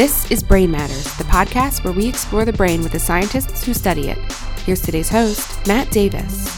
This 0.00 0.30
is 0.30 0.42
Brain 0.42 0.70
Matters, 0.70 1.04
the 1.18 1.24
podcast 1.24 1.84
where 1.84 1.92
we 1.92 2.08
explore 2.08 2.46
the 2.46 2.54
brain 2.54 2.82
with 2.82 2.92
the 2.92 2.98
scientists 2.98 3.62
who 3.62 3.74
study 3.74 4.08
it. 4.08 4.16
Here's 4.64 4.80
today's 4.80 5.10
host, 5.10 5.66
Matt 5.66 5.90
Davis. 5.90 6.48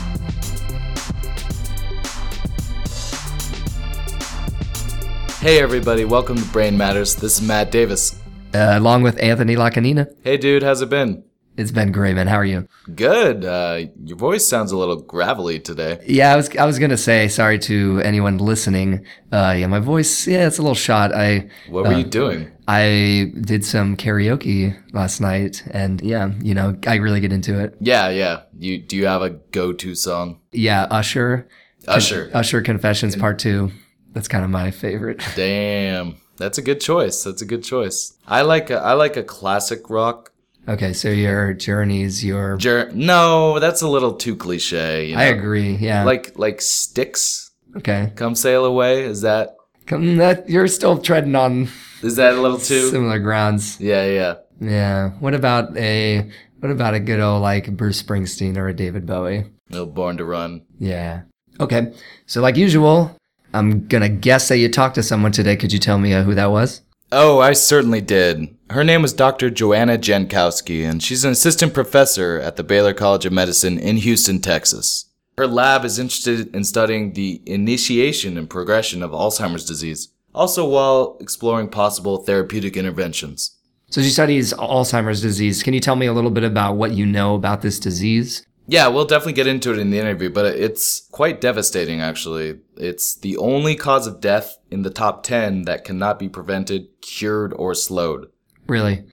Hey 5.41 5.59
everybody, 5.59 6.05
welcome 6.05 6.37
to 6.37 6.45
Brain 6.53 6.79
Matters. 6.79 7.17
This 7.17 7.41
is 7.41 7.43
Matt 7.43 7.73
Davis. 7.73 8.17
Uh, 8.55 8.75
along 8.79 9.03
with 9.03 9.21
Anthony 9.21 9.57
Lacanina. 9.57 10.07
Hey 10.23 10.37
dude, 10.37 10.63
how's 10.63 10.81
it 10.81 10.89
been? 10.89 11.25
It's 11.57 11.71
been 11.71 11.93
great, 11.93 12.15
man. 12.15 12.29
How 12.29 12.37
are 12.37 12.45
you? 12.45 12.67
Good. 12.95 13.45
Uh, 13.45 13.87
your 14.05 14.17
voice 14.17 14.47
sounds 14.47 14.73
a 14.73 14.77
little 14.77 14.97
gravelly 14.97 15.61
today. 15.61 16.03
Yeah, 16.07 16.33
I 16.33 16.37
was 16.37 16.57
I 16.57 16.65
was 16.65 16.79
gonna 16.79 16.97
say 16.97 17.29
sorry 17.29 17.59
to 17.61 18.01
anyone 18.03 18.39
listening. 18.39 19.05
Uh, 19.31 19.55
yeah, 19.59 19.67
my 19.67 19.79
voice, 19.79 20.27
yeah, 20.27 20.47
it's 20.47 20.59
a 20.59 20.63
little 20.63 20.75
shot. 20.75 21.13
I 21.15 21.51
What 21.69 21.85
were 21.85 21.93
uh, 21.93 21.99
you 21.99 22.05
doing? 22.05 22.51
I 22.67 23.33
did 23.41 23.65
some 23.67 23.97
karaoke 23.97 24.75
last 24.95 25.21
night, 25.21 25.63
and 25.71 26.01
yeah, 26.01 26.31
you 26.41 26.55
know, 26.55 26.77
I 26.87 26.97
really 26.97 27.21
get 27.21 27.33
into 27.33 27.59
it. 27.59 27.77
Yeah, 27.81 28.09
yeah. 28.09 28.43
You 28.59 28.79
do 28.79 28.97
you 28.97 29.07
have 29.07 29.21
a 29.21 29.31
go-to 29.31 29.95
song? 29.95 30.41
Yeah, 30.53 30.85
Usher, 30.85 31.49
Usher. 31.87 32.31
Usher 32.33 32.63
Confessions 32.63 33.15
Part 33.15 33.39
Two. 33.39 33.73
That's 34.13 34.29
kind 34.29 34.45
of 34.45 34.51
my 34.51 34.71
favorite. 34.71 35.23
Damn, 35.37 36.17
that's 36.39 36.57
a 36.57 36.63
good 36.63 36.81
choice. 36.81 37.25
That's 37.25 37.43
a 37.43 37.47
good 37.47 37.63
choice. 37.63 38.15
I 38.27 38.41
like 38.41 38.71
a, 38.71 38.79
I 38.79 38.95
like 38.95 39.19
a 39.19 39.23
classic 39.23 39.91
rock. 39.91 40.32
Okay, 40.69 40.93
so 40.93 41.09
your 41.09 41.53
journeys, 41.55 42.25
your 42.25 42.57
Jer- 42.57 42.91
no, 42.95 43.59
that's 43.59 43.83
a 43.83 43.89
little 43.89 44.15
too 44.15 44.37
cliche. 44.37 45.07
You 45.07 45.17
know? 45.17 45.21
I 45.21 45.25
agree. 45.25 45.75
Yeah. 45.75 46.05
Like 46.05 46.39
like 46.39 46.61
Styx, 46.61 47.51
okay, 47.77 48.13
Come 48.15 48.35
Sail 48.35 48.65
Away. 48.65 49.03
Is 49.03 49.23
that 49.23 49.57
come 49.87 50.17
that 50.19 50.49
you're 50.49 50.69
still 50.69 50.99
treading 50.99 51.35
on 51.35 51.69
is 52.03 52.17
that 52.17 52.35
a 52.35 52.41
little 52.41 52.59
too? 52.59 52.91
similar 52.91 53.19
grounds. 53.19 53.81
Yeah, 53.81 54.05
yeah. 54.07 54.35
Yeah. 54.61 55.11
What 55.19 55.35
about 55.35 55.77
a 55.77 56.31
what 56.61 56.71
about 56.71 56.95
a 56.95 57.01
good 57.01 57.19
old 57.19 57.43
like 57.43 57.77
Bruce 57.77 58.01
Springsteen 58.01 58.57
or 58.57 58.69
a 58.69 58.75
David 58.75 59.05
Bowie? 59.05 59.47
No, 59.71 59.85
Born 59.87 60.17
to 60.19 60.25
Run. 60.25 60.63
Yeah. 60.79 61.23
Okay. 61.59 61.93
So 62.27 62.41
like 62.41 62.57
usual, 62.57 63.17
I'm 63.53 63.89
gonna 63.89 64.09
guess 64.09 64.49
that 64.49 64.59
you 64.59 64.69
talked 64.69 64.95
to 64.95 65.03
someone 65.03 65.33
today. 65.33 65.57
Could 65.57 65.73
you 65.73 65.81
tell 65.81 65.99
me 65.99 66.15
uh, 66.15 66.23
who 66.23 66.35
that 66.37 66.51
was? 66.53 66.83
Oh, 67.15 67.41
I 67.41 67.53
certainly 67.53 68.01
did. 68.01 68.57
Her 68.71 68.83
name 68.83 69.03
was 69.03 69.13
Dr. 69.13 69.51
Joanna 69.51 69.99
Jankowsky, 69.99 70.83
and 70.89 71.03
she's 71.03 71.27
an 71.27 71.33
assistant 71.33 71.75
professor 71.75 72.41
at 72.41 72.57
the 72.57 72.65
Baylor 72.65 72.95
College 72.95 73.27
of 73.27 73.35
Medicine 73.35 73.79
in 73.79 73.99
Houston, 73.99 74.41
Texas. 74.41 75.11
Her 75.37 75.47
lab 75.47 75.85
is 75.85 75.99
interested 75.99 76.57
in 76.57 76.65
studying 76.65 77.13
the 77.13 77.43
initiation 77.45 78.39
and 78.39 78.49
progression 78.49 79.03
of 79.03 79.11
Alzheimer's 79.11 79.67
disease, 79.67 80.09
also 80.35 80.67
while 80.67 81.19
exploring 81.21 81.69
possible 81.69 82.17
therapeutic 82.17 82.79
interventions. 82.79 83.59
So 83.91 84.01
she 84.01 84.09
studies 84.09 84.55
Alzheimer's 84.55 85.21
disease. 85.21 85.63
Can 85.63 85.75
you 85.75 85.81
tell 85.81 85.97
me 85.97 86.07
a 86.07 86.15
little 86.15 86.31
bit 86.31 86.45
about 86.45 86.77
what 86.77 86.93
you 86.93 87.05
know 87.05 87.35
about 87.35 87.61
this 87.61 87.79
disease? 87.79 88.47
Yeah, 88.73 88.89
we'll 88.89 89.05
definitely 89.05 89.35
get 89.35 89.47
into 89.47 89.71
it 89.71 89.79
in 89.79 89.91
the 89.91 89.99
interview, 89.99 90.31
but 90.31 90.47
it's 90.47 91.01
quite 91.11 91.43
devastating, 91.43 92.01
actually. 92.01 92.61
It's 92.79 93.15
the 93.15 93.37
only 93.37 93.77
cause 93.77 94.07
of 94.07 94.19
death 94.19 94.57
in 94.71 94.81
the 94.81 94.89
top 94.89 95.25
10 95.25 95.67
that 95.67 95.85
cannot 95.85 96.19
be 96.19 96.31
prevented, 96.31 96.89
cured, 97.03 97.53
or 97.53 97.75
slowed. 97.75 98.31
Really? 98.67 99.05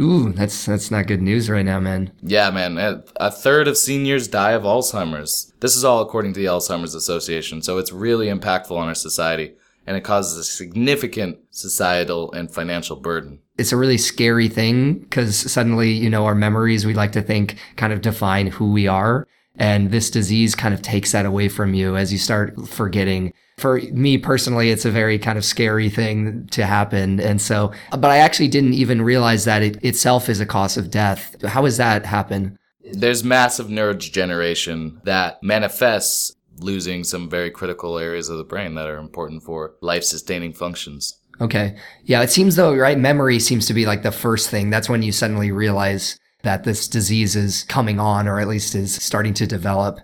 Ooh, 0.00 0.32
that's 0.32 0.66
that's 0.66 0.92
not 0.92 1.08
good 1.08 1.20
news 1.20 1.50
right 1.50 1.64
now, 1.64 1.80
man. 1.80 2.12
Yeah, 2.22 2.50
man. 2.50 2.78
A 2.78 3.02
a 3.16 3.32
third 3.32 3.66
of 3.66 3.76
seniors 3.76 4.28
die 4.28 4.52
of 4.52 4.62
Alzheimer's. 4.62 5.52
This 5.58 5.74
is 5.74 5.84
all 5.84 6.00
according 6.00 6.34
to 6.34 6.40
the 6.40 6.46
Alzheimer's 6.46 6.94
Association, 6.94 7.60
so 7.60 7.78
it's 7.78 7.90
really 7.90 8.28
impactful 8.28 8.78
on 8.78 8.86
our 8.86 8.94
society, 8.94 9.54
and 9.88 9.96
it 9.96 10.02
causes 10.02 10.36
a 10.36 10.44
significant 10.44 11.38
societal 11.48 12.30
and 12.32 12.52
financial 12.52 12.94
burden. 12.94 13.40
It's 13.56 13.72
a 13.72 13.76
really 13.78 13.96
scary 13.96 14.46
thing 14.46 14.98
because 14.98 15.34
suddenly, 15.50 15.90
you 15.90 16.10
know, 16.10 16.26
our 16.26 16.34
memories 16.34 16.84
we 16.84 16.92
like 16.92 17.12
to 17.12 17.22
think 17.22 17.56
kind 17.76 17.90
of 17.90 18.02
define 18.02 18.48
who 18.48 18.70
we 18.70 18.86
are. 18.86 19.26
And 19.56 19.90
this 19.90 20.10
disease 20.10 20.54
kind 20.54 20.74
of 20.74 20.82
takes 20.82 21.12
that 21.12 21.24
away 21.24 21.48
from 21.48 21.72
you 21.72 21.96
as 21.96 22.12
you 22.12 22.18
start 22.18 22.68
forgetting. 22.68 23.32
For 23.56 23.80
me 23.90 24.18
personally, 24.18 24.70
it's 24.70 24.84
a 24.84 24.90
very 24.90 25.18
kind 25.18 25.38
of 25.38 25.44
scary 25.44 25.88
thing 25.88 26.46
to 26.48 26.66
happen. 26.66 27.18
And 27.18 27.40
so, 27.40 27.72
but 27.90 28.10
I 28.10 28.18
actually 28.18 28.48
didn't 28.48 28.74
even 28.74 29.00
realize 29.00 29.46
that 29.46 29.62
it 29.62 29.82
itself 29.82 30.28
is 30.28 30.38
a 30.38 30.46
cause 30.46 30.76
of 30.76 30.90
death. 30.90 31.34
How 31.42 31.62
does 31.62 31.78
that 31.78 32.04
happen? 32.04 32.58
There's 32.92 33.24
massive 33.24 33.68
neurodegeneration 33.68 35.02
that 35.04 35.42
manifests 35.42 36.36
losing 36.60 37.04
some 37.04 37.28
very 37.28 37.50
critical 37.50 37.98
areas 37.98 38.28
of 38.28 38.38
the 38.38 38.44
brain 38.44 38.74
that 38.74 38.88
are 38.88 38.98
important 38.98 39.42
for 39.42 39.74
life 39.80 40.04
sustaining 40.04 40.52
functions. 40.52 41.18
Okay. 41.40 41.76
Yeah. 42.04 42.22
It 42.22 42.30
seems 42.30 42.56
though, 42.56 42.74
right? 42.74 42.98
Memory 42.98 43.38
seems 43.38 43.66
to 43.66 43.74
be 43.74 43.86
like 43.86 44.02
the 44.02 44.12
first 44.12 44.50
thing. 44.50 44.70
That's 44.70 44.88
when 44.88 45.02
you 45.02 45.12
suddenly 45.12 45.52
realize 45.52 46.18
that 46.42 46.64
this 46.64 46.88
disease 46.88 47.36
is 47.36 47.64
coming 47.64 48.00
on 48.00 48.26
or 48.26 48.40
at 48.40 48.48
least 48.48 48.74
is 48.74 48.94
starting 48.94 49.34
to 49.34 49.46
develop. 49.46 50.00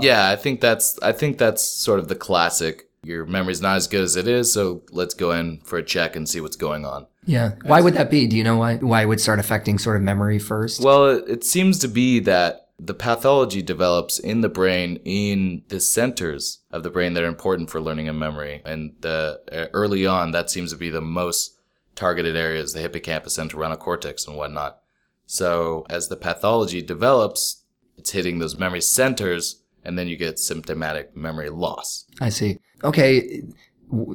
Yeah, 0.00 0.28
I 0.28 0.36
think 0.36 0.60
that's 0.60 0.98
I 1.02 1.12
think 1.12 1.38
that's 1.38 1.62
sort 1.62 1.98
of 1.98 2.08
the 2.08 2.14
classic. 2.14 2.88
Your 3.02 3.24
memory's 3.26 3.62
not 3.62 3.76
as 3.76 3.88
good 3.88 4.04
as 4.04 4.14
it 4.14 4.28
is, 4.28 4.52
so 4.52 4.82
let's 4.90 5.14
go 5.14 5.32
in 5.32 5.60
for 5.64 5.78
a 5.78 5.82
check 5.82 6.14
and 6.16 6.28
see 6.28 6.40
what's 6.40 6.56
going 6.56 6.84
on. 6.84 7.06
Yeah. 7.24 7.52
Why 7.64 7.80
would 7.80 7.94
that 7.94 8.10
be? 8.10 8.26
Do 8.26 8.36
you 8.36 8.44
know 8.44 8.56
why 8.56 8.76
why 8.76 9.02
it 9.02 9.06
would 9.06 9.20
start 9.20 9.38
affecting 9.38 9.78
sort 9.78 9.96
of 9.96 10.02
memory 10.02 10.38
first? 10.38 10.82
Well, 10.82 11.06
it, 11.06 11.24
it 11.28 11.44
seems 11.44 11.78
to 11.80 11.88
be 11.88 12.20
that 12.20 12.68
the 12.82 12.94
pathology 12.94 13.60
develops 13.60 14.18
in 14.18 14.40
the 14.40 14.48
brain 14.48 14.98
in 15.04 15.62
the 15.68 15.80
centers 15.80 16.60
of 16.70 16.82
the 16.82 16.90
brain 16.90 17.12
that 17.14 17.22
are 17.22 17.28
important 17.28 17.68
for 17.68 17.80
learning 17.80 18.08
and 18.08 18.18
memory. 18.18 18.62
And 18.64 18.94
the, 19.00 19.40
uh, 19.52 19.66
early 19.74 20.06
on, 20.06 20.30
that 20.32 20.50
seems 20.50 20.72
to 20.72 20.78
be 20.78 20.88
the 20.88 21.02
most 21.02 21.58
targeted 21.94 22.36
areas, 22.36 22.72
the 22.72 22.80
hippocampus, 22.80 23.36
and 23.36 23.50
entorhinal 23.50 23.78
cortex, 23.78 24.26
and 24.26 24.36
whatnot. 24.36 24.80
So 25.26 25.84
as 25.90 26.08
the 26.08 26.16
pathology 26.16 26.80
develops, 26.80 27.64
it's 27.98 28.12
hitting 28.12 28.38
those 28.38 28.58
memory 28.58 28.80
centers, 28.80 29.62
and 29.84 29.98
then 29.98 30.08
you 30.08 30.16
get 30.16 30.38
symptomatic 30.38 31.14
memory 31.14 31.50
loss. 31.50 32.06
I 32.20 32.30
see. 32.30 32.58
Okay. 32.82 33.42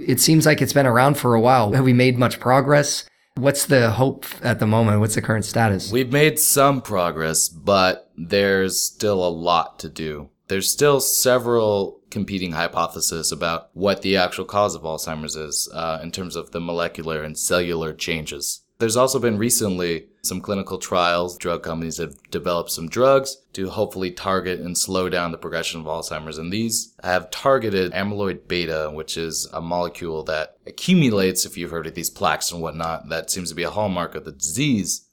It 0.02 0.20
seems 0.20 0.46
like 0.46 0.62
it's 0.62 0.74
been 0.74 0.88
around 0.88 1.18
for 1.18 1.36
a 1.36 1.42
while. 1.42 1.72
Have 1.74 1.86
we 1.86 1.94
made 1.94 2.18
much 2.18 2.40
progress? 2.40 3.08
What's 3.36 3.66
the 3.66 3.92
hope 3.92 4.26
at 4.42 4.60
the 4.60 4.66
moment? 4.66 5.02
What's 5.02 5.16
the 5.16 5.22
current 5.22 5.46
status? 5.46 5.92
We've 5.92 6.12
made 6.12 6.40
some 6.40 6.82
progress, 6.82 7.50
but 7.50 8.05
there's 8.18 8.80
still 8.80 9.26
a 9.26 9.30
lot 9.30 9.80
to 9.80 9.90
do. 9.90 10.30
There's 10.48 10.72
still 10.72 11.00
several 11.00 12.02
competing 12.12 12.52
hypotheses 12.52 13.32
about 13.32 13.70
what 13.74 14.02
the 14.02 14.16
actual 14.16 14.46
cause 14.46 14.76
of 14.76 14.84
Alzheimer's 14.84 15.36
is 15.36 15.70
uh, 15.74 16.00
in 16.04 16.12
terms 16.12 16.36
of 16.36 16.52
the 16.52 16.62
molecular 16.62 17.24
and 17.24 17.38
cellular 17.38 17.94
changes. 17.94 18.62
There's 18.78 18.98
also 18.98 19.20
been 19.20 19.38
recently 19.38 20.08
some 20.22 20.42
clinical 20.42 20.78
trials. 20.78 21.38
Drug 21.38 21.64
companies 21.64 21.98
have 21.98 22.22
developed 22.30 22.72
some 22.72 22.90
drugs 22.90 23.38
to 23.54 23.70
hopefully 23.70 24.12
target 24.12 24.60
and 24.60 24.78
slow 24.78 25.08
down 25.08 25.32
the 25.32 25.38
progression 25.38 25.80
of 25.80 25.88
Alzheimer's. 25.88 26.38
And 26.38 26.52
these 26.52 26.94
have 27.04 27.32
targeted 27.32 27.94
amyloid 27.94 28.48
beta, 28.48 28.92
which 28.94 29.18
is 29.18 29.48
a 29.54 29.62
molecule 29.62 30.24
that 30.24 30.58
accumulates, 30.66 31.46
if 31.46 31.58
you've 31.58 31.72
heard 31.72 31.88
of 31.88 31.96
these 31.96 32.10
plaques 32.10 32.52
and 32.52 32.62
whatnot, 32.62 33.08
that 33.10 33.32
seems 33.32 33.50
to 33.50 33.56
be 33.56 33.64
a 33.64 33.70
hallmark 33.70 34.14
of 34.14 34.26
the 34.26 34.32
disease. 34.34 35.05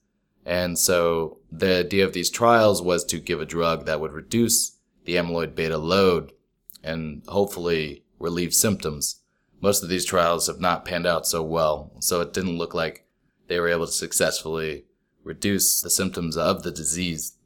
And 0.45 0.79
so 0.79 1.39
the 1.51 1.81
idea 1.81 2.05
of 2.05 2.13
these 2.13 2.31
trials 2.31 2.83
was 2.83 3.05
to 3.07 3.21
give 3.21 3.41
a 3.41 3.47
drug 3.47 3.87
that 3.87 4.01
would 4.01 4.13
reduce 4.13 4.79
the 5.05 5.17
amyloid 5.17 5.55
beta 5.55 5.79
load 5.79 6.33
and 6.83 7.23
hopefully 7.29 8.05
relieve 8.19 8.55
symptoms. 8.55 9.21
Most 9.61 9.83
of 9.83 9.89
these 9.89 10.05
trials 10.05 10.49
have 10.49 10.61
not 10.61 10.85
panned 10.85 11.07
out 11.07 11.27
so 11.27 11.43
well, 11.43 11.93
so 12.01 12.21
it 12.21 12.33
didn't 12.33 12.59
look 12.59 12.75
like 12.75 13.07
they 13.47 13.61
were 13.61 13.69
able 13.69 13.87
to 13.87 13.93
successfully 13.93 14.85
reduce 15.23 15.81
the 15.81 15.91
symptoms 15.91 16.37
of 16.37 16.63
the 16.63 16.73
disease. 16.73 17.37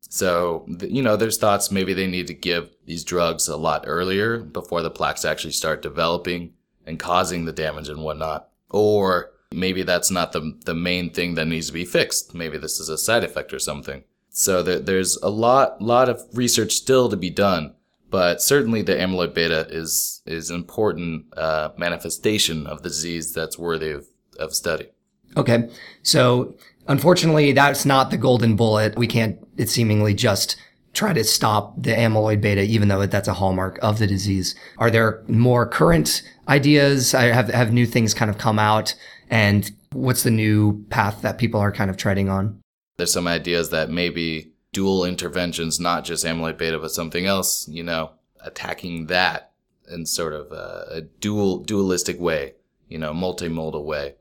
So, 0.00 0.66
you 0.80 1.02
know, 1.02 1.16
there's 1.16 1.38
thoughts 1.38 1.70
maybe 1.70 1.94
they 1.94 2.06
need 2.06 2.26
to 2.26 2.34
give 2.34 2.70
these 2.84 3.04
drugs 3.04 3.48
a 3.48 3.56
lot 3.56 3.84
earlier 3.86 4.38
before 4.38 4.82
the 4.82 4.90
plaques 4.90 5.24
actually 5.24 5.52
start 5.52 5.82
developing 5.82 6.54
and 6.84 6.98
causing 6.98 7.44
the 7.44 7.52
damage 7.52 7.88
and 7.88 8.02
whatnot. 8.02 8.48
Or 8.70 9.30
maybe 9.52 9.82
that's 9.82 10.10
not 10.10 10.32
the, 10.32 10.58
the 10.64 10.74
main 10.74 11.10
thing 11.10 11.34
that 11.34 11.46
needs 11.46 11.68
to 11.68 11.72
be 11.72 11.84
fixed. 11.84 12.34
Maybe 12.34 12.58
this 12.58 12.80
is 12.80 12.88
a 12.88 12.98
side 12.98 13.24
effect 13.24 13.52
or 13.52 13.58
something. 13.58 14.04
So 14.30 14.62
there, 14.62 14.78
there's 14.78 15.16
a 15.16 15.28
lot, 15.28 15.80
lot 15.80 16.08
of 16.08 16.22
research 16.32 16.72
still 16.72 17.08
to 17.08 17.16
be 17.16 17.30
done, 17.30 17.74
but 18.10 18.40
certainly 18.40 18.82
the 18.82 18.94
amyloid 18.94 19.34
beta 19.34 19.66
is, 19.70 20.22
is 20.26 20.50
an 20.50 20.56
important, 20.56 21.26
uh, 21.36 21.70
manifestation 21.76 22.66
of 22.66 22.82
the 22.82 22.88
disease 22.88 23.32
that's 23.32 23.58
worthy 23.58 23.90
of, 23.90 24.06
of 24.38 24.54
study. 24.54 24.88
Okay. 25.36 25.68
So 26.02 26.54
unfortunately, 26.88 27.52
that's 27.52 27.84
not 27.84 28.10
the 28.10 28.16
golden 28.16 28.56
bullet. 28.56 28.96
We 28.96 29.06
can't, 29.06 29.38
it 29.56 29.68
seemingly 29.68 30.14
just 30.14 30.56
try 30.94 31.12
to 31.14 31.24
stop 31.24 31.74
the 31.82 31.92
amyloid 31.92 32.40
beta, 32.40 32.62
even 32.62 32.88
though 32.88 33.06
that's 33.06 33.28
a 33.28 33.34
hallmark 33.34 33.78
of 33.82 33.98
the 33.98 34.06
disease. 34.06 34.54
Are 34.76 34.90
there 34.90 35.22
more 35.26 35.66
current 35.66 36.22
ideas? 36.48 37.14
I 37.14 37.24
have, 37.24 37.48
have 37.48 37.72
new 37.72 37.86
things 37.86 38.12
kind 38.12 38.30
of 38.30 38.36
come 38.36 38.58
out 38.58 38.94
and 39.30 39.70
what's 39.92 40.22
the 40.22 40.30
new 40.30 40.84
path 40.90 41.22
that 41.22 41.38
people 41.38 41.60
are 41.60 41.72
kind 41.72 41.90
of 41.90 41.96
treading 41.96 42.28
on? 42.28 42.60
There's 42.96 43.12
some 43.12 43.26
ideas 43.26 43.70
that 43.70 43.90
maybe 43.90 44.52
dual 44.72 45.04
interventions, 45.04 45.80
not 45.80 46.04
just 46.04 46.24
amyloid 46.24 46.58
beta, 46.58 46.78
but 46.78 46.90
something 46.90 47.26
else, 47.26 47.68
you 47.68 47.82
know, 47.82 48.12
attacking 48.44 49.06
that 49.06 49.52
in 49.90 50.06
sort 50.06 50.32
of 50.32 50.52
a, 50.52 50.86
a 50.90 51.00
dual, 51.00 51.58
dualistic 51.58 52.20
way, 52.20 52.54
you 52.88 52.98
know, 52.98 53.12
multimodal 53.12 53.84
way 53.84 54.14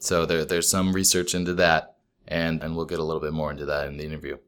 So 0.00 0.26
there, 0.26 0.44
there's 0.44 0.68
some 0.68 0.92
research 0.92 1.34
into 1.34 1.54
that, 1.54 1.96
and, 2.26 2.62
and 2.62 2.76
we'll 2.76 2.86
get 2.86 2.98
a 2.98 3.04
little 3.04 3.20
bit 3.20 3.32
more 3.32 3.50
into 3.50 3.66
that 3.66 3.88
in 3.88 3.96
the 3.96 4.04
interview. 4.04 4.38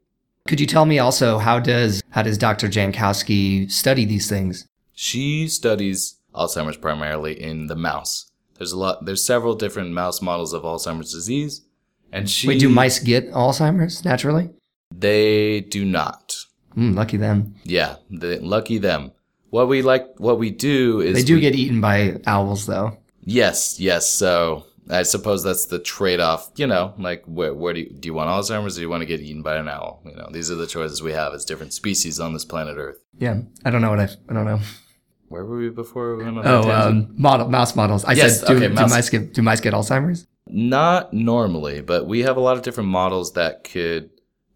Could 0.47 0.59
you 0.59 0.67
tell 0.67 0.85
me 0.85 0.99
also 0.99 1.37
how 1.37 1.59
does 1.59 2.01
how 2.09 2.21
does 2.21 2.37
Dr. 2.37 2.67
Jankowsky 2.67 3.71
study 3.71 4.03
these 4.03 4.27
things? 4.27 4.67
She 4.91 5.47
studies 5.47 6.15
Alzheimer's 6.35 6.77
primarily 6.77 7.41
in 7.41 7.67
the 7.67 7.75
mouse. 7.75 8.29
There's 8.57 8.71
a 8.71 8.77
lot. 8.77 9.05
There's 9.05 9.25
several 9.25 9.55
different 9.55 9.91
mouse 9.91 10.21
models 10.21 10.53
of 10.53 10.63
Alzheimer's 10.63 11.11
disease, 11.11 11.61
and 12.11 12.29
she. 12.29 12.47
Wait, 12.47 12.59
do 12.59 12.69
mice 12.69 12.99
get 12.99 13.31
Alzheimer's 13.31 14.05
naturally? 14.05 14.49
They 14.95 15.61
do 15.61 15.83
not. 15.85 16.35
Mm, 16.77 16.95
lucky 16.95 17.17
them. 17.17 17.55
Yeah, 17.63 17.95
the, 18.09 18.39
lucky 18.39 18.77
them. 18.77 19.11
What 19.49 19.67
we 19.67 19.81
like, 19.81 20.07
what 20.17 20.39
we 20.39 20.49
do 20.49 21.01
is 21.01 21.15
They 21.15 21.23
do 21.23 21.35
we- 21.35 21.41
get 21.41 21.55
eaten 21.55 21.81
by 21.81 22.19
owls, 22.25 22.65
though. 22.65 22.97
Yes, 23.25 23.79
yes. 23.79 24.09
So 24.09 24.65
I 24.89 25.03
suppose 25.03 25.43
that's 25.43 25.67
the 25.67 25.79
trade-off. 25.79 26.49
You 26.55 26.67
know, 26.67 26.93
like 26.97 27.23
where, 27.25 27.53
where 27.53 27.73
do 27.73 27.81
you, 27.81 27.89
do 27.89 28.07
you 28.07 28.13
want 28.13 28.29
Alzheimer's? 28.29 28.75
Or 28.75 28.79
do 28.79 28.81
you 28.81 28.89
want 28.89 29.01
to 29.01 29.05
get 29.05 29.19
eaten 29.21 29.41
by 29.43 29.57
an 29.57 29.67
owl? 29.69 30.01
You 30.05 30.15
know, 30.15 30.29
these 30.31 30.49
are 30.51 30.55
the 30.55 30.67
choices 30.67 31.01
we 31.03 31.11
have 31.13 31.33
as 31.33 31.45
different 31.45 31.73
species 31.73 32.19
on 32.19 32.33
this 32.33 32.43
planet 32.45 32.75
Earth. 32.77 32.97
Yeah, 33.17 33.41
I 33.63 33.69
don't 33.69 33.81
know 33.81 33.91
what 33.91 33.99
I. 33.99 34.09
I 34.29 34.33
don't 34.33 34.45
know. 34.45 34.59
Where 35.29 35.45
were 35.45 35.57
we 35.57 35.69
before 35.69 36.15
we 36.15 36.25
Oh, 36.25 36.69
um, 36.71 37.13
model 37.17 37.49
mouse 37.49 37.75
models. 37.75 38.05
I 38.05 38.13
Yes, 38.13 38.39
said, 38.39 38.47
do, 38.47 38.55
okay, 38.57 38.67
do 38.67 38.87
mice 38.87 39.09
get 39.09 39.33
do 39.33 39.41
mice 39.41 39.61
get 39.61 39.73
Alzheimer's? 39.73 40.27
Not 40.47 41.13
normally, 41.13 41.81
but 41.81 42.05
we 42.05 42.21
have 42.21 42.37
a 42.37 42.41
lot 42.41 42.57
of 42.57 42.63
different 42.63 42.89
models 42.89 43.33
that 43.33 43.63
could 43.63 44.09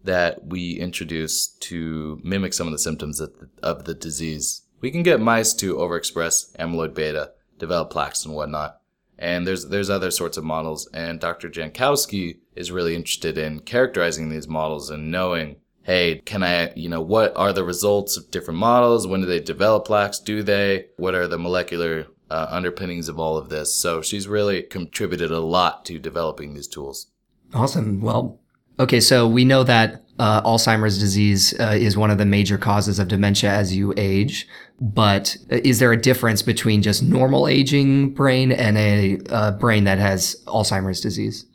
that 0.04 0.46
we 0.46 0.72
introduce 0.72 1.48
to 1.48 2.20
mimic 2.22 2.54
some 2.54 2.66
of 2.66 2.72
the 2.72 2.78
symptoms 2.78 3.20
of 3.20 3.32
the, 3.38 3.48
of 3.62 3.84
the 3.84 3.94
disease. 3.94 4.62
We 4.80 4.90
can 4.90 5.02
get 5.02 5.20
mice 5.20 5.52
to 5.54 5.74
overexpress 5.76 6.56
amyloid 6.56 6.94
beta, 6.94 7.32
develop 7.58 7.90
plaques 7.90 8.24
and 8.24 8.34
whatnot. 8.34 8.80
And 9.18 9.46
there's 9.46 9.66
there's 9.68 9.90
other 9.90 10.12
sorts 10.12 10.36
of 10.36 10.44
models, 10.44 10.88
and 10.94 11.18
Dr. 11.18 11.50
Jankowsky 11.50 12.38
is 12.54 12.70
really 12.70 12.94
interested 12.94 13.36
in 13.36 13.60
characterizing 13.60 14.28
these 14.28 14.46
models 14.46 14.90
and 14.90 15.10
knowing, 15.10 15.56
hey, 15.88 16.20
can 16.26 16.42
I, 16.42 16.70
you 16.74 16.90
know, 16.90 17.00
what 17.00 17.34
are 17.34 17.54
the 17.54 17.64
results 17.64 18.18
of 18.18 18.30
different 18.30 18.60
models? 18.60 19.06
When 19.06 19.22
do 19.22 19.26
they 19.26 19.40
develop 19.40 19.86
plaques? 19.86 20.20
Do 20.20 20.42
they? 20.42 20.86
What 20.98 21.14
are 21.14 21.26
the 21.26 21.38
molecular 21.38 22.06
uh, 22.30 22.46
underpinnings 22.50 23.08
of 23.08 23.18
all 23.18 23.38
of 23.38 23.48
this? 23.48 23.74
So 23.74 24.02
she's 24.02 24.28
really 24.28 24.62
contributed 24.62 25.30
a 25.30 25.40
lot 25.40 25.86
to 25.86 25.98
developing 25.98 26.52
these 26.52 26.68
tools. 26.68 27.06
Awesome. 27.54 28.02
Well, 28.02 28.38
okay, 28.78 29.00
so 29.00 29.26
we 29.26 29.46
know 29.46 29.64
that 29.64 30.04
uh, 30.18 30.42
Alzheimer's 30.42 30.98
disease 30.98 31.58
uh, 31.58 31.74
is 31.74 31.96
one 31.96 32.10
of 32.10 32.18
the 32.18 32.26
major 32.26 32.58
causes 32.58 32.98
of 32.98 33.08
dementia 33.08 33.50
as 33.50 33.74
you 33.74 33.94
age. 33.96 34.46
But 34.78 35.38
is 35.48 35.78
there 35.78 35.92
a 35.92 36.00
difference 36.00 36.42
between 36.42 36.82
just 36.82 37.02
normal 37.02 37.48
aging 37.48 38.12
brain 38.12 38.52
and 38.52 38.76
a 38.76 39.20
uh, 39.30 39.52
brain 39.52 39.84
that 39.84 39.96
has 39.96 40.36
Alzheimer's 40.46 41.00
disease? 41.00 41.46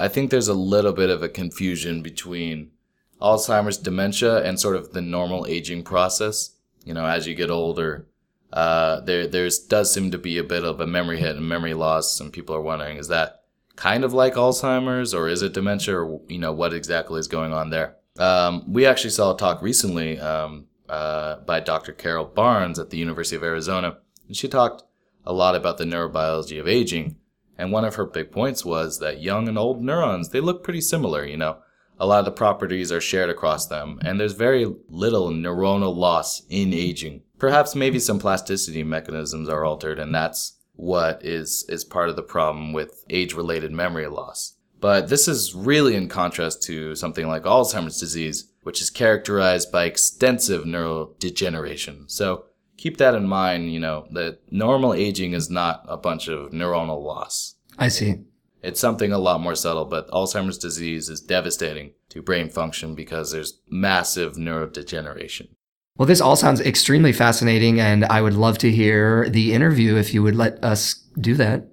I 0.00 0.08
think 0.08 0.32
there's 0.32 0.48
a 0.48 0.54
little 0.54 0.92
bit 0.92 1.10
of 1.10 1.22
a 1.22 1.28
confusion 1.28 2.02
between 2.02 2.70
Alzheimer's 3.20 3.78
dementia 3.78 4.42
and 4.42 4.58
sort 4.58 4.76
of 4.76 4.92
the 4.92 5.02
normal 5.02 5.46
aging 5.46 5.82
process. 5.82 6.56
You 6.84 6.94
know, 6.94 7.06
as 7.06 7.26
you 7.26 7.34
get 7.34 7.50
older, 7.50 8.06
uh, 8.52 9.00
there 9.00 9.26
there's 9.26 9.58
does 9.58 9.92
seem 9.92 10.10
to 10.10 10.18
be 10.18 10.38
a 10.38 10.44
bit 10.44 10.64
of 10.64 10.80
a 10.80 10.86
memory 10.86 11.18
hit 11.18 11.36
and 11.36 11.48
memory 11.48 11.74
loss, 11.74 12.20
and 12.20 12.32
people 12.32 12.54
are 12.54 12.62
wondering, 12.62 12.96
is 12.96 13.08
that 13.08 13.42
kind 13.76 14.04
of 14.04 14.12
like 14.12 14.34
Alzheimer's 14.34 15.14
or 15.14 15.28
is 15.28 15.42
it 15.42 15.52
dementia, 15.52 15.96
or 15.96 16.20
you 16.28 16.38
know, 16.38 16.52
what 16.52 16.72
exactly 16.72 17.20
is 17.20 17.28
going 17.28 17.52
on 17.52 17.70
there? 17.70 17.96
Um, 18.18 18.64
we 18.72 18.86
actually 18.86 19.10
saw 19.10 19.34
a 19.34 19.36
talk 19.36 19.62
recently 19.62 20.18
um, 20.18 20.66
uh, 20.88 21.36
by 21.40 21.60
Dr. 21.60 21.92
Carol 21.92 22.24
Barnes 22.24 22.78
at 22.78 22.90
the 22.90 22.98
University 22.98 23.36
of 23.36 23.44
Arizona, 23.44 23.98
and 24.26 24.36
she 24.36 24.48
talked 24.48 24.82
a 25.24 25.32
lot 25.32 25.54
about 25.54 25.78
the 25.78 25.84
neurobiology 25.84 26.58
of 26.58 26.66
aging. 26.66 27.16
And 27.56 27.72
one 27.72 27.84
of 27.84 27.96
her 27.96 28.06
big 28.06 28.30
points 28.30 28.64
was 28.64 29.00
that 29.00 29.20
young 29.20 29.48
and 29.48 29.58
old 29.58 29.82
neurons, 29.82 30.28
they 30.28 30.40
look 30.40 30.62
pretty 30.62 30.80
similar, 30.80 31.24
you 31.24 31.36
know. 31.36 31.58
A 32.00 32.06
lot 32.06 32.20
of 32.20 32.24
the 32.24 32.30
properties 32.30 32.92
are 32.92 33.00
shared 33.00 33.30
across 33.30 33.66
them, 33.66 33.98
and 34.02 34.20
there's 34.20 34.34
very 34.34 34.72
little 34.88 35.30
neuronal 35.30 35.94
loss 35.94 36.42
in 36.48 36.72
aging. 36.72 37.22
Perhaps 37.38 37.74
maybe 37.74 37.98
some 37.98 38.18
plasticity 38.18 38.82
mechanisms 38.84 39.48
are 39.48 39.64
altered, 39.64 39.98
and 39.98 40.14
that's 40.14 40.58
what 40.74 41.24
is, 41.24 41.64
is 41.68 41.84
part 41.84 42.08
of 42.08 42.16
the 42.16 42.22
problem 42.22 42.72
with 42.72 43.04
age-related 43.10 43.72
memory 43.72 44.06
loss. 44.06 44.54
But 44.80 45.08
this 45.08 45.26
is 45.26 45.54
really 45.54 45.96
in 45.96 46.08
contrast 46.08 46.62
to 46.64 46.94
something 46.94 47.26
like 47.26 47.42
Alzheimer's 47.42 47.98
disease, 47.98 48.48
which 48.62 48.80
is 48.80 48.90
characterized 48.90 49.72
by 49.72 49.84
extensive 49.84 50.64
neurodegeneration. 50.64 52.08
So 52.08 52.44
keep 52.76 52.98
that 52.98 53.16
in 53.16 53.26
mind, 53.26 53.72
you 53.72 53.80
know, 53.80 54.06
that 54.12 54.38
normal 54.52 54.94
aging 54.94 55.32
is 55.32 55.50
not 55.50 55.84
a 55.88 55.96
bunch 55.96 56.28
of 56.28 56.52
neuronal 56.52 57.02
loss. 57.02 57.56
I 57.76 57.88
see. 57.88 58.20
It's 58.62 58.80
something 58.80 59.12
a 59.12 59.18
lot 59.18 59.40
more 59.40 59.54
subtle, 59.54 59.84
but 59.84 60.08
Alzheimer's 60.10 60.58
disease 60.58 61.08
is 61.08 61.20
devastating 61.20 61.92
to 62.10 62.22
brain 62.22 62.48
function 62.48 62.94
because 62.94 63.30
there's 63.30 63.60
massive 63.68 64.34
neurodegeneration. 64.34 65.48
Well, 65.96 66.06
this 66.06 66.20
all 66.20 66.36
sounds 66.36 66.60
extremely 66.60 67.12
fascinating, 67.12 67.80
and 67.80 68.04
I 68.04 68.20
would 68.20 68.34
love 68.34 68.58
to 68.58 68.70
hear 68.70 69.28
the 69.28 69.52
interview 69.52 69.96
if 69.96 70.14
you 70.14 70.22
would 70.22 70.36
let 70.36 70.62
us 70.62 70.94
do 71.20 71.34
that. 71.34 71.68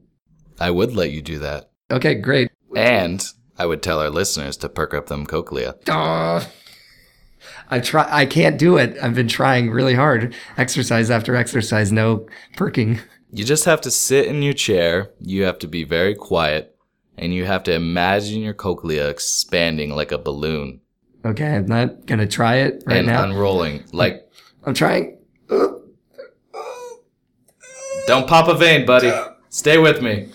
I 0.60 0.72
would 0.72 0.96
let 0.96 1.12
you 1.12 1.22
do 1.22 1.40
that. 1.40 1.72
Okay, 1.92 2.16
great. 2.16 2.50
And 2.76 3.24
I 3.58 3.66
would 3.66 3.84
tell 3.84 4.00
our 4.00 4.10
listeners 4.10 4.58
to 4.58 4.70
perk 4.70 4.94
up 4.94 5.08
them 5.08 5.26
cochlea. 5.26 5.76
Aw. 5.90 6.48
I 7.70 7.80
try. 7.80 8.08
I 8.10 8.26
can't 8.26 8.58
do 8.58 8.78
it. 8.78 8.98
I've 9.02 9.16
been 9.16 9.28
trying 9.28 9.70
really 9.70 9.96
hard. 9.96 10.34
Exercise 10.58 11.10
after 11.12 11.36
exercise, 11.36 11.92
no 11.92 12.28
perking. 12.56 13.00
You 13.32 13.44
just 13.44 13.66
have 13.66 13.82
to 13.82 13.92
sit 13.92 14.28
in 14.28 14.42
your 14.42 14.54
chair, 14.54 15.12
you 15.20 15.44
have 15.44 15.60
to 15.60 15.68
be 15.68 15.84
very 15.84 16.16
quiet, 16.16 16.75
and 17.17 17.33
you 17.33 17.45
have 17.45 17.63
to 17.63 17.73
imagine 17.73 18.41
your 18.41 18.53
cochlea 18.53 19.09
expanding 19.09 19.89
like 19.91 20.12
a 20.12 20.17
balloon 20.17 20.81
Okay, 21.25 21.56
I'm 21.56 21.65
not 21.65 22.06
gonna 22.06 22.27
try 22.27 22.57
it 22.57 22.83
right 22.85 22.97
and 22.97 23.07
now. 23.07 23.23
unrolling. 23.23 23.83
Like, 23.91 24.29
I'm 24.63 24.75
trying. 24.75 25.17
don't 28.06 28.27
pop 28.27 28.47
a 28.47 28.53
vein, 28.53 28.85
buddy. 28.85 29.12
Stay 29.50 29.79
with 29.79 30.03
me. 30.03 30.29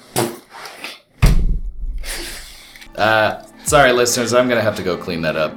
Uh, 2.97 3.43
sorry, 3.65 3.93
listeners, 3.93 4.35
I'm 4.35 4.49
gonna 4.49 4.63
have 4.63 4.75
to 4.77 4.83
go 4.83 4.97
clean 4.97 5.23
that 5.23 5.37
up. 5.37 5.55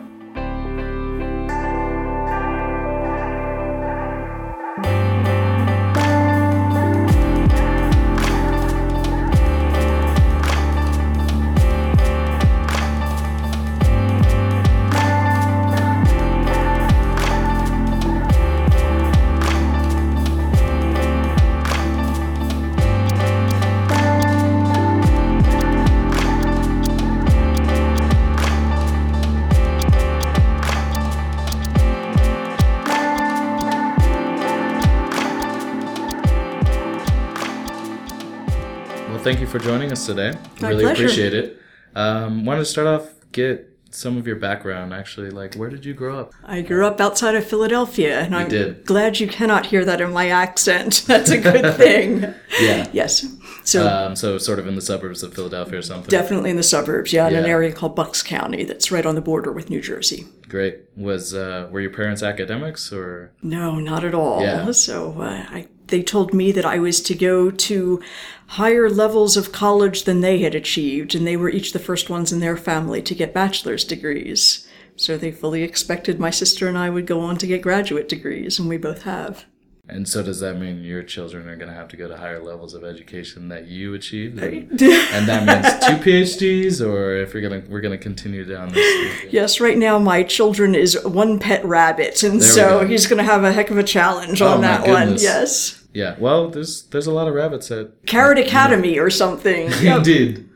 Well, 39.14 39.22
thank 39.22 39.40
you 39.40 39.46
for 39.46 39.60
joining 39.60 39.92
us 39.92 40.08
today. 40.08 40.34
My 40.60 40.70
really 40.70 40.86
pleasure. 40.86 41.04
appreciate 41.04 41.36
it. 41.36 41.62
Um, 41.94 42.46
wanted 42.46 42.62
to 42.62 42.66
start 42.66 42.88
off, 42.88 43.10
get 43.32 43.70
some 43.92 44.18
of 44.18 44.26
your 44.26 44.38
background, 44.38 44.92
actually. 44.92 45.30
Like, 45.30 45.54
where 45.54 45.70
did 45.70 45.86
you 45.86 45.94
grow 45.94 46.18
up? 46.20 46.34
I 46.44 46.62
grew 46.62 46.88
up 46.88 47.00
outside 47.00 47.36
of 47.36 47.46
Philadelphia, 47.46 48.22
and 48.22 48.36
I'm 48.36 48.50
did. 48.50 48.86
glad 48.86 49.20
you 49.20 49.28
cannot 49.28 49.68
hear 49.68 49.86
that 49.86 50.02
in 50.02 50.12
my 50.12 50.30
accent. 50.30 51.04
That's 51.08 51.30
a 51.30 51.38
good 51.38 51.76
thing. 51.76 52.34
Yeah. 52.62 52.88
Yes. 52.94 53.26
So 53.64 53.88
Um, 53.88 54.16
so 54.16 54.38
sort 54.38 54.60
of 54.60 54.68
in 54.68 54.76
the 54.76 54.82
suburbs 54.82 55.24
of 55.24 55.34
Philadelphia 55.34 55.80
or 55.80 55.82
something. 55.82 56.08
definitely 56.10 56.52
in 56.52 56.56
the 56.56 56.62
suburbs, 56.62 57.12
yeah, 57.12 57.28
in 57.28 57.36
an 57.36 57.46
area 57.46 57.72
called 57.72 57.96
Bucks 57.96 58.22
County 58.22 58.64
that's 58.64 58.92
right 58.92 59.04
on 59.08 59.16
the 59.16 59.22
border 59.22 59.52
with 59.52 59.72
New 59.72 59.82
Jersey. 59.82 60.28
Great. 60.50 60.82
Was 60.96 61.34
uh, 61.34 61.68
were 61.72 61.82
your 61.82 61.90
parents 61.90 62.22
academics 62.22 62.94
or? 62.94 63.32
No, 63.42 63.80
not 63.80 64.04
at 64.04 64.14
all. 64.14 64.42
Yeah. 64.44 64.72
So 64.72 65.20
uh, 65.20 65.46
I, 65.50 65.68
they 65.88 66.02
told 66.02 66.34
me 66.34 66.52
that 66.52 66.66
I 66.66 66.80
was 66.80 67.02
to 67.04 67.16
go 67.16 67.52
to 67.52 68.02
higher 68.48 68.90
levels 68.90 69.38
of 69.38 69.52
college 69.52 70.04
than 70.04 70.22
they 70.22 70.40
had 70.40 70.56
achieved, 70.56 71.16
and 71.16 71.26
they 71.26 71.38
were 71.38 71.50
each 71.50 71.74
the 71.74 71.80
first 71.80 72.10
ones 72.10 72.32
in 72.32 72.40
their 72.40 72.58
family 72.58 73.02
to 73.02 73.16
get 73.16 73.34
bachelor's 73.34 73.84
degrees. 73.84 74.68
So 74.96 75.18
they 75.18 75.32
fully 75.32 75.64
expected 75.64 76.20
my 76.20 76.30
sister 76.30 76.68
and 76.68 76.78
I 76.78 76.90
would 76.90 77.08
go 77.08 77.20
on 77.22 77.38
to 77.38 77.48
get 77.48 77.62
graduate 77.62 78.08
degrees, 78.08 78.60
and 78.60 78.70
we 78.70 78.78
both 78.78 79.04
have. 79.04 79.46
And 79.90 80.08
so 80.08 80.24
does 80.24 80.40
that 80.40 80.58
mean 80.58 80.82
your 80.82 81.04
children 81.04 81.46
are 81.50 81.58
going 81.58 81.68
to 81.68 81.74
have 81.76 81.90
to 81.90 81.98
go 81.98 82.08
to 82.08 82.16
higher 82.16 82.42
levels 82.42 82.74
of 82.74 82.86
education 82.86 83.50
that 83.50 83.68
you 83.68 83.94
achieved? 83.94 84.40
And, 84.42 84.72
and 84.82 85.28
that 85.28 85.46
means 85.46 85.86
two 85.86 86.10
PhDs, 86.10 86.86
or 86.86 87.18
if 87.18 87.34
we're 87.34 87.42
gonna 87.42 87.64
we're 87.68 87.82
gonna 87.82 87.98
continue 87.98 88.46
down 88.46 88.72
this. 88.72 89.24
Yes, 89.30 89.60
right 89.60 89.78
now 89.78 90.00
my 90.00 90.24
children 90.24 90.74
is 90.74 90.98
one 91.04 91.38
pet 91.38 91.66
rabbit, 91.66 92.24
and 92.24 92.40
There 92.42 92.48
so 92.50 92.80
go. 92.80 92.88
he's 92.88 93.08
going 93.08 93.18
to 93.18 93.26
have 93.26 93.44
a 93.44 93.52
heck 93.52 93.72
of 93.72 93.78
a 93.78 93.84
challenge 93.84 94.42
Oh, 94.42 94.54
on 94.54 94.62
that 94.62 94.88
one. 94.88 95.18
Yes, 95.18 95.84
Yeah. 95.94 96.16
Well, 96.18 96.50
there's 96.50 96.84
there's 96.84 97.08
a 97.08 97.12
lot 97.12 97.28
of 97.28 97.34
rabbits 97.34 97.70
at 97.70 98.06
Carrot 98.06 98.38
Academy 98.38 98.98
or 98.98 99.10
something. 99.10 99.70
Indeed. 99.84 100.48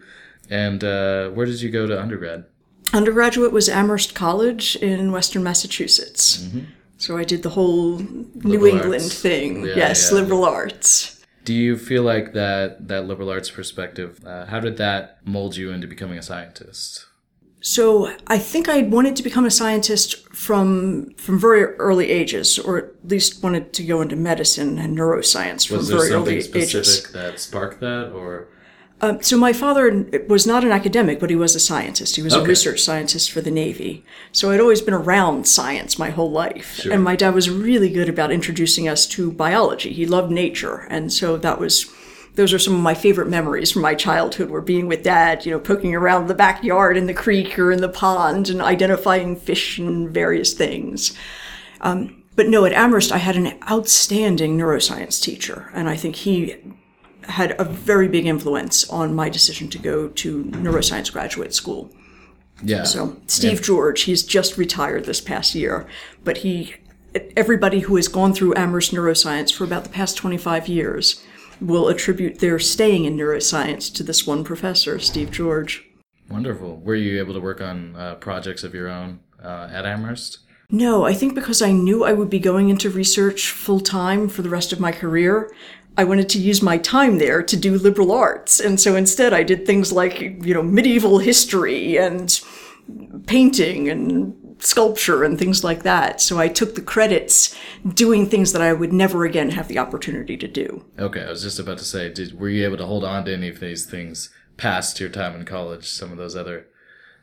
And 0.49 0.81
uh, 0.85 1.31
where 1.31 1.45
did 1.45 1.61
you 1.61 1.69
go 1.69 1.85
to 1.85 2.01
undergrad? 2.01 2.45
Undergraduate 2.93 3.51
was 3.51 3.67
Amherst 3.67 4.15
College 4.15 4.77
in 4.77 5.11
Western 5.11 5.43
Massachusetts. 5.43 6.47
So 6.97 7.17
I 7.17 7.23
did 7.23 7.43
the 7.43 7.49
whole 7.49 7.99
New 7.99 8.65
England 8.65 9.03
arts. 9.03 9.21
thing. 9.21 9.65
Yeah, 9.65 9.75
yes, 9.75 10.09
yeah. 10.11 10.17
liberal 10.19 10.45
arts. 10.45 11.23
Do 11.45 11.53
you 11.53 11.77
feel 11.77 12.03
like 12.03 12.33
that 12.33 12.87
that 12.87 13.07
liberal 13.07 13.29
arts 13.29 13.49
perspective? 13.49 14.19
Uh, 14.25 14.45
how 14.47 14.59
did 14.59 14.77
that 14.77 15.19
mold 15.25 15.55
you 15.55 15.71
into 15.71 15.87
becoming 15.87 16.17
a 16.17 16.23
scientist? 16.23 17.05
So 17.61 18.13
I 18.27 18.37
think 18.37 18.69
I 18.69 18.83
wanted 18.83 19.15
to 19.15 19.23
become 19.23 19.45
a 19.45 19.51
scientist 19.51 20.27
from 20.35 21.11
from 21.17 21.39
very 21.39 21.63
early 21.75 22.09
ages, 22.11 22.59
or 22.59 22.77
at 22.77 22.85
least 23.09 23.41
wanted 23.43 23.73
to 23.73 23.83
go 23.83 24.01
into 24.01 24.15
medicine 24.15 24.77
and 24.77 24.97
neuroscience 24.97 25.67
from 25.67 25.77
Was 25.77 25.87
there 25.87 25.97
very 25.99 26.09
something 26.11 26.33
early 26.33 26.41
specific 26.41 26.75
ages. 26.79 27.11
that 27.13 27.39
sparked 27.39 27.79
that, 27.81 28.11
or 28.11 28.49
Um, 28.99 29.21
so 29.21 29.37
my 29.37 29.53
father 29.53 30.07
was 30.27 30.47
not 30.47 30.63
an 30.63 30.71
academic, 30.71 31.19
but 31.19 31.29
he 31.29 31.35
was 31.35 31.53
a 31.55 31.59
scientist. 31.59 32.15
He 32.15 32.23
was 32.23 32.33
a 32.33 32.41
research 32.41 32.81
scientist 32.81 33.29
for 33.29 33.41
the 33.41 33.51
Navy. 33.51 34.03
So 34.31 34.49
I'd 34.49 34.59
always 34.59 34.81
been 34.81 34.95
around 34.95 35.47
science 35.47 35.99
my 35.99 36.09
whole 36.09 36.31
life. 36.31 36.77
Sure. 36.77 36.91
And 36.91 37.03
my 37.03 37.15
dad 37.15 37.35
was 37.35 37.47
really 37.49 37.89
good 37.89 38.09
about 38.09 38.31
introducing 38.31 38.87
us 38.87 39.05
to 39.09 39.31
biology. 39.31 39.93
He 39.93 40.07
loved 40.07 40.31
nature. 40.31 40.87
And 40.89 41.13
so 41.13 41.37
that 41.37 41.59
was, 41.59 41.85
those 42.33 42.53
are 42.53 42.59
some 42.59 42.73
of 42.73 42.81
my 42.81 42.95
favorite 42.95 43.29
memories 43.29 43.71
from 43.71 43.83
my 43.83 43.93
childhood 43.93 44.49
were 44.49 44.61
being 44.61 44.87
with 44.87 45.03
dad, 45.03 45.45
you 45.45 45.51
know, 45.51 45.59
poking 45.59 45.93
around 45.93 46.25
the 46.25 46.33
backyard 46.33 46.97
in 46.97 47.05
the 47.05 47.13
creek 47.13 47.59
or 47.59 47.71
in 47.71 47.81
the 47.81 47.89
pond 47.89 48.49
and 48.49 48.63
identifying 48.63 49.35
fish 49.35 49.77
and 49.77 50.09
various 50.09 50.53
things. 50.53 51.15
Um, 51.81 52.23
but 52.35 52.47
no, 52.47 52.65
at 52.65 52.73
Amherst, 52.73 53.11
I 53.11 53.17
had 53.17 53.35
an 53.35 53.59
outstanding 53.69 54.57
neuroscience 54.57 55.21
teacher. 55.21 55.69
And 55.75 55.87
I 55.87 55.95
think 55.95 56.15
he 56.15 56.55
had 57.27 57.59
a 57.59 57.63
very 57.63 58.07
big 58.07 58.25
influence 58.25 58.89
on 58.89 59.13
my 59.13 59.29
decision 59.29 59.69
to 59.69 59.77
go 59.77 60.07
to 60.09 60.43
neuroscience 60.45 61.11
graduate 61.11 61.53
school. 61.53 61.91
yeah? 62.63 62.83
So 62.83 63.17
Steve 63.27 63.61
George, 63.61 64.01
he's 64.01 64.23
just 64.23 64.57
retired 64.57 65.05
this 65.05 65.21
past 65.21 65.55
year, 65.55 65.87
but 66.23 66.37
he, 66.37 66.75
everybody 67.35 67.81
who 67.81 67.95
has 67.95 68.07
gone 68.07 68.33
through 68.33 68.55
Amherst 68.55 68.93
neuroscience 68.93 69.53
for 69.53 69.63
about 69.63 69.83
the 69.83 69.89
past 69.89 70.17
25 70.17 70.67
years 70.67 71.23
will 71.59 71.87
attribute 71.87 72.39
their 72.39 72.59
staying 72.59 73.05
in 73.05 73.17
neuroscience 73.17 73.93
to 73.95 74.03
this 74.03 74.27
one 74.27 74.43
professor, 74.43 74.99
Steve 74.99 75.31
George. 75.31 75.83
Wonderful. 76.29 76.77
Were 76.77 76.95
you 76.95 77.19
able 77.19 77.33
to 77.33 77.39
work 77.39 77.61
on 77.61 77.95
uh, 77.95 78.15
projects 78.15 78.63
of 78.63 78.73
your 78.73 78.89
own 78.89 79.21
uh, 79.41 79.69
at 79.71 79.85
Amherst? 79.85 80.39
No, 80.69 81.05
I 81.05 81.13
think 81.13 81.33
because 81.33 81.61
I 81.61 81.71
knew 81.71 82.03
I 82.03 82.11
would 82.11 82.29
be 82.29 82.39
going 82.39 82.67
into 82.69 82.89
research 82.89 83.51
full 83.51 83.79
time 83.79 84.27
for 84.27 84.41
the 84.41 84.49
rest 84.49 84.73
of 84.73 84.81
my 84.81 84.91
career, 84.91 85.49
I 85.97 86.03
wanted 86.03 86.29
to 86.29 86.39
use 86.39 86.61
my 86.61 86.77
time 86.77 87.17
there 87.17 87.41
to 87.41 87.57
do 87.57 87.77
liberal 87.77 88.11
arts. 88.11 88.59
And 88.59 88.79
so 88.79 88.95
instead 88.95 89.33
I 89.33 89.43
did 89.43 89.65
things 89.65 89.91
like, 89.91 90.21
you 90.21 90.53
know, 90.53 90.61
medieval 90.61 91.17
history 91.17 91.97
and 91.97 92.39
painting 93.25 93.89
and 93.89 94.35
sculpture 94.59 95.23
and 95.23 95.37
things 95.37 95.63
like 95.63 95.83
that. 95.83 96.21
So 96.21 96.39
I 96.39 96.47
took 96.47 96.75
the 96.75 96.81
credits 96.81 97.55
doing 97.93 98.27
things 98.27 98.53
that 98.53 98.61
I 98.61 98.73
would 98.73 98.93
never 98.93 99.25
again 99.25 99.49
have 99.51 99.67
the 99.67 99.79
opportunity 99.79 100.37
to 100.37 100.47
do. 100.47 100.85
Okay, 100.99 101.23
I 101.23 101.29
was 101.29 101.43
just 101.43 101.59
about 101.59 101.79
to 101.79 101.83
say, 101.83 102.11
did 102.11 102.39
were 102.39 102.49
you 102.49 102.63
able 102.63 102.77
to 102.77 102.85
hold 102.85 103.03
on 103.03 103.25
to 103.25 103.33
any 103.33 103.49
of 103.49 103.59
these 103.59 103.85
things 103.85 104.29
past 104.55 104.99
your 104.99 105.09
time 105.09 105.35
in 105.35 105.45
college? 105.45 105.87
Some 105.87 106.11
of 106.11 106.17
those 106.17 106.35
other 106.35 106.67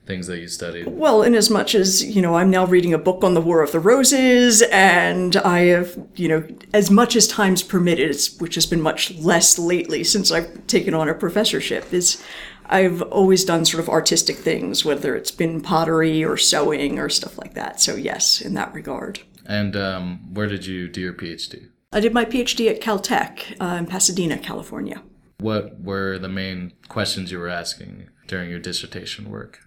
things 0.07 0.27
that 0.27 0.39
you 0.39 0.49
studied. 0.49 0.87
Well, 0.87 1.23
in 1.23 1.35
as 1.35 1.51
much 1.51 1.75
as, 1.75 2.05
you 2.05 2.21
know, 2.21 2.37
I'm 2.37 2.51
now 2.51 2.67
reading 2.67 2.93
a 2.93 2.99
book 2.99 3.25
on 3.25 3.35
the 3.35 3.41
War 3.41 3.63
of 3.63 3.73
the 3.73 3.81
Roses, 3.81 4.63
and 4.71 5.37
I 5.37 5.61
have, 5.61 5.99
you 6.15 6.29
know, 6.29 6.47
as 6.73 6.91
much 6.91 7.17
as 7.17 7.27
time's 7.27 7.63
permitted, 7.63 8.17
which 8.39 8.55
has 8.55 8.67
been 8.67 8.83
much 8.83 9.15
less 9.15 9.59
lately 9.59 10.05
since 10.05 10.31
I've 10.31 10.67
taken 10.67 10.95
on 10.95 11.09
a 11.09 11.15
professorship, 11.15 11.93
is 11.93 12.23
I've 12.67 13.03
always 13.03 13.45
done 13.45 13.65
sort 13.65 13.83
of 13.83 13.89
artistic 13.89 14.37
things, 14.37 14.85
whether 14.85 15.15
it's 15.17 15.31
been 15.31 15.61
pottery 15.61 16.25
or 16.25 16.37
sewing 16.37 16.99
or 16.99 17.09
stuff 17.09 17.39
like 17.39 17.55
that. 17.55 17.81
So, 17.81 17.95
yes, 17.95 18.41
in 18.41 18.55
that 18.55 18.75
regard. 18.75 19.21
And 19.47 19.77
um, 19.77 20.33
where 20.33 20.47
did 20.47 20.67
you 20.67 20.89
do 20.89 21.01
your 21.01 21.13
PhD? 21.13 21.69
I 21.93 22.01
did 22.01 22.13
my 22.13 22.25
PhD 22.25 22.71
at 22.71 22.81
Caltech 22.81 23.57
uh, 23.61 23.77
in 23.77 23.87
Pasadena, 23.87 24.39
California. 24.39 25.03
What 25.39 25.81
were 25.81 26.19
the 26.19 26.29
main 26.29 26.73
questions 26.89 27.31
you 27.31 27.39
were 27.39 27.49
asking 27.49 28.09
during 28.27 28.51
your 28.51 28.59
dissertation 28.59 29.31
work? 29.31 29.61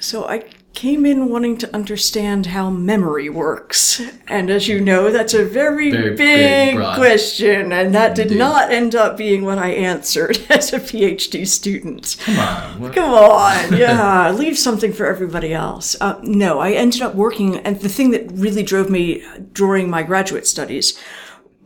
So 0.00 0.26
I 0.26 0.44
came 0.72 1.04
in 1.04 1.28
wanting 1.28 1.58
to 1.58 1.74
understand 1.74 2.46
how 2.46 2.70
memory 2.70 3.28
works. 3.28 4.00
And 4.28 4.48
as 4.50 4.68
you 4.68 4.80
know, 4.80 5.10
that's 5.10 5.34
a 5.34 5.44
very, 5.44 5.90
Very 5.90 6.16
big, 6.16 6.76
big, 6.76 6.94
question. 6.94 7.72
And 7.72 7.94
that 7.94 8.14
did 8.14 8.28
Indeed. 8.28 8.38
not 8.38 8.72
end 8.72 8.94
up 8.94 9.16
being 9.16 9.44
what 9.44 9.58
I 9.58 9.70
answered 9.70 10.38
as 10.48 10.72
a 10.72 10.78
PhD 10.78 11.46
student. 11.46 12.16
Come 12.20 12.38
on. 12.38 12.80
What, 12.80 12.94
Come 12.94 13.12
on, 13.12 13.76
yeah, 13.76 14.30
leave 14.30 14.58
something 14.58 14.92
for 14.92 15.06
everybody 15.06 15.52
else. 15.52 15.96
Uh, 16.00 16.18
no, 16.22 16.60
I 16.60 16.72
ended 16.72 17.02
up 17.02 17.14
working, 17.14 17.58
and 17.58 17.80
the 17.80 17.88
thing 17.88 18.10
that 18.12 18.30
really 18.32 18.62
drove 18.62 18.88
me 18.88 19.24
during 19.52 19.90
my 19.90 20.02
graduate 20.02 20.46
studies, 20.46 20.98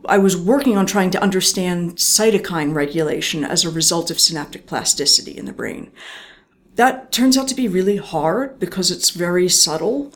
I 0.07 0.17
was 0.17 0.35
working 0.35 0.77
on 0.77 0.85
trying 0.85 1.11
to 1.11 1.21
understand 1.21 1.95
cytokine 1.95 2.73
regulation 2.73 3.43
as 3.43 3.63
a 3.63 3.69
result 3.69 4.11
of 4.11 4.19
synaptic 4.19 4.65
plasticity 4.67 5.37
in 5.37 5.45
the 5.45 5.53
brain. 5.53 5.91
That 6.75 7.11
turns 7.11 7.37
out 7.37 7.47
to 7.47 7.55
be 7.55 7.67
really 7.67 7.97
hard 7.97 8.59
because 8.59 8.91
it's 8.91 9.09
very 9.11 9.49
subtle. 9.49 10.13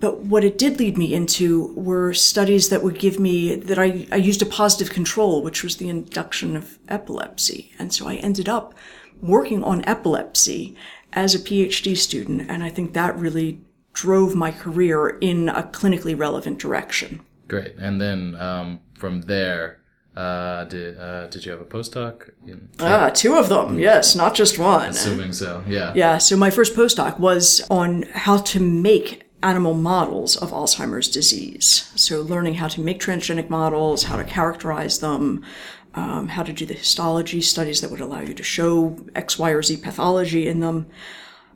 But 0.00 0.20
what 0.20 0.42
it 0.42 0.56
did 0.56 0.78
lead 0.78 0.96
me 0.96 1.12
into 1.12 1.74
were 1.74 2.14
studies 2.14 2.70
that 2.70 2.82
would 2.82 2.98
give 2.98 3.20
me 3.20 3.54
that 3.56 3.78
I, 3.78 4.06
I 4.10 4.16
used 4.16 4.40
a 4.40 4.46
positive 4.46 4.92
control, 4.92 5.42
which 5.42 5.62
was 5.62 5.76
the 5.76 5.90
induction 5.90 6.56
of 6.56 6.78
epilepsy. 6.88 7.72
And 7.78 7.92
so 7.92 8.08
I 8.08 8.14
ended 8.16 8.48
up 8.48 8.74
working 9.20 9.62
on 9.62 9.84
epilepsy 9.84 10.74
as 11.12 11.34
a 11.34 11.38
PhD 11.38 11.94
student. 11.94 12.50
And 12.50 12.62
I 12.62 12.70
think 12.70 12.94
that 12.94 13.18
really 13.18 13.60
drove 13.92 14.34
my 14.34 14.50
career 14.50 15.18
in 15.20 15.50
a 15.50 15.64
clinically 15.64 16.18
relevant 16.18 16.58
direction. 16.58 17.20
great. 17.46 17.74
And 17.76 18.00
then 18.00 18.36
um, 18.36 18.80
from 18.94 19.22
there, 19.22 19.79
uh, 20.20 20.64
did 20.64 20.98
uh, 20.98 21.26
did 21.32 21.40
you 21.44 21.52
have 21.54 21.60
a 21.60 21.70
postdoc? 21.76 22.14
In, 22.46 22.68
Ah, 22.78 23.10
two 23.22 23.34
of 23.36 23.48
them. 23.48 23.78
Yes, 23.78 24.14
not 24.14 24.32
just 24.34 24.58
one. 24.58 24.90
assuming 24.90 25.32
so. 25.32 25.62
Yeah. 25.66 25.92
Yeah, 25.94 26.18
so 26.18 26.36
my 26.36 26.50
first 26.50 26.74
postdoc 26.74 27.18
was 27.18 27.44
on 27.70 28.02
how 28.26 28.36
to 28.52 28.58
make 28.60 29.10
animal 29.42 29.74
models 29.74 30.36
of 30.36 30.50
Alzheimer's 30.50 31.08
disease. 31.08 31.90
So 31.96 32.20
learning 32.32 32.54
how 32.54 32.68
to 32.68 32.80
make 32.80 33.00
transgenic 33.00 33.48
models, 33.48 34.02
how 34.04 34.16
to 34.16 34.24
characterize 34.24 34.98
them, 35.00 35.42
um, 35.94 36.28
how 36.28 36.42
to 36.42 36.52
do 36.52 36.66
the 36.66 36.74
histology 36.74 37.40
studies 37.40 37.80
that 37.80 37.90
would 37.90 38.00
allow 38.06 38.20
you 38.20 38.34
to 38.34 38.42
show 38.42 38.98
X, 39.14 39.38
Y, 39.38 39.50
or 39.50 39.62
Z 39.62 39.78
pathology 39.78 40.46
in 40.46 40.60
them. 40.60 40.86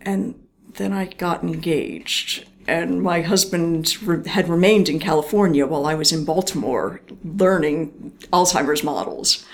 And 0.00 0.34
then 0.78 0.92
I 0.92 1.04
got 1.06 1.42
engaged. 1.42 2.46
And 2.66 3.02
my 3.02 3.20
husband 3.20 4.02
re- 4.02 4.26
had 4.26 4.48
remained 4.48 4.88
in 4.88 4.98
California 4.98 5.66
while 5.66 5.86
I 5.86 5.94
was 5.94 6.12
in 6.12 6.24
Baltimore 6.24 7.00
learning 7.22 8.12
Alzheimer's 8.32 8.82
models. 8.82 9.44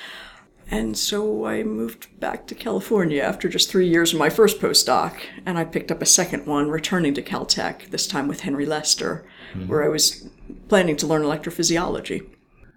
And 0.70 0.96
so 0.96 1.46
I 1.46 1.64
moved 1.64 2.20
back 2.20 2.46
to 2.46 2.54
California 2.54 3.20
after 3.20 3.48
just 3.48 3.68
three 3.68 3.88
years 3.88 4.12
of 4.12 4.20
my 4.20 4.30
first 4.30 4.60
postdoc, 4.60 5.14
and 5.44 5.58
I 5.58 5.64
picked 5.64 5.90
up 5.90 6.00
a 6.00 6.06
second 6.06 6.46
one, 6.46 6.70
returning 6.70 7.12
to 7.14 7.22
Caltech, 7.22 7.90
this 7.90 8.06
time 8.06 8.28
with 8.28 8.42
Henry 8.42 8.66
Lester, 8.66 9.26
where 9.66 9.82
I 9.82 9.88
was 9.88 10.28
planning 10.68 10.96
to 10.98 11.08
learn 11.08 11.22
electrophysiology. 11.22 12.24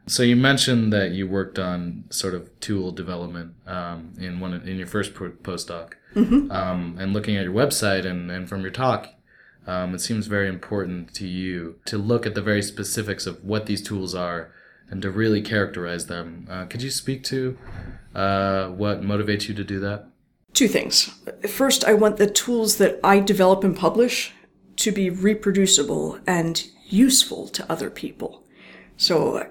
So 0.07 0.23
you 0.23 0.35
mentioned 0.35 0.91
that 0.91 1.11
you 1.11 1.27
worked 1.27 1.59
on 1.59 2.05
sort 2.09 2.33
of 2.33 2.49
tool 2.59 2.91
development 2.91 3.53
um, 3.67 4.13
in 4.19 4.39
one 4.39 4.53
in 4.53 4.77
your 4.77 4.87
first 4.87 5.13
postdoc, 5.13 5.93
um, 6.15 6.97
and 6.99 7.13
looking 7.13 7.37
at 7.37 7.43
your 7.43 7.53
website 7.53 8.07
and, 8.07 8.31
and 8.31 8.49
from 8.49 8.61
your 8.61 8.71
talk, 8.71 9.12
um, 9.65 9.95
it 9.95 9.99
seems 9.99 10.27
very 10.27 10.47
important 10.47 11.13
to 11.15 11.27
you 11.27 11.79
to 11.85 11.97
look 11.97 12.25
at 12.25 12.35
the 12.35 12.41
very 12.41 12.61
specifics 12.61 13.25
of 13.25 13.43
what 13.43 13.65
these 13.65 13.81
tools 13.81 14.13
are 14.13 14.51
and 14.89 15.01
to 15.01 15.09
really 15.09 15.41
characterize 15.41 16.07
them. 16.07 16.47
Uh, 16.49 16.65
could 16.65 16.81
you 16.81 16.91
speak 16.91 17.23
to 17.23 17.57
uh, 18.13 18.67
what 18.67 19.01
motivates 19.01 19.47
you 19.47 19.55
to 19.55 19.63
do 19.63 19.79
that? 19.79 20.07
Two 20.53 20.67
things. 20.67 21.09
First, 21.49 21.83
I 21.83 21.93
want 21.93 22.17
the 22.17 22.29
tools 22.29 22.77
that 22.77 22.99
I 23.03 23.19
develop 23.19 23.63
and 23.63 23.75
publish 23.75 24.33
to 24.77 24.91
be 24.91 25.09
reproducible 25.09 26.19
and 26.27 26.63
useful 26.85 27.47
to 27.49 27.71
other 27.71 27.89
people. 27.89 28.43
So, 28.97 29.49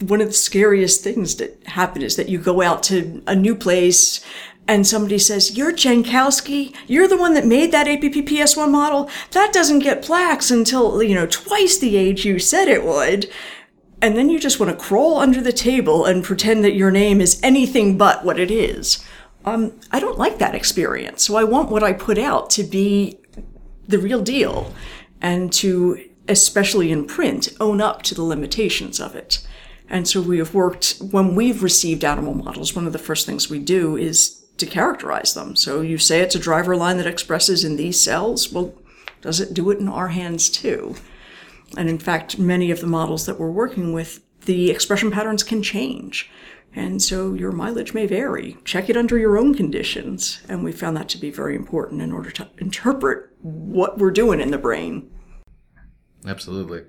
one 0.00 0.20
of 0.20 0.28
the 0.28 0.32
scariest 0.32 1.02
things 1.02 1.36
that 1.36 1.66
happen 1.66 2.02
is 2.02 2.16
that 2.16 2.28
you 2.28 2.38
go 2.38 2.62
out 2.62 2.82
to 2.84 3.22
a 3.26 3.34
new 3.34 3.54
place 3.54 4.24
and 4.68 4.86
somebody 4.86 5.18
says, 5.18 5.56
You're 5.56 5.72
Jankowsky. 5.72 6.76
You're 6.86 7.08
the 7.08 7.16
one 7.16 7.32
that 7.34 7.46
made 7.46 7.72
that 7.72 7.86
APPPS1 7.86 8.70
model. 8.70 9.10
That 9.32 9.52
doesn't 9.52 9.78
get 9.80 10.04
plaques 10.04 10.50
until, 10.50 11.02
you 11.02 11.14
know, 11.14 11.26
twice 11.26 11.78
the 11.78 11.96
age 11.96 12.26
you 12.26 12.38
said 12.38 12.68
it 12.68 12.84
would. 12.84 13.30
And 14.00 14.16
then 14.16 14.28
you 14.28 14.38
just 14.38 14.60
want 14.60 14.70
to 14.70 14.84
crawl 14.84 15.18
under 15.18 15.40
the 15.40 15.52
table 15.52 16.04
and 16.04 16.22
pretend 16.22 16.62
that 16.64 16.74
your 16.74 16.90
name 16.90 17.20
is 17.20 17.40
anything 17.42 17.96
but 17.96 18.24
what 18.24 18.38
it 18.38 18.50
is. 18.50 19.04
Um, 19.44 19.80
I 19.90 19.98
don't 19.98 20.18
like 20.18 20.38
that 20.38 20.54
experience. 20.54 21.24
So 21.24 21.36
I 21.36 21.44
want 21.44 21.70
what 21.70 21.82
I 21.82 21.94
put 21.94 22.18
out 22.18 22.50
to 22.50 22.62
be 22.62 23.18
the 23.88 23.98
real 23.98 24.20
deal 24.20 24.72
and 25.20 25.52
to, 25.54 26.04
especially 26.28 26.92
in 26.92 27.06
print, 27.06 27.48
own 27.58 27.80
up 27.80 28.02
to 28.02 28.14
the 28.14 28.22
limitations 28.22 29.00
of 29.00 29.16
it. 29.16 29.44
And 29.88 30.06
so 30.06 30.20
we 30.20 30.38
have 30.38 30.52
worked, 30.52 30.98
when 31.10 31.34
we've 31.34 31.62
received 31.62 32.04
animal 32.04 32.34
models, 32.34 32.76
one 32.76 32.86
of 32.86 32.92
the 32.92 32.98
first 32.98 33.24
things 33.24 33.48
we 33.48 33.58
do 33.58 33.96
is 33.96 34.37
to 34.58 34.66
characterize 34.66 35.34
them. 35.34 35.56
So 35.56 35.80
you 35.80 35.98
say 35.98 36.20
it's 36.20 36.34
a 36.34 36.40
driver 36.40 36.76
line 36.76 36.98
that 36.98 37.06
expresses 37.06 37.64
in 37.64 37.76
these 37.76 38.00
cells. 38.00 38.52
Well, 38.52 38.74
does 39.20 39.40
it 39.40 39.54
do 39.54 39.70
it 39.70 39.78
in 39.78 39.88
our 39.88 40.08
hands 40.08 40.48
too? 40.48 40.94
And 41.76 41.88
in 41.88 41.98
fact, 41.98 42.38
many 42.38 42.70
of 42.70 42.80
the 42.80 42.86
models 42.86 43.26
that 43.26 43.38
we're 43.38 43.50
working 43.50 43.92
with, 43.92 44.20
the 44.44 44.70
expression 44.70 45.10
patterns 45.10 45.42
can 45.42 45.62
change. 45.62 46.30
And 46.74 47.02
so 47.02 47.34
your 47.34 47.52
mileage 47.52 47.94
may 47.94 48.06
vary. 48.06 48.56
Check 48.64 48.88
it 48.88 48.96
under 48.96 49.18
your 49.18 49.38
own 49.38 49.54
conditions. 49.54 50.40
And 50.48 50.62
we 50.62 50.72
found 50.72 50.96
that 50.96 51.08
to 51.10 51.18
be 51.18 51.30
very 51.30 51.56
important 51.56 52.02
in 52.02 52.12
order 52.12 52.30
to 52.30 52.48
interpret 52.58 53.30
what 53.40 53.98
we're 53.98 54.10
doing 54.10 54.40
in 54.40 54.50
the 54.50 54.58
brain. 54.58 55.10
Absolutely. 56.26 56.84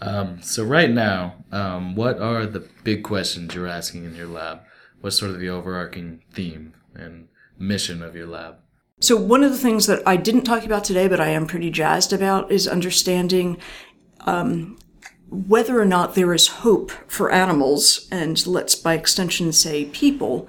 Um, 0.00 0.42
so 0.42 0.64
right 0.64 0.90
now, 0.90 1.44
um, 1.52 1.94
what 1.94 2.18
are 2.18 2.46
the 2.46 2.68
big 2.82 3.02
questions 3.04 3.54
you're 3.54 3.66
asking 3.66 4.04
in 4.04 4.14
your 4.14 4.26
lab? 4.26 4.60
What's 5.00 5.18
sort 5.18 5.32
of 5.32 5.40
the 5.40 5.48
overarching 5.48 6.22
theme 6.32 6.74
and 6.94 7.28
mission 7.58 8.02
of 8.02 8.14
your 8.14 8.26
lab? 8.26 8.56
So 9.00 9.16
one 9.16 9.42
of 9.42 9.50
the 9.50 9.58
things 9.58 9.86
that 9.86 10.02
I 10.06 10.16
didn't 10.16 10.44
talk 10.44 10.64
about 10.64 10.84
today, 10.84 11.08
but 11.08 11.20
I 11.20 11.28
am 11.28 11.46
pretty 11.46 11.70
jazzed 11.70 12.12
about, 12.12 12.50
is 12.50 12.68
understanding 12.68 13.58
um, 14.20 14.78
whether 15.28 15.80
or 15.80 15.84
not 15.84 16.14
there 16.14 16.32
is 16.32 16.46
hope 16.48 16.90
for 17.06 17.30
animals, 17.30 18.08
and 18.10 18.46
let's 18.46 18.74
by 18.74 18.94
extension 18.94 19.52
say 19.52 19.86
people, 19.86 20.48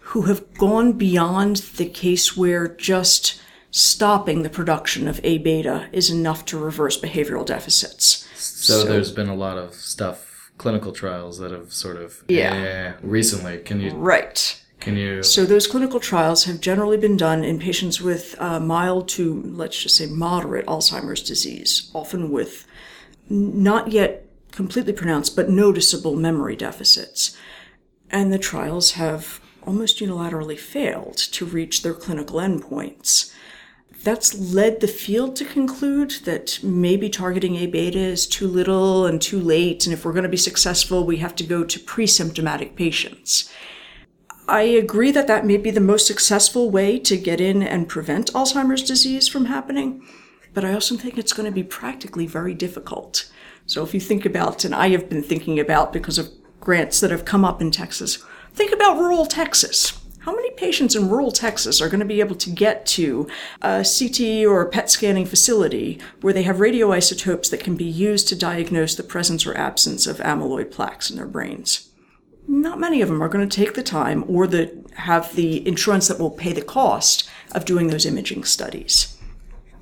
who 0.00 0.22
have 0.22 0.52
gone 0.54 0.92
beyond 0.92 1.56
the 1.76 1.88
case 1.88 2.36
where 2.36 2.68
just 2.68 3.40
stopping 3.70 4.42
the 4.42 4.50
production 4.50 5.08
of 5.08 5.20
A 5.24 5.38
beta 5.38 5.88
is 5.92 6.10
enough 6.10 6.44
to 6.46 6.58
reverse 6.58 7.00
behavioral 7.00 7.46
deficits. 7.46 8.28
So, 8.34 8.80
so 8.80 8.84
there's 8.84 9.12
been 9.12 9.28
a 9.28 9.34
lot 9.34 9.58
of 9.58 9.74
stuff, 9.74 10.52
clinical 10.58 10.92
trials 10.92 11.38
that 11.38 11.50
have 11.50 11.72
sort 11.72 11.96
of 11.96 12.24
yeah, 12.28 12.94
recently. 13.02 13.58
Can 13.58 13.80
you 13.80 13.90
right? 13.90 14.61
Can 14.82 14.96
you? 14.96 15.22
So 15.22 15.44
those 15.44 15.68
clinical 15.68 16.00
trials 16.00 16.42
have 16.44 16.60
generally 16.60 16.96
been 16.96 17.16
done 17.16 17.44
in 17.44 17.60
patients 17.60 18.00
with 18.00 18.34
uh, 18.40 18.58
mild 18.58 19.08
to 19.10 19.40
let's 19.44 19.80
just 19.80 19.94
say 19.94 20.06
moderate 20.06 20.66
Alzheimer's 20.66 21.22
disease, 21.22 21.88
often 21.94 22.32
with 22.32 22.66
not 23.28 23.92
yet 23.92 24.26
completely 24.50 24.92
pronounced 24.92 25.36
but 25.36 25.48
noticeable 25.48 26.16
memory 26.16 26.56
deficits, 26.56 27.36
and 28.10 28.32
the 28.32 28.40
trials 28.40 28.92
have 28.92 29.40
almost 29.64 30.00
unilaterally 30.00 30.58
failed 30.58 31.16
to 31.16 31.46
reach 31.46 31.82
their 31.82 31.94
clinical 31.94 32.40
endpoints 32.40 33.32
that's 34.02 34.52
led 34.52 34.80
the 34.80 34.88
field 34.88 35.36
to 35.36 35.44
conclude 35.44 36.10
that 36.24 36.58
maybe 36.60 37.08
targeting 37.08 37.54
A 37.54 37.66
beta 37.66 38.00
is 38.00 38.26
too 38.26 38.48
little 38.48 39.06
and 39.06 39.22
too 39.22 39.38
late, 39.38 39.86
and 39.86 39.92
if 39.92 40.04
we're 40.04 40.12
going 40.12 40.24
to 40.24 40.28
be 40.28 40.36
successful, 40.36 41.06
we 41.06 41.18
have 41.18 41.36
to 41.36 41.44
go 41.44 41.62
to 41.62 41.78
pre 41.78 42.08
symptomatic 42.08 42.74
patients. 42.74 43.48
I 44.48 44.62
agree 44.62 45.10
that 45.12 45.28
that 45.28 45.46
may 45.46 45.56
be 45.56 45.70
the 45.70 45.80
most 45.80 46.06
successful 46.06 46.70
way 46.70 46.98
to 46.98 47.16
get 47.16 47.40
in 47.40 47.62
and 47.62 47.88
prevent 47.88 48.32
Alzheimer's 48.32 48.82
disease 48.82 49.28
from 49.28 49.46
happening, 49.46 50.06
but 50.52 50.64
I 50.64 50.74
also 50.74 50.96
think 50.96 51.16
it's 51.16 51.32
going 51.32 51.46
to 51.46 51.54
be 51.54 51.62
practically 51.62 52.26
very 52.26 52.54
difficult. 52.54 53.30
So 53.66 53.82
if 53.84 53.94
you 53.94 54.00
think 54.00 54.26
about, 54.26 54.64
and 54.64 54.74
I 54.74 54.88
have 54.90 55.08
been 55.08 55.22
thinking 55.22 55.60
about 55.60 55.92
because 55.92 56.18
of 56.18 56.30
grants 56.60 57.00
that 57.00 57.10
have 57.10 57.24
come 57.24 57.44
up 57.44 57.60
in 57.60 57.70
Texas, 57.70 58.24
think 58.52 58.72
about 58.72 58.98
rural 58.98 59.26
Texas 59.26 59.98
how 60.22 60.34
many 60.34 60.50
patients 60.50 60.94
in 60.94 61.08
rural 61.08 61.32
Texas 61.32 61.80
are 61.80 61.88
going 61.88 62.00
to 62.00 62.06
be 62.06 62.20
able 62.20 62.36
to 62.36 62.50
get 62.50 62.86
to 62.86 63.28
a 63.60 63.84
CT 63.84 64.46
or 64.46 64.62
a 64.62 64.68
PET 64.68 64.88
scanning 64.88 65.26
facility 65.26 66.00
where 66.20 66.32
they 66.32 66.44
have 66.44 66.56
radioisotopes 66.56 67.50
that 67.50 67.60
can 67.60 67.76
be 67.76 67.84
used 67.84 68.28
to 68.28 68.36
diagnose 68.36 68.94
the 68.94 69.02
presence 69.02 69.44
or 69.46 69.56
absence 69.56 70.06
of 70.06 70.18
amyloid 70.18 70.70
plaques 70.70 71.10
in 71.10 71.16
their 71.16 71.26
brains? 71.26 71.88
Not 72.46 72.80
many 72.80 73.00
of 73.00 73.08
them 73.08 73.22
are 73.22 73.28
going 73.28 73.48
to 73.48 73.56
take 73.56 73.74
the 73.74 73.82
time 73.82 74.24
or 74.28 74.46
the, 74.46 74.84
have 74.96 75.34
the 75.36 75.66
insurance 75.66 76.08
that 76.08 76.18
will 76.18 76.30
pay 76.30 76.52
the 76.52 76.62
cost 76.62 77.28
of 77.52 77.64
doing 77.64 77.88
those 77.88 78.06
imaging 78.06 78.44
studies. 78.44 79.16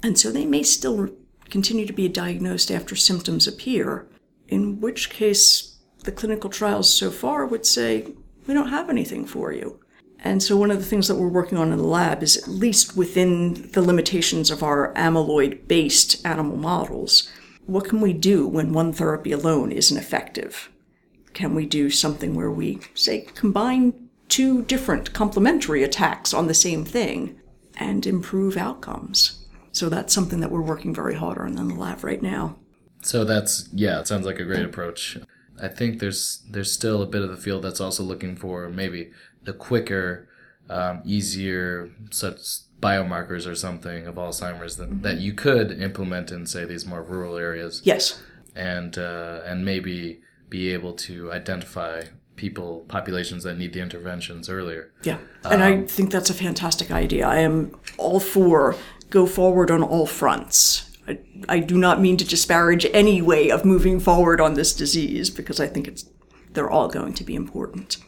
And 0.02 0.18
so 0.18 0.30
they 0.30 0.46
may 0.46 0.62
still 0.62 1.10
continue 1.48 1.86
to 1.86 1.92
be 1.92 2.08
diagnosed 2.08 2.70
after 2.70 2.94
symptoms 2.96 3.46
appear, 3.46 4.06
in 4.48 4.80
which 4.80 5.10
case 5.10 5.76
the 6.04 6.12
clinical 6.12 6.50
trials 6.50 6.92
so 6.92 7.10
far 7.10 7.44
would 7.46 7.66
say, 7.66 8.12
we 8.46 8.54
don't 8.54 8.68
have 8.68 8.88
anything 8.88 9.26
for 9.26 9.52
you. 9.52 9.80
And 10.22 10.42
so, 10.42 10.56
one 10.56 10.70
of 10.70 10.78
the 10.78 10.84
things 10.84 11.08
that 11.08 11.14
we're 11.14 11.28
working 11.28 11.56
on 11.56 11.72
in 11.72 11.78
the 11.78 11.84
lab 11.84 12.22
is 12.22 12.36
at 12.36 12.48
least 12.48 12.96
within 12.96 13.70
the 13.72 13.80
limitations 13.80 14.50
of 14.50 14.62
our 14.62 14.92
amyloid 14.94 15.66
based 15.66 16.24
animal 16.26 16.58
models, 16.58 17.30
what 17.66 17.88
can 17.88 18.00
we 18.00 18.12
do 18.12 18.46
when 18.46 18.72
one 18.72 18.92
therapy 18.92 19.32
alone 19.32 19.72
isn't 19.72 19.96
effective? 19.96 20.70
Can 21.32 21.54
we 21.54 21.66
do 21.66 21.90
something 21.90 22.34
where 22.34 22.50
we, 22.50 22.80
say, 22.94 23.22
combine 23.34 24.08
two 24.28 24.62
different 24.62 25.12
complementary 25.12 25.82
attacks 25.82 26.34
on 26.34 26.46
the 26.46 26.54
same 26.54 26.84
thing 26.84 27.40
and 27.76 28.06
improve 28.06 28.56
outcomes? 28.56 29.46
So, 29.72 29.88
that's 29.88 30.12
something 30.12 30.40
that 30.40 30.50
we're 30.50 30.60
working 30.62 30.94
very 30.94 31.14
hard 31.14 31.38
on 31.38 31.56
in 31.56 31.68
the 31.68 31.74
lab 31.74 32.02
right 32.02 32.22
now. 32.22 32.56
So, 33.02 33.24
that's, 33.24 33.68
yeah, 33.72 34.00
it 34.00 34.08
sounds 34.08 34.26
like 34.26 34.40
a 34.40 34.44
great 34.44 34.64
approach. 34.64 35.18
I 35.62 35.68
think 35.68 35.98
there's 35.98 36.42
there's 36.50 36.72
still 36.72 37.02
a 37.02 37.06
bit 37.06 37.22
of 37.22 37.30
the 37.30 37.36
field 37.36 37.62
that's 37.62 37.80
also 37.80 38.02
looking 38.02 38.36
for 38.36 38.68
maybe 38.68 39.10
the 39.42 39.52
quicker, 39.52 40.28
um, 40.68 41.02
easier 41.04 41.90
such 42.10 42.40
biomarkers 42.80 43.46
or 43.46 43.54
something 43.54 44.06
of 44.06 44.14
Alzheimer's 44.14 44.76
that, 44.76 44.88
mm-hmm. 44.88 45.02
that 45.02 45.18
you 45.18 45.34
could 45.34 45.70
implement 45.82 46.32
in 46.32 46.46
say 46.46 46.64
these 46.64 46.86
more 46.86 47.02
rural 47.02 47.36
areas. 47.36 47.82
Yes. 47.84 48.22
And 48.54 48.96
uh, 48.96 49.40
and 49.44 49.64
maybe 49.64 50.20
be 50.50 50.72
able 50.72 50.92
to 50.92 51.32
identify 51.32 52.02
people 52.36 52.84
populations 52.88 53.44
that 53.44 53.56
need 53.56 53.72
the 53.72 53.80
interventions 53.80 54.48
earlier. 54.48 54.92
Yeah. 55.02 55.18
And 55.44 55.62
um, 55.62 55.72
I 55.72 55.86
think 55.86 56.10
that's 56.10 56.30
a 56.30 56.34
fantastic 56.34 56.90
idea. 56.90 57.26
I 57.26 57.38
am 57.38 57.78
all 57.96 58.20
for 58.20 58.76
go 59.10 59.26
forward 59.26 59.70
on 59.70 59.82
all 59.82 60.06
fronts. 60.06 60.90
I, 61.06 61.18
I 61.48 61.58
do 61.60 61.76
not 61.76 62.00
mean 62.00 62.16
to 62.18 62.24
disparage 62.24 62.86
any 62.92 63.20
way 63.22 63.50
of 63.50 63.64
moving 63.64 64.00
forward 64.00 64.40
on 64.40 64.54
this 64.54 64.74
disease 64.74 65.30
because 65.30 65.60
I 65.60 65.66
think 65.66 65.88
it's 65.88 66.06
they're 66.52 66.70
all 66.70 66.88
going 66.88 67.14
to 67.14 67.24
be 67.24 67.34
important. 67.34 67.98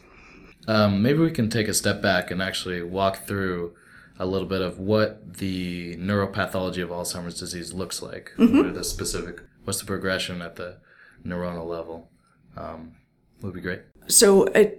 Um, 0.67 1.01
maybe 1.01 1.19
we 1.19 1.31
can 1.31 1.49
take 1.49 1.67
a 1.67 1.73
step 1.73 2.01
back 2.01 2.31
and 2.31 2.41
actually 2.41 2.81
walk 2.83 3.25
through 3.27 3.75
a 4.19 4.25
little 4.25 4.47
bit 4.47 4.61
of 4.61 4.79
what 4.79 5.37
the 5.37 5.95
neuropathology 5.97 6.81
of 6.81 6.89
Alzheimer's 6.89 7.39
disease 7.39 7.73
looks 7.73 8.01
like. 8.01 8.31
Mm-hmm. 8.37 8.57
What 8.57 8.65
are 8.67 8.71
the 8.71 8.83
specific? 8.83 9.41
What's 9.63 9.79
the 9.79 9.85
progression 9.85 10.41
at 10.41 10.55
the 10.55 10.77
neuronal 11.25 11.67
level? 11.67 12.09
Um, 12.57 12.95
would 13.41 13.53
be 13.53 13.61
great. 13.61 13.81
So 14.07 14.47
uh, 14.49 14.71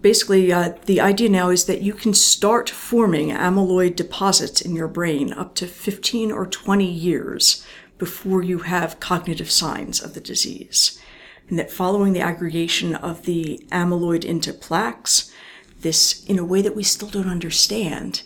basically, 0.00 0.52
uh, 0.52 0.74
the 0.86 1.00
idea 1.00 1.28
now 1.28 1.50
is 1.50 1.66
that 1.66 1.82
you 1.82 1.92
can 1.92 2.14
start 2.14 2.68
forming 2.68 3.28
amyloid 3.28 3.96
deposits 3.96 4.60
in 4.60 4.74
your 4.74 4.88
brain 4.88 5.32
up 5.32 5.54
to 5.56 5.66
15 5.66 6.32
or 6.32 6.46
20 6.46 6.84
years 6.84 7.64
before 7.98 8.42
you 8.42 8.60
have 8.60 9.00
cognitive 9.00 9.50
signs 9.50 10.00
of 10.00 10.14
the 10.14 10.20
disease 10.20 11.00
and 11.48 11.58
that 11.58 11.70
following 11.70 12.12
the 12.12 12.20
aggregation 12.20 12.94
of 12.94 13.24
the 13.24 13.64
amyloid 13.70 14.24
into 14.24 14.52
plaques, 14.52 15.32
this, 15.80 16.24
in 16.26 16.38
a 16.38 16.44
way 16.44 16.62
that 16.62 16.76
we 16.76 16.82
still 16.82 17.08
don't 17.08 17.28
understand, 17.28 18.22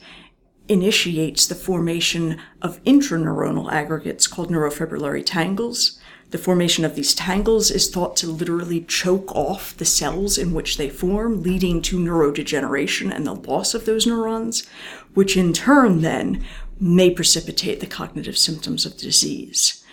initiates 0.68 1.46
the 1.46 1.54
formation 1.54 2.40
of 2.60 2.82
intraneuronal 2.84 3.70
aggregates 3.70 4.26
called 4.26 4.50
neurofibrillary 4.50 5.24
tangles. 5.24 6.00
The 6.32 6.38
formation 6.38 6.86
of 6.86 6.94
these 6.94 7.14
tangles 7.14 7.70
is 7.70 7.90
thought 7.90 8.16
to 8.16 8.26
literally 8.26 8.80
choke 8.80 9.36
off 9.36 9.76
the 9.76 9.84
cells 9.84 10.38
in 10.38 10.54
which 10.54 10.78
they 10.78 10.88
form, 10.88 11.42
leading 11.42 11.82
to 11.82 11.98
neurodegeneration 11.98 13.14
and 13.14 13.26
the 13.26 13.34
loss 13.34 13.74
of 13.74 13.84
those 13.84 14.06
neurons, 14.06 14.66
which 15.12 15.36
in 15.36 15.52
turn 15.52 16.00
then 16.00 16.42
may 16.80 17.10
precipitate 17.10 17.80
the 17.80 17.86
cognitive 17.86 18.38
symptoms 18.38 18.86
of 18.86 18.96
disease. 18.96 19.84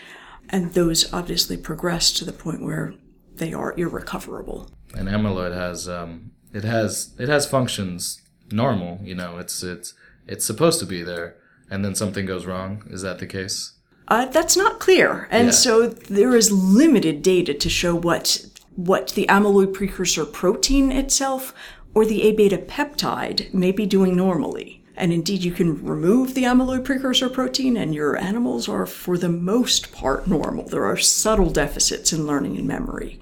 And 0.47 0.71
those 0.73 1.11
obviously 1.13 1.57
progress 1.57 2.13
to 2.13 2.23
the 2.23 2.31
point 2.31 2.63
where 2.63 2.93
they 3.35 3.51
are 3.51 3.77
irrecoverable. 3.77 4.71
And 4.95 5.09
amyloid 5.09 5.53
has 5.53 5.89
um, 5.89 6.31
it 6.53 6.63
has 6.63 7.13
it 7.19 7.27
has 7.27 7.47
functions 7.47 8.21
normal. 8.49 8.99
You 9.03 9.15
know, 9.15 9.39
it's 9.39 9.61
it's 9.61 9.93
it's 10.25 10.45
supposed 10.45 10.79
to 10.79 10.85
be 10.85 11.03
there, 11.03 11.35
and 11.69 11.83
then 11.83 11.95
something 11.95 12.25
goes 12.25 12.45
wrong. 12.45 12.83
Is 12.89 13.01
that 13.01 13.19
the 13.19 13.27
case? 13.27 13.73
Uh, 14.09 14.25
that's 14.25 14.57
not 14.57 14.79
clear, 14.79 15.27
and 15.29 15.47
yeah. 15.47 15.51
so 15.51 15.87
there 15.87 16.35
is 16.35 16.51
limited 16.51 17.21
data 17.21 17.53
to 17.53 17.69
show 17.69 17.95
what 17.95 18.45
what 18.75 19.09
the 19.09 19.27
amyloid 19.27 19.73
precursor 19.73 20.25
protein 20.25 20.91
itself 20.91 21.53
or 21.93 22.05
the 22.05 22.23
A 22.23 22.31
beta 22.31 22.57
peptide 22.57 23.53
may 23.53 23.71
be 23.71 23.85
doing 23.85 24.15
normally. 24.15 24.83
And 24.95 25.13
indeed, 25.13 25.43
you 25.43 25.51
can 25.51 25.83
remove 25.83 26.33
the 26.33 26.43
amyloid 26.43 26.83
precursor 26.83 27.29
protein, 27.29 27.77
and 27.77 27.93
your 27.93 28.17
animals 28.17 28.67
are, 28.67 28.85
for 28.85 29.17
the 29.17 29.29
most 29.29 29.91
part, 29.91 30.27
normal. 30.27 30.65
There 30.65 30.85
are 30.85 30.97
subtle 30.97 31.49
deficits 31.49 32.11
in 32.11 32.25
learning 32.25 32.57
and 32.57 32.67
memory 32.67 33.19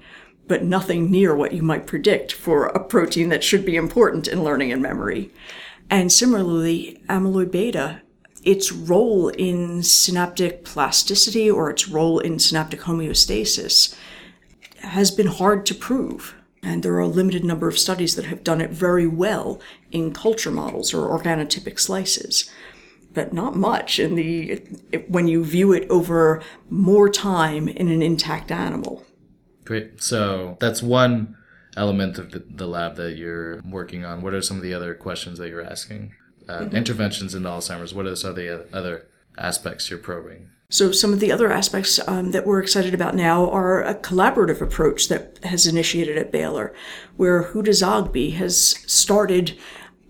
but 0.48 0.64
nothing 0.64 1.10
near 1.10 1.36
what 1.36 1.52
you 1.52 1.62
might 1.62 1.86
predict 1.86 2.32
for 2.32 2.66
a 2.66 2.82
protein 2.82 3.28
that 3.28 3.44
should 3.44 3.64
be 3.64 3.76
important 3.76 4.26
in 4.26 4.42
learning 4.42 4.72
and 4.72 4.82
memory. 4.82 5.30
And 5.90 6.10
similarly, 6.10 7.00
amyloid 7.08 7.50
beta, 7.50 8.00
its 8.48 8.72
role 8.72 9.28
in 9.28 9.82
synaptic 9.82 10.64
plasticity 10.64 11.50
or 11.50 11.68
its 11.68 11.86
role 11.86 12.18
in 12.18 12.38
synaptic 12.38 12.80
homeostasis 12.80 13.94
has 14.78 15.10
been 15.10 15.26
hard 15.26 15.66
to 15.66 15.74
prove. 15.74 16.34
And 16.62 16.82
there 16.82 16.94
are 16.94 17.00
a 17.00 17.06
limited 17.06 17.44
number 17.44 17.68
of 17.68 17.78
studies 17.78 18.14
that 18.14 18.24
have 18.24 18.42
done 18.42 18.62
it 18.62 18.70
very 18.70 19.06
well 19.06 19.60
in 19.92 20.14
culture 20.14 20.50
models 20.50 20.94
or 20.94 21.06
organotypic 21.06 21.78
slices, 21.78 22.50
but 23.12 23.34
not 23.34 23.54
much 23.54 23.98
in 23.98 24.14
the 24.14 24.62
when 25.08 25.28
you 25.28 25.44
view 25.44 25.74
it 25.74 25.86
over 25.90 26.42
more 26.70 27.10
time 27.10 27.68
in 27.68 27.90
an 27.90 28.00
intact 28.00 28.50
animal. 28.50 29.04
Great. 29.66 30.02
So 30.02 30.56
that's 30.58 30.82
one 30.82 31.36
element 31.76 32.16
of 32.16 32.30
the, 32.30 32.42
the 32.48 32.66
lab 32.66 32.96
that 32.96 33.18
you're 33.18 33.60
working 33.62 34.06
on. 34.06 34.22
What 34.22 34.32
are 34.32 34.40
some 34.40 34.56
of 34.56 34.62
the 34.62 34.72
other 34.72 34.94
questions 34.94 35.36
that 35.38 35.50
you're 35.50 35.62
asking? 35.62 36.14
Uh, 36.48 36.60
mm-hmm. 36.60 36.76
Interventions 36.76 37.34
in 37.34 37.42
Alzheimer's. 37.42 37.92
What 37.92 38.06
are 38.06 38.16
some 38.16 38.30
of 38.30 38.36
the 38.36 38.66
other 38.72 39.06
aspects 39.36 39.90
you're 39.90 39.98
probing? 39.98 40.50
So, 40.70 40.92
some 40.92 41.12
of 41.12 41.20
the 41.20 41.32
other 41.32 41.50
aspects 41.50 41.98
um, 42.06 42.32
that 42.32 42.46
we're 42.46 42.60
excited 42.60 42.92
about 42.92 43.14
now 43.14 43.50
are 43.50 43.82
a 43.82 43.94
collaborative 43.94 44.60
approach 44.60 45.08
that 45.08 45.38
has 45.44 45.66
initiated 45.66 46.18
at 46.18 46.32
Baylor, 46.32 46.74
where 47.16 47.52
Huda 47.52 47.70
Zoghbi 47.70 48.34
has 48.34 48.78
started 48.86 49.58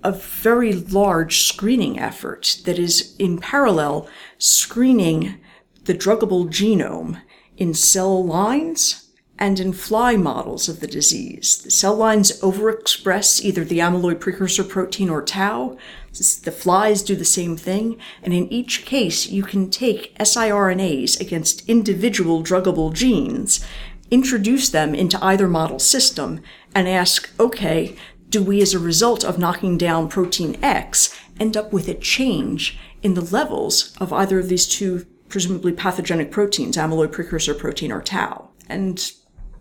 a 0.02 0.12
very 0.12 0.72
large 0.72 1.42
screening 1.42 1.98
effort 1.98 2.60
that 2.64 2.78
is 2.78 3.14
in 3.18 3.38
parallel 3.38 4.08
screening 4.38 5.40
the 5.84 5.94
druggable 5.94 6.48
genome 6.48 7.20
in 7.56 7.74
cell 7.74 8.24
lines 8.24 9.07
and 9.38 9.60
in 9.60 9.72
fly 9.72 10.16
models 10.16 10.68
of 10.68 10.80
the 10.80 10.86
disease. 10.86 11.58
The 11.58 11.70
cell 11.70 11.94
lines 11.94 12.40
overexpress 12.40 13.44
either 13.44 13.64
the 13.64 13.78
amyloid 13.78 14.20
precursor 14.20 14.64
protein 14.64 15.08
or 15.08 15.22
tau. 15.22 15.76
The 16.42 16.50
flies 16.50 17.02
do 17.02 17.14
the 17.14 17.24
same 17.24 17.56
thing. 17.56 17.98
And 18.22 18.34
in 18.34 18.52
each 18.52 18.84
case, 18.84 19.28
you 19.28 19.44
can 19.44 19.70
take 19.70 20.16
siRNAs 20.18 21.20
against 21.20 21.68
individual 21.68 22.42
druggable 22.42 22.92
genes, 22.92 23.64
introduce 24.10 24.70
them 24.70 24.94
into 24.94 25.22
either 25.24 25.46
model 25.46 25.78
system, 25.78 26.40
and 26.74 26.88
ask, 26.88 27.30
okay, 27.38 27.96
do 28.28 28.42
we, 28.42 28.60
as 28.60 28.74
a 28.74 28.78
result 28.78 29.24
of 29.24 29.38
knocking 29.38 29.78
down 29.78 30.08
protein 30.08 30.58
X, 30.62 31.16
end 31.38 31.56
up 31.56 31.72
with 31.72 31.88
a 31.88 31.94
change 31.94 32.78
in 33.02 33.14
the 33.14 33.20
levels 33.20 33.96
of 34.00 34.12
either 34.12 34.40
of 34.40 34.48
these 34.48 34.66
two 34.66 35.06
presumably 35.28 35.72
pathogenic 35.72 36.32
proteins, 36.32 36.76
amyloid 36.76 37.12
precursor 37.12 37.54
protein 37.54 37.92
or 37.92 38.02
tau? 38.02 38.48
And 38.68 39.12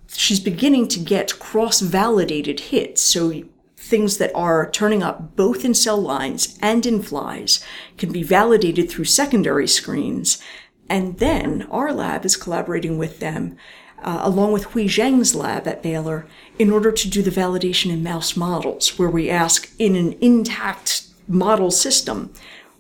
she's 0.08 0.40
beginning 0.40 0.88
to 0.90 1.00
get 1.00 1.40
cross 1.40 1.80
validated 1.80 2.60
hits. 2.60 3.02
So 3.02 3.44
things 3.78 4.18
that 4.18 4.32
are 4.36 4.70
turning 4.70 5.02
up 5.02 5.36
both 5.36 5.64
in 5.64 5.74
cell 5.74 6.02
lines 6.02 6.58
and 6.62 6.86
in 6.86 7.02
flies 7.02 7.64
can 7.98 8.12
be 8.12 8.24
validated 8.24 8.90
through 8.90 9.06
secondary 9.06 9.68
screens. 9.68 10.42
And 10.90 11.18
then 11.20 11.68
our 11.70 11.94
lab 11.94 12.26
is 12.26 12.38
collaborating 12.38 12.98
with 12.98 13.20
them, 13.20 13.58
uh, 14.02 14.20
along 14.24 14.52
with 14.52 14.66
Hui 14.66 14.86
Zheng's 14.86 15.36
lab 15.36 15.68
at 15.68 15.84
Baylor, 15.84 16.26
in 16.60 16.72
order 16.72 16.92
to 16.92 17.10
do 17.10 17.22
the 17.22 17.32
validation 17.32 17.92
in 17.92 18.04
mouse 18.04 18.36
models, 18.36 18.98
where 18.98 19.10
we 19.10 19.30
ask 19.30 19.70
in 19.80 19.96
an 19.96 20.18
intact 20.22 21.08
model 21.28 21.72
system, 21.72 22.34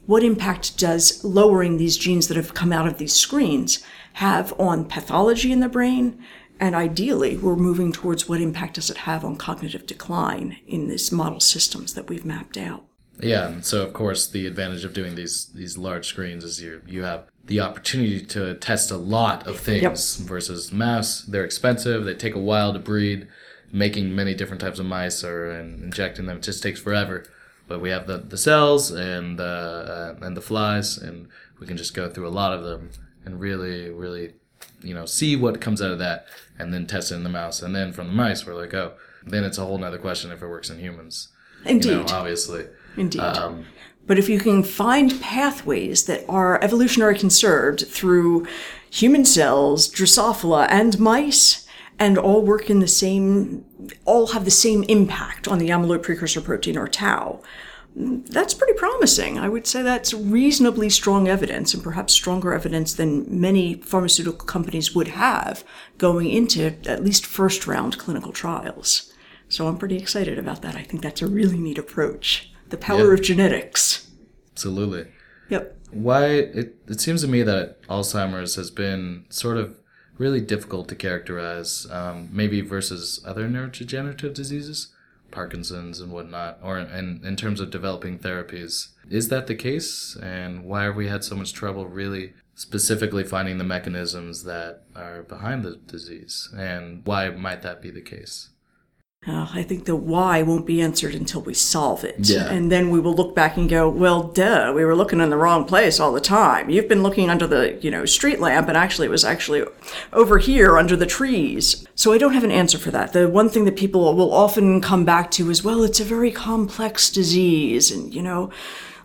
what 0.05 0.23
impact 0.23 0.77
does 0.77 1.21
lowering 1.23 1.77
these 1.77 1.97
genes 1.97 2.29
that 2.29 2.37
have 2.37 2.53
come 2.53 2.71
out 2.71 2.87
of 2.87 2.97
these 2.97 3.13
screens 3.13 3.83
have 4.13 4.57
on 4.59 4.85
pathology 4.85 5.51
in 5.51 5.59
the 5.59 5.69
brain, 5.69 6.23
and 6.59 6.75
ideally, 6.75 7.37
we're 7.37 7.55
moving 7.55 7.91
towards 7.91 8.27
what 8.27 8.41
impact 8.41 8.75
does 8.75 8.89
it 8.89 8.97
have 8.97 9.23
on 9.23 9.35
cognitive 9.35 9.85
decline 9.85 10.57
in 10.67 10.87
these 10.87 11.11
model 11.11 11.39
systems 11.39 11.93
that 11.93 12.09
we've 12.09 12.25
mapped 12.25 12.57
out. 12.57 12.83
Yeah, 13.19 13.47
and 13.47 13.65
so 13.65 13.83
of 13.83 13.93
course 13.93 14.27
the 14.27 14.45
advantage 14.45 14.83
of 14.83 14.93
doing 14.93 15.15
these 15.15 15.47
these 15.47 15.77
large 15.77 16.05
screens 16.05 16.43
is 16.43 16.61
you 16.61 16.81
you 16.85 17.03
have 17.03 17.25
the 17.45 17.59
opportunity 17.61 18.23
to 18.23 18.55
test 18.55 18.91
a 18.91 18.97
lot 18.97 19.47
of 19.47 19.59
things 19.59 20.19
yep. 20.19 20.27
versus 20.27 20.71
mouse. 20.71 21.21
They're 21.21 21.45
expensive. 21.45 22.05
They 22.05 22.13
take 22.13 22.35
a 22.35 22.39
while 22.39 22.73
to 22.73 22.79
breed. 22.79 23.27
Making 23.71 24.15
many 24.15 24.33
different 24.33 24.61
types 24.61 24.79
of 24.79 24.85
mice 24.85 25.23
or 25.23 25.49
and 25.49 25.83
injecting 25.83 26.25
them 26.25 26.41
just 26.41 26.63
takes 26.63 26.79
forever. 26.79 27.25
But 27.67 27.81
we 27.81 27.89
have 27.89 28.07
the, 28.07 28.19
the 28.19 28.37
cells 28.37 28.91
and 28.91 29.39
uh, 29.41 30.13
and 30.21 30.37
the 30.37 30.41
flies, 30.41 30.97
and 30.97 31.27
we 31.59 31.67
can 31.67 31.75
just 31.75 31.93
go 31.93 32.09
through 32.09 32.27
a 32.27 32.29
lot 32.29 32.53
of 32.53 32.63
them 32.63 32.91
and 33.25 33.41
really 33.41 33.89
really 33.89 34.35
you 34.81 34.93
know 34.93 35.05
see 35.05 35.35
what 35.35 35.61
comes 35.61 35.81
out 35.81 35.91
of 35.91 35.99
that 35.99 36.27
and 36.59 36.73
then 36.73 36.87
test 36.87 37.11
it 37.11 37.15
in 37.15 37.23
the 37.23 37.29
mouse. 37.29 37.61
And 37.61 37.75
then 37.75 37.93
from 37.93 38.07
the 38.07 38.13
mice, 38.13 38.45
we're 38.45 38.55
like, 38.55 38.73
oh, 38.73 38.93
then 39.25 39.43
it's 39.43 39.57
a 39.57 39.65
whole 39.65 39.77
nother 39.77 39.97
question 39.97 40.31
if 40.31 40.41
it 40.41 40.47
works 40.47 40.69
in 40.69 40.79
humans. 40.79 41.29
Indeed. 41.65 41.89
You 41.89 41.95
know, 41.97 42.05
obviously. 42.09 42.67
Indeed. 42.95 43.21
Um, 43.21 43.65
but 44.05 44.17
if 44.17 44.29
you 44.29 44.39
can 44.39 44.63
find 44.63 45.19
pathways 45.21 46.05
that 46.05 46.23
are 46.29 46.63
evolutionary 46.63 47.17
conserved 47.17 47.87
through 47.87 48.47
human 48.89 49.25
cells, 49.25 49.89
Drosophila, 49.89 50.67
and 50.69 50.97
mice, 50.97 51.67
and 51.99 52.17
all 52.17 52.41
work 52.41 52.69
in 52.69 52.79
the 52.79 52.87
same, 52.87 53.65
all 54.05 54.27
have 54.27 54.45
the 54.45 54.51
same 54.51 54.83
impact 54.83 55.47
on 55.47 55.59
the 55.59 55.69
amyloid 55.69 56.03
precursor 56.03 56.41
protein 56.41 56.77
or 56.77 56.87
tau, 56.87 57.41
that's 57.97 58.53
pretty 58.53 58.73
promising. 58.73 59.39
I 59.39 59.49
would 59.49 59.65
say 59.65 59.81
that's 59.81 60.13
reasonably 60.13 60.89
strong 60.89 61.27
evidence, 61.27 61.73
and 61.73 61.83
perhaps 61.83 62.13
stronger 62.13 62.53
evidence 62.53 62.93
than 62.93 63.25
many 63.41 63.75
pharmaceutical 63.75 64.45
companies 64.45 64.93
would 64.93 65.07
have 65.07 65.63
going 65.97 66.29
into 66.29 66.75
at 66.87 67.03
least 67.03 67.25
first 67.25 67.65
round 67.65 67.97
clinical 67.97 68.31
trials. 68.31 69.11
So 69.49 69.67
I'm 69.67 69.77
pretty 69.77 69.97
excited 69.97 70.37
about 70.37 70.61
that. 70.61 70.75
I 70.75 70.83
think 70.83 71.01
that's 71.01 71.21
a 71.23 71.27
really 71.27 71.57
neat 71.57 71.79
approach. 71.79 72.51
The 72.69 72.77
power 72.77 73.13
of 73.13 73.21
genetics. 73.23 74.07
Absolutely. 74.51 75.07
Yep. 75.49 75.77
Why 75.91 76.25
it, 76.25 76.75
it 76.87 77.01
seems 77.01 77.21
to 77.21 77.27
me 77.27 77.41
that 77.43 77.81
Alzheimer's 77.83 78.55
has 78.55 78.69
been 78.69 79.25
sort 79.29 79.57
of 79.57 79.75
really 80.17 80.41
difficult 80.41 80.89
to 80.89 80.95
characterize, 80.95 81.87
um, 81.89 82.29
maybe 82.31 82.61
versus 82.61 83.21
other 83.25 83.47
neurodegenerative 83.47 84.33
diseases. 84.33 84.89
Parkinson's 85.31 85.99
and 85.99 86.11
whatnot, 86.11 86.59
or 86.61 86.79
in, 86.79 87.21
in 87.23 87.35
terms 87.35 87.59
of 87.59 87.71
developing 87.71 88.19
therapies. 88.19 88.89
Is 89.09 89.29
that 89.29 89.47
the 89.47 89.55
case? 89.55 90.17
And 90.21 90.65
why 90.65 90.83
have 90.83 90.95
we 90.95 91.07
had 91.07 91.23
so 91.23 91.35
much 91.35 91.53
trouble 91.53 91.87
really 91.87 92.33
specifically 92.55 93.23
finding 93.23 93.57
the 93.57 93.63
mechanisms 93.63 94.43
that 94.43 94.83
are 94.95 95.23
behind 95.23 95.63
the 95.63 95.77
disease? 95.87 96.49
And 96.57 97.05
why 97.05 97.29
might 97.29 97.61
that 97.61 97.81
be 97.81 97.91
the 97.91 98.01
case? 98.01 98.49
Uh, 99.27 99.45
I 99.53 99.61
think 99.61 99.83
the 99.83 99.95
why 99.95 100.41
won't 100.41 100.65
be 100.65 100.81
answered 100.81 101.13
until 101.13 101.41
we 101.41 101.53
solve 101.53 102.05
it. 102.05 102.15
Yeah. 102.19 102.49
And 102.49 102.71
then 102.71 102.89
we 102.89 102.99
will 103.01 103.13
look 103.13 103.35
back 103.35 103.57
and 103.57 103.69
go, 103.69 103.89
well, 103.89 104.23
duh, 104.23 104.71
we 104.73 104.85
were 104.85 104.95
looking 104.95 105.19
in 105.19 105.29
the 105.29 105.35
wrong 105.35 105.65
place 105.65 105.99
all 105.99 106.13
the 106.13 106.21
time. 106.21 106.69
You've 106.69 106.87
been 106.87 107.03
looking 107.03 107.29
under 107.29 107.45
the, 107.45 107.77
you 107.81 107.91
know, 107.91 108.05
street 108.05 108.39
lamp 108.39 108.69
and 108.69 108.77
actually 108.77 109.07
it 109.07 109.11
was 109.11 109.25
actually 109.25 109.65
over 110.13 110.37
here 110.37 110.77
under 110.77 110.95
the 110.95 111.05
trees. 111.05 111.85
So 111.93 112.13
I 112.13 112.17
don't 112.17 112.35
have 112.35 112.45
an 112.45 112.51
answer 112.51 112.77
for 112.77 112.89
that. 112.91 113.11
The 113.11 113.27
one 113.27 113.49
thing 113.49 113.65
that 113.65 113.75
people 113.75 114.15
will 114.15 114.31
often 114.33 114.79
come 114.79 115.03
back 115.03 115.29
to 115.31 115.49
is, 115.49 115.61
well, 115.61 115.83
it's 115.83 115.99
a 115.99 116.05
very 116.05 116.31
complex 116.31 117.09
disease 117.09 117.91
and, 117.91 118.13
you 118.13 118.21
know, 118.21 118.49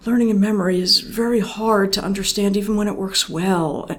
learning 0.07 0.31
and 0.31 0.41
memory 0.41 0.81
is 0.81 1.01
very 1.01 1.41
hard 1.41 1.93
to 1.95 2.05
understand 2.05 2.57
even 2.57 2.77
when 2.77 2.87
it 2.87 2.97
works 2.97 3.29
well. 3.29 3.91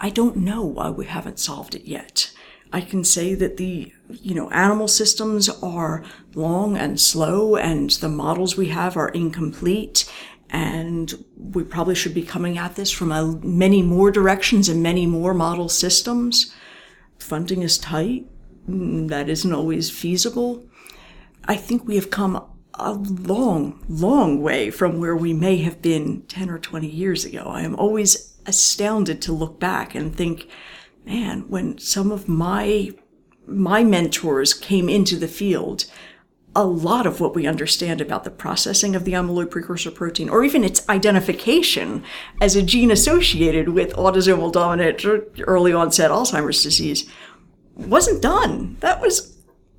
I 0.00 0.08
don't 0.08 0.36
know 0.36 0.62
why 0.64 0.88
we 0.88 1.04
haven't 1.04 1.38
solved 1.38 1.74
it 1.74 1.84
yet. 1.84 2.30
I 2.72 2.80
can 2.80 3.04
say 3.04 3.34
that 3.34 3.58
the, 3.58 3.92
you 4.10 4.34
know, 4.34 4.50
animal 4.50 4.88
systems 4.88 5.48
are 5.62 6.04
long 6.34 6.76
and 6.76 7.00
slow 7.00 7.56
and 7.56 7.90
the 7.90 8.08
models 8.08 8.56
we 8.56 8.68
have 8.68 8.96
are 8.96 9.08
incomplete 9.08 10.10
and 10.50 11.24
we 11.36 11.62
probably 11.62 11.94
should 11.94 12.14
be 12.14 12.22
coming 12.22 12.56
at 12.56 12.76
this 12.76 12.90
from 12.90 13.12
a, 13.12 13.38
many 13.42 13.82
more 13.82 14.10
directions 14.10 14.68
and 14.68 14.82
many 14.82 15.06
more 15.06 15.34
model 15.34 15.68
systems. 15.68 16.54
Funding 17.18 17.62
is 17.62 17.76
tight. 17.76 18.26
Mm, 18.68 19.08
that 19.08 19.28
isn't 19.28 19.52
always 19.52 19.90
feasible. 19.90 20.64
I 21.44 21.56
think 21.56 21.86
we 21.86 21.96
have 21.96 22.10
come 22.10 22.42
a 22.74 22.92
long, 22.92 23.84
long 23.88 24.40
way 24.40 24.70
from 24.70 25.00
where 25.00 25.16
we 25.16 25.32
may 25.32 25.58
have 25.58 25.82
been 25.82 26.22
10 26.22 26.48
or 26.48 26.58
20 26.58 26.86
years 26.86 27.24
ago. 27.24 27.42
I 27.46 27.62
am 27.62 27.74
always 27.74 28.38
astounded 28.46 29.20
to 29.22 29.32
look 29.32 29.58
back 29.58 29.94
and 29.94 30.14
think, 30.14 30.48
man, 31.04 31.48
when 31.48 31.78
some 31.78 32.10
of 32.10 32.28
my 32.28 32.92
my 33.48 33.82
mentors 33.84 34.54
came 34.54 34.88
into 34.88 35.16
the 35.16 35.28
field, 35.28 35.86
a 36.54 36.64
lot 36.64 37.06
of 37.06 37.20
what 37.20 37.34
we 37.34 37.46
understand 37.46 38.00
about 38.00 38.24
the 38.24 38.30
processing 38.30 38.96
of 38.96 39.04
the 39.04 39.12
amyloid 39.12 39.50
precursor 39.50 39.90
protein, 39.90 40.28
or 40.28 40.44
even 40.44 40.64
its 40.64 40.88
identification 40.88 42.02
as 42.40 42.56
a 42.56 42.62
gene 42.62 42.90
associated 42.90 43.70
with 43.70 43.92
autosomal 43.94 44.52
dominant 44.52 45.04
early 45.46 45.72
onset 45.72 46.10
Alzheimer's 46.10 46.62
disease, 46.62 47.08
wasn't 47.74 48.22
done. 48.22 48.76
That 48.80 49.00
was 49.00 49.36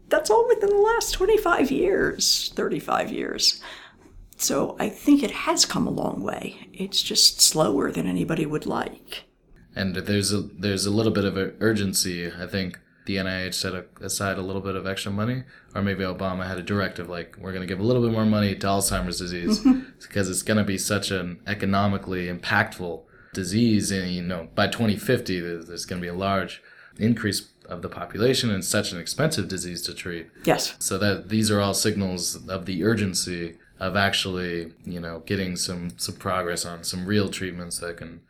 that's 0.08 0.30
all 0.30 0.48
within 0.48 0.70
the 0.70 0.76
last 0.76 1.12
25 1.12 1.70
years, 1.70 2.52
35 2.56 3.12
years. 3.12 3.62
So 4.38 4.76
I 4.80 4.90
think 4.90 5.22
it 5.22 5.32
has 5.32 5.66
come 5.66 5.86
a 5.86 5.92
long 5.92 6.24
way. 6.24 6.68
It's 6.74 7.04
just 7.04 7.42
slower 7.42 7.92
than 7.92 8.08
anybody 8.08 8.46
would 8.46 8.66
like 8.66 9.26
and 9.76 9.96
there's 9.96 10.34
a 10.34 10.42
there's 10.42 10.86
a 10.86 10.92
little 10.92 11.12
bit 11.12 11.26
of 11.26 11.38
urgency. 11.60 12.32
I 12.32 12.48
think 12.48 12.80
the 13.10 13.16
NIH 13.16 13.56
set 13.56 13.74
aside 14.02 14.38
a 14.38 14.42
little 14.44 14.62
bit 14.62 14.76
of 14.76 14.86
extra 14.86 15.12
money, 15.12 15.44
or 15.74 15.82
maybe 15.82 16.04
Obama 16.04 16.46
had 16.46 16.60
a 16.60 16.62
directive 16.62 17.10
like 17.10 17.36
we're 17.40 17.52
going 17.52 17.64
to 17.64 17.68
give 17.68 17.80
a 17.80 17.84
little 17.84 18.04
bit 18.04 18.12
more 18.12 18.24
money 18.24 18.54
to 18.54 18.68
Alzheimer's 18.68 19.18
disease 19.18 19.60
because 20.02 20.30
it's 20.30 20.44
going 20.44 20.60
to 20.60 20.64
be 20.64 20.78
such 20.78 21.10
an 21.10 21.40
economically 21.48 22.28
impactful 22.28 23.02
disease, 23.34 23.90
and 23.90 24.12
you 24.12 24.22
know 24.22 24.48
by 24.54 24.68
2050 24.68 25.40
there's 25.40 25.86
going 25.86 26.00
to 26.00 26.06
be 26.06 26.08
a 26.08 26.14
large 26.14 26.62
increase 27.00 27.50
of 27.66 27.82
the 27.82 27.90
population 27.90 28.52
and 28.52 28.64
such 28.64 28.92
an 28.92 29.00
expensive 29.00 29.48
disease 29.48 29.82
to 29.82 29.94
treat. 29.96 30.28
Yes. 30.44 30.76
So 30.78 31.00
that 31.00 31.30
these 31.30 31.50
are 31.50 31.60
all 31.60 31.74
signals 31.74 32.48
of 32.48 32.68
the 32.68 32.84
urgency 32.84 33.58
of 33.80 33.96
actually, 33.96 34.74
you 34.86 35.00
know, 35.00 35.24
getting 35.26 35.56
some 35.56 35.98
some 35.98 36.18
progress 36.18 36.64
on 36.64 36.84
some 36.84 37.08
real 37.08 37.30
treatments 37.30 37.80
that 37.80 37.98
can 37.98 38.22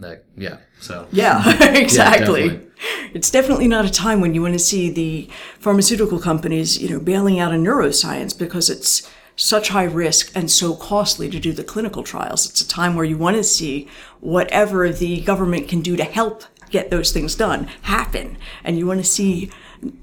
that 0.00 0.24
yeah. 0.36 0.58
So 0.80 1.06
Yeah, 1.12 1.42
exactly. 1.74 2.48
definitely. 2.48 2.70
it's 3.14 3.30
definitely 3.30 3.68
not 3.68 3.84
a 3.84 3.90
time 3.90 4.20
when 4.20 4.34
you 4.34 4.42
want 4.42 4.54
to 4.54 4.58
see 4.58 4.90
the 4.90 5.28
pharmaceutical 5.58 6.18
companies, 6.18 6.78
you 6.80 6.88
know, 6.88 7.00
bailing 7.00 7.38
out 7.38 7.54
of 7.54 7.60
neuroscience 7.60 8.36
because 8.38 8.70
it's 8.70 9.10
such 9.36 9.68
high 9.68 9.84
risk 9.84 10.32
and 10.34 10.50
so 10.50 10.74
costly 10.74 11.28
to 11.30 11.38
do 11.38 11.52
the 11.52 11.64
clinical 11.64 12.02
trials. 12.02 12.48
It's 12.48 12.60
a 12.60 12.68
time 12.68 12.94
where 12.96 13.04
you 13.04 13.18
want 13.18 13.36
to 13.36 13.44
see 13.44 13.88
whatever 14.20 14.90
the 14.90 15.20
government 15.20 15.68
can 15.68 15.80
do 15.80 15.96
to 15.96 16.04
help 16.04 16.44
get 16.70 16.90
those 16.90 17.12
things 17.12 17.34
done 17.34 17.68
happen. 17.82 18.38
And 18.64 18.78
you 18.78 18.86
want 18.86 19.00
to 19.00 19.04
see 19.04 19.50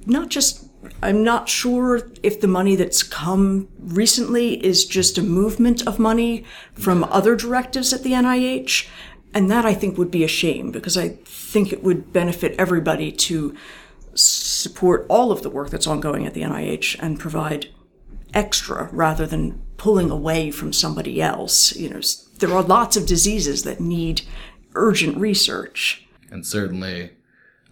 not 0.06 0.30
just 0.30 0.68
I'm 1.02 1.24
not 1.24 1.50
sure 1.50 2.12
if 2.24 2.42
the 2.42 2.48
money 2.48 2.76
that's 2.76 3.04
come 3.04 3.68
recently 3.80 4.64
is 4.66 4.86
just 4.86 5.18
a 5.18 5.22
movement 5.22 5.86
of 5.88 6.00
money 6.00 6.46
from 6.74 7.04
other 7.06 7.36
directives 7.36 7.94
at 7.94 8.04
the 8.04 8.12
NIH. 8.12 8.88
And 9.34 9.50
that 9.50 9.66
I 9.66 9.74
think 9.74 9.98
would 9.98 10.12
be 10.12 10.24
a 10.24 10.28
shame 10.28 10.72
because 10.72 10.98
I 10.98 11.10
think 11.26 11.74
it 11.74 11.84
would 11.84 12.14
benefit 12.14 12.56
everybody 12.60 13.12
to 13.12 13.56
support 14.16 15.06
all 15.10 15.32
of 15.32 15.42
the 15.42 15.50
work 15.50 15.70
that's 15.70 15.88
ongoing 15.88 16.28
at 16.28 16.34
the 16.34 16.42
NIH 16.42 16.98
and 17.00 17.20
provide 17.20 17.70
extra 18.34 18.90
rather 18.92 19.26
than 19.26 19.62
pulling 19.78 20.12
away 20.12 20.52
from 20.52 20.72
somebody 20.72 21.22
else. 21.22 21.76
You 21.76 21.90
know, 21.90 22.02
there 22.40 22.54
are 22.54 22.64
lots 22.64 22.96
of 22.96 23.06
diseases 23.06 23.64
that 23.64 23.80
need 23.80 24.22
urgent 24.76 25.18
research. 25.18 26.06
and 26.32 26.46
certainly 26.46 27.12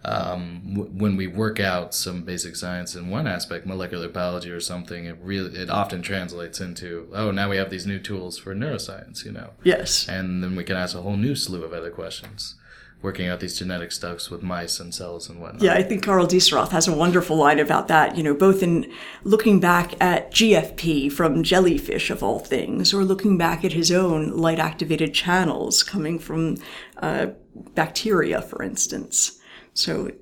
um, 0.04 0.62
w- 0.74 0.90
when 0.92 1.16
we 1.16 1.26
work 1.26 1.60
out 1.60 1.94
some 1.94 2.22
basic 2.22 2.56
science 2.56 2.94
in 2.94 3.08
one 3.08 3.26
aspect, 3.26 3.66
molecular 3.66 4.08
biology 4.08 4.50
or 4.50 4.60
something, 4.60 5.04
it 5.04 5.16
really 5.22 5.56
it 5.56 5.70
often 5.70 6.02
translates 6.02 6.60
into 6.60 7.08
oh 7.14 7.30
now 7.30 7.48
we 7.48 7.56
have 7.56 7.70
these 7.70 7.86
new 7.86 7.98
tools 8.00 8.38
for 8.38 8.54
neuroscience, 8.54 9.24
you 9.24 9.32
know, 9.32 9.50
Yes. 9.62 10.08
and 10.08 10.42
then 10.42 10.56
we 10.56 10.64
can 10.64 10.76
ask 10.76 10.96
a 10.96 11.02
whole 11.02 11.16
new 11.16 11.34
slew 11.36 11.62
of 11.62 11.72
other 11.72 11.90
questions, 11.90 12.56
working 13.00 13.28
out 13.28 13.38
these 13.40 13.56
genetic 13.58 13.92
stuffs 13.92 14.28
with 14.30 14.42
mice 14.42 14.80
and 14.80 14.92
cells 14.94 15.28
and 15.28 15.40
whatnot. 15.40 15.62
Yeah, 15.62 15.74
I 15.74 15.82
think 15.84 16.04
Karl 16.04 16.26
Deisseroth 16.26 16.70
has 16.70 16.88
a 16.88 16.92
wonderful 16.96 17.36
line 17.36 17.60
about 17.60 17.86
that, 17.88 18.16
you 18.16 18.22
know, 18.24 18.34
both 18.34 18.62
in 18.62 18.90
looking 19.24 19.60
back 19.60 19.94
at 20.00 20.32
GFP 20.32 21.12
from 21.12 21.42
jellyfish, 21.44 22.10
of 22.10 22.22
all 22.24 22.38
things, 22.40 22.92
or 22.92 23.04
looking 23.04 23.38
back 23.38 23.64
at 23.64 23.72
his 23.72 23.90
own 23.92 24.30
light 24.36 24.58
activated 24.58 25.14
channels 25.14 25.82
coming 25.84 26.18
from 26.18 26.56
uh, 27.00 27.26
bacteria, 27.74 28.42
for 28.42 28.62
instance. 28.62 29.38
So 29.74 30.12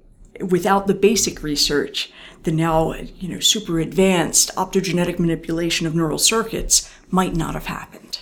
without 0.41 0.87
the 0.87 0.95
basic 0.95 1.43
research, 1.43 2.13
the 2.43 2.53
now, 2.53 2.95
you 2.95 3.29
know, 3.29 3.41
super 3.41 3.79
advanced 3.79 4.55
optogenetic 4.57 5.19
manipulation 5.19 5.87
of 5.87 5.95
neural 5.95 6.19
circuits 6.19 6.91
might 7.11 7.35
not 7.35 7.55
have 7.55 7.67
happened. 7.67 8.21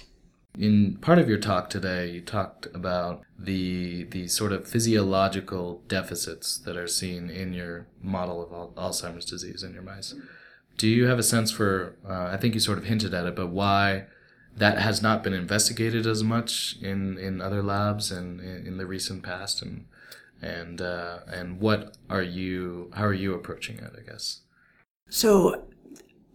In 0.59 0.97
part 0.97 1.19
of 1.21 1.29
your 1.29 1.39
talk 1.39 1.71
today, 1.71 2.11
you 2.11 2.21
talked 2.21 2.67
about 2.75 3.23
the 3.39 4.05
the 4.05 4.27
sort 4.27 4.51
of 4.51 4.67
physiological 4.67 5.83
deficits 5.87 6.59
that 6.59 6.77
are 6.77 6.89
seen 6.89 7.31
in 7.31 7.53
your 7.53 7.87
model 8.03 8.43
of 8.43 8.53
al- 8.53 8.91
Alzheimer's 8.91 9.25
disease 9.25 9.63
in 9.63 9.73
your 9.73 9.83
mice. 9.83 10.15
Do 10.77 10.89
you 10.89 11.07
have 11.07 11.19
a 11.19 11.23
sense 11.23 11.53
for? 11.53 11.97
Uh, 12.05 12.25
I 12.33 12.39
think 12.39 12.55
you 12.55 12.61
sort 12.61 12.79
of 12.79 12.85
hinted 12.87 13.15
at 13.15 13.27
it, 13.27 13.37
but 13.37 13.49
why 13.49 14.07
that 14.57 14.79
has 14.79 15.01
not 15.01 15.23
been 15.23 15.33
investigated 15.33 16.07
as 16.07 16.25
much 16.25 16.77
in, 16.83 17.17
in 17.19 17.41
other 17.41 17.63
labs 17.63 18.11
and 18.11 18.41
in, 18.41 18.67
in 18.67 18.77
the 18.79 18.87
recent 18.87 19.23
past, 19.23 19.63
and 19.63 19.87
and 20.43 20.81
uh, 20.81 21.21
and 21.29 21.61
what 21.61 21.97
are 22.09 22.23
you? 22.23 22.91
How 22.95 23.05
are 23.05 23.15
you 23.15 23.35
approaching 23.35 23.79
it? 23.79 23.93
I 23.97 24.11
guess. 24.11 24.43
So, 25.11 25.69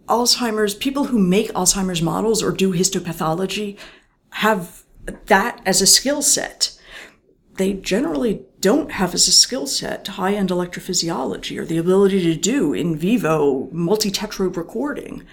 Alzheimer's, 0.08 0.76
people 0.76 1.06
who 1.06 1.20
make 1.20 1.52
Alzheimer's 1.54 2.02
models 2.02 2.42
or 2.42 2.52
do 2.52 2.74
histopathology 2.74 3.78
have 4.32 4.84
that 5.26 5.62
as 5.66 5.82
a 5.82 5.88
skill 5.88 6.22
set. 6.22 6.78
They 7.58 7.74
generally 7.74 8.46
don't 8.62 8.94
have 8.94 9.14
as 9.14 9.28
a 9.28 9.32
skill 9.32 9.68
set 9.68 10.08
high 10.08 10.34
end 10.34 10.50
electrophysiology 10.50 11.60
or 11.60 11.66
the 11.66 11.78
ability 11.78 12.24
to 12.24 12.36
do 12.36 12.74
in 12.74 12.98
vivo 12.98 13.70
multi 13.72 14.10
tetrode 14.10 14.58
recording. 14.58 15.24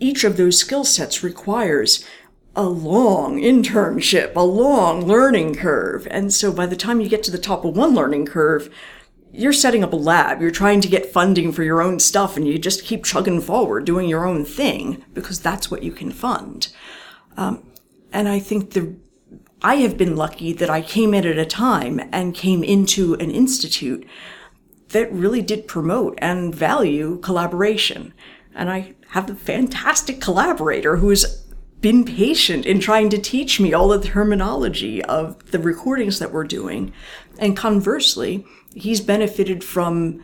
Each 0.00 0.24
of 0.24 0.36
those 0.36 0.58
skill 0.58 0.84
sets 0.84 1.22
requires 1.22 2.04
a 2.56 2.64
long 2.64 3.38
internship, 3.40 4.34
a 4.34 4.40
long 4.40 5.06
learning 5.06 5.54
curve. 5.54 6.06
And 6.10 6.32
so 6.32 6.52
by 6.52 6.66
the 6.66 6.76
time 6.76 7.00
you 7.00 7.08
get 7.08 7.22
to 7.24 7.30
the 7.30 7.38
top 7.38 7.64
of 7.64 7.76
one 7.76 7.94
learning 7.94 8.26
curve, 8.26 8.74
you're 9.32 9.52
setting 9.52 9.84
up 9.84 9.92
a 9.92 9.96
lab, 9.96 10.40
you're 10.40 10.50
trying 10.50 10.80
to 10.80 10.88
get 10.88 11.12
funding 11.12 11.52
for 11.52 11.62
your 11.62 11.80
own 11.80 12.00
stuff, 12.00 12.36
and 12.36 12.48
you 12.48 12.58
just 12.58 12.84
keep 12.84 13.04
chugging 13.04 13.40
forward 13.40 13.84
doing 13.84 14.08
your 14.08 14.26
own 14.26 14.44
thing 14.44 15.04
because 15.14 15.38
that's 15.38 15.70
what 15.70 15.84
you 15.84 15.92
can 15.92 16.10
fund. 16.10 16.68
Um, 17.36 17.64
and 18.12 18.28
I 18.28 18.40
think 18.40 18.72
the 18.72 18.96
I 19.62 19.76
have 19.76 19.98
been 19.98 20.16
lucky 20.16 20.54
that 20.54 20.70
I 20.70 20.80
came 20.80 21.12
in 21.12 21.26
at 21.26 21.36
a 21.36 21.44
time 21.44 22.00
and 22.12 22.34
came 22.34 22.64
into 22.64 23.14
an 23.14 23.30
institute 23.30 24.06
that 24.88 25.12
really 25.12 25.42
did 25.42 25.68
promote 25.68 26.18
and 26.18 26.54
value 26.54 27.18
collaboration. 27.18 28.14
And 28.54 28.70
I 28.70 28.94
have 29.08 29.28
a 29.28 29.34
fantastic 29.34 30.20
collaborator 30.20 30.96
who's 30.96 31.44
been 31.80 32.04
patient 32.04 32.66
in 32.66 32.80
trying 32.80 33.08
to 33.10 33.18
teach 33.18 33.58
me 33.58 33.72
all 33.72 33.88
the 33.88 34.00
terminology 34.00 35.02
of 35.04 35.50
the 35.50 35.58
recordings 35.58 36.18
that 36.18 36.32
we're 36.32 36.44
doing. 36.44 36.92
And 37.38 37.56
conversely, 37.56 38.44
he's 38.74 39.00
benefited 39.00 39.64
from 39.64 40.22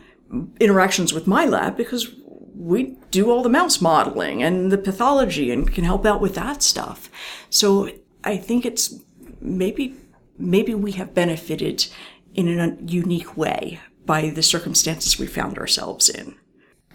interactions 0.59 1.13
with 1.13 1.25
my 1.25 1.45
lab 1.45 1.77
because 1.77 2.13
we 2.55 2.97
do 3.11 3.31
all 3.31 3.43
the 3.43 3.49
mouse 3.49 3.81
modeling 3.81 4.43
and 4.43 4.71
the 4.71 4.77
pathology 4.77 5.51
and 5.51 5.71
can 5.71 5.83
help 5.83 6.05
out 6.05 6.21
with 6.21 6.35
that 6.35 6.61
stuff. 6.61 7.09
So 7.49 7.89
I 8.23 8.37
think 8.37 8.65
it's 8.65 8.95
maybe 9.39 9.95
maybe 10.37 10.73
we 10.75 10.91
have 10.93 11.13
benefited 11.13 11.87
in 12.33 12.59
a 12.59 12.77
unique 12.85 13.35
way 13.35 13.79
by 14.05 14.29
the 14.29 14.43
circumstances 14.43 15.17
we 15.17 15.27
found 15.27 15.57
ourselves 15.57 16.09
in. 16.09 16.35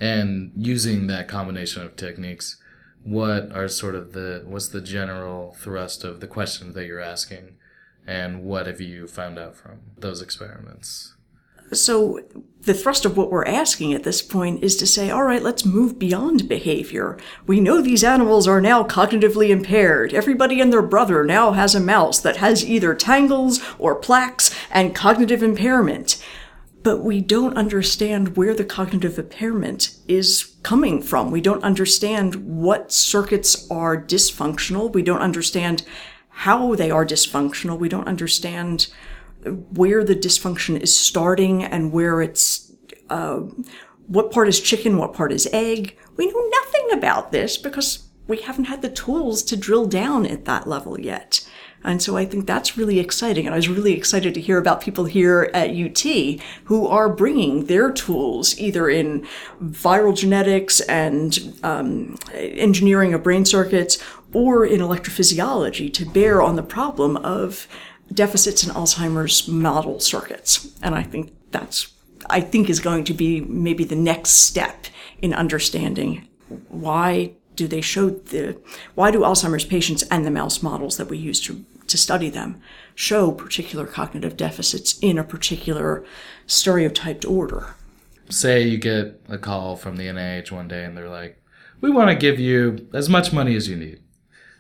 And 0.00 0.52
using 0.56 1.06
that 1.08 1.28
combination 1.28 1.82
of 1.82 1.96
techniques, 1.96 2.61
what 3.04 3.50
are 3.52 3.68
sort 3.68 3.94
of 3.94 4.12
the 4.12 4.42
what's 4.46 4.68
the 4.68 4.80
general 4.80 5.56
thrust 5.58 6.04
of 6.04 6.20
the 6.20 6.26
questions 6.26 6.74
that 6.74 6.86
you're 6.86 7.00
asking, 7.00 7.56
and 8.06 8.44
what 8.44 8.66
have 8.66 8.80
you 8.80 9.06
found 9.06 9.38
out 9.38 9.56
from 9.56 9.80
those 9.98 10.22
experiments? 10.22 11.14
So 11.72 12.20
the 12.60 12.74
thrust 12.74 13.06
of 13.06 13.16
what 13.16 13.30
we're 13.30 13.46
asking 13.46 13.94
at 13.94 14.02
this 14.02 14.20
point 14.20 14.62
is 14.62 14.76
to 14.76 14.86
say, 14.86 15.10
all 15.10 15.22
right, 15.22 15.42
let's 15.42 15.64
move 15.64 15.98
beyond 15.98 16.48
behavior. 16.48 17.18
We 17.46 17.60
know 17.60 17.80
these 17.80 18.04
animals 18.04 18.46
are 18.46 18.60
now 18.60 18.84
cognitively 18.84 19.48
impaired. 19.48 20.12
Everybody 20.12 20.60
and 20.60 20.70
their 20.70 20.82
brother 20.82 21.24
now 21.24 21.52
has 21.52 21.74
a 21.74 21.80
mouse 21.80 22.20
that 22.20 22.36
has 22.36 22.64
either 22.68 22.94
tangles 22.94 23.60
or 23.78 23.94
plaques 23.94 24.54
and 24.70 24.94
cognitive 24.94 25.42
impairment. 25.42 26.22
But 26.82 26.98
we 26.98 27.20
don't 27.20 27.56
understand 27.56 28.36
where 28.36 28.54
the 28.54 28.64
cognitive 28.64 29.18
impairment 29.18 29.96
is 30.08 30.54
coming 30.62 31.00
from. 31.02 31.30
We 31.30 31.40
don't 31.40 31.62
understand 31.62 32.34
what 32.34 32.92
circuits 32.92 33.70
are 33.70 34.00
dysfunctional. 34.00 34.92
We 34.92 35.02
don't 35.02 35.20
understand 35.20 35.84
how 36.28 36.74
they 36.74 36.90
are 36.90 37.06
dysfunctional. 37.06 37.78
We 37.78 37.88
don't 37.88 38.08
understand 38.08 38.88
where 39.44 40.04
the 40.04 40.16
dysfunction 40.16 40.80
is 40.80 40.96
starting 40.96 41.62
and 41.62 41.92
where 41.92 42.20
it's 42.22 42.72
uh, 43.10 43.40
what 44.06 44.30
part 44.32 44.48
is 44.48 44.60
chicken, 44.60 44.98
what 44.98 45.14
part 45.14 45.32
is 45.32 45.48
egg. 45.52 45.96
We 46.16 46.26
know 46.26 46.48
nothing 46.48 46.88
about 46.92 47.32
this 47.32 47.56
because 47.56 48.08
we 48.26 48.38
haven't 48.38 48.64
had 48.64 48.82
the 48.82 48.90
tools 48.90 49.42
to 49.44 49.56
drill 49.56 49.86
down 49.86 50.26
at 50.26 50.44
that 50.44 50.66
level 50.66 50.98
yet. 51.00 51.48
And 51.84 52.02
so 52.02 52.16
I 52.16 52.24
think 52.24 52.46
that's 52.46 52.76
really 52.76 52.98
exciting. 52.98 53.46
And 53.46 53.54
I 53.54 53.58
was 53.58 53.68
really 53.68 53.94
excited 53.94 54.34
to 54.34 54.40
hear 54.40 54.58
about 54.58 54.80
people 54.80 55.04
here 55.04 55.50
at 55.52 55.70
UT 55.70 56.40
who 56.64 56.86
are 56.86 57.08
bringing 57.08 57.66
their 57.66 57.90
tools 57.90 58.58
either 58.58 58.88
in 58.88 59.26
viral 59.62 60.16
genetics 60.16 60.80
and 60.80 61.58
um, 61.62 62.16
engineering 62.34 63.14
of 63.14 63.22
brain 63.22 63.44
circuits 63.44 64.02
or 64.32 64.64
in 64.64 64.80
electrophysiology 64.80 65.92
to 65.92 66.06
bear 66.06 66.40
on 66.40 66.56
the 66.56 66.62
problem 66.62 67.16
of 67.18 67.66
deficits 68.12 68.64
in 68.64 68.70
Alzheimer's 68.70 69.48
model 69.48 70.00
circuits. 70.00 70.72
And 70.82 70.94
I 70.94 71.02
think 71.02 71.32
that's, 71.50 71.92
I 72.30 72.40
think 72.40 72.70
is 72.70 72.80
going 72.80 73.04
to 73.04 73.14
be 73.14 73.40
maybe 73.40 73.84
the 73.84 73.96
next 73.96 74.30
step 74.30 74.86
in 75.20 75.34
understanding 75.34 76.28
why 76.68 77.32
do 77.56 77.68
they 77.68 77.80
show 77.80 78.10
the, 78.10 78.58
why 78.94 79.10
do 79.10 79.20
Alzheimer's 79.20 79.64
patients 79.64 80.02
and 80.04 80.26
the 80.26 80.30
mouse 80.30 80.62
models 80.62 80.96
that 80.96 81.08
we 81.08 81.18
use 81.18 81.40
to, 81.42 81.64
to 81.92 81.98
study 81.98 82.28
them 82.28 82.60
show 82.94 83.30
particular 83.30 83.86
cognitive 83.86 84.36
deficits 84.36 84.98
in 84.98 85.18
a 85.18 85.24
particular 85.24 86.04
stereotyped 86.46 87.24
order? 87.24 87.74
Say 88.28 88.62
you 88.62 88.78
get 88.78 89.20
a 89.28 89.38
call 89.38 89.76
from 89.76 89.96
the 89.96 90.06
NIH 90.06 90.50
one 90.50 90.66
day 90.66 90.84
and 90.84 90.96
they're 90.96 91.08
like, 91.08 91.40
"We 91.80 91.90
want 91.90 92.10
to 92.10 92.16
give 92.16 92.40
you 92.40 92.88
as 92.92 93.08
much 93.08 93.32
money 93.32 93.54
as 93.54 93.68
you 93.68 93.76
need, 93.76 94.00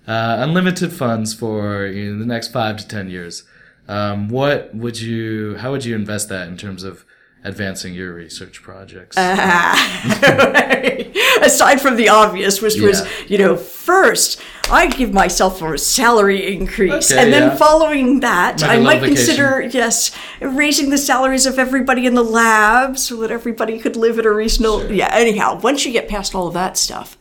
uh, 0.06 0.36
unlimited 0.38 0.92
funds 0.92 1.34
for 1.34 1.86
you 1.86 2.12
know, 2.12 2.18
the 2.18 2.26
next 2.26 2.52
five 2.52 2.76
to 2.76 2.86
ten 2.86 3.10
years." 3.10 3.44
Um, 3.88 4.28
what 4.28 4.74
would 4.74 5.00
you? 5.00 5.56
How 5.56 5.72
would 5.72 5.84
you 5.84 5.96
invest 5.96 6.28
that 6.28 6.48
in 6.48 6.56
terms 6.56 6.84
of 6.84 7.04
advancing 7.44 7.94
your 7.94 8.14
research 8.14 8.62
projects? 8.62 9.16
Aside 11.42 11.80
from 11.80 11.96
the 11.96 12.08
obvious, 12.08 12.62
which 12.62 12.80
was, 12.80 13.04
you 13.28 13.38
know, 13.38 13.56
first 13.56 14.40
I 14.70 14.86
give 14.86 15.12
myself 15.12 15.60
a 15.60 15.76
salary 15.76 16.54
increase, 16.54 17.10
Okay, 17.12 17.22
and 17.22 17.32
then 17.32 17.50
yeah. 17.50 17.56
following 17.56 18.20
that, 18.20 18.62
I 18.62 18.78
might 18.78 19.00
vacation. 19.00 19.16
consider 19.16 19.60
yes, 19.62 20.16
raising 20.40 20.90
the 20.90 20.98
salaries 20.98 21.46
of 21.46 21.58
everybody 21.58 22.06
in 22.06 22.14
the 22.14 22.22
lab 22.24 22.98
so 22.98 23.16
that 23.18 23.30
everybody 23.30 23.78
could 23.78 23.96
live 23.96 24.18
at 24.18 24.26
a 24.26 24.30
reasonable. 24.32 24.90
Yeah. 24.90 25.10
Anyhow, 25.12 25.60
once 25.60 25.84
you 25.84 25.92
get 25.92 26.08
past 26.08 26.34
all 26.34 26.46
of 26.46 26.54
that 26.54 26.76
stuff, 26.78 27.18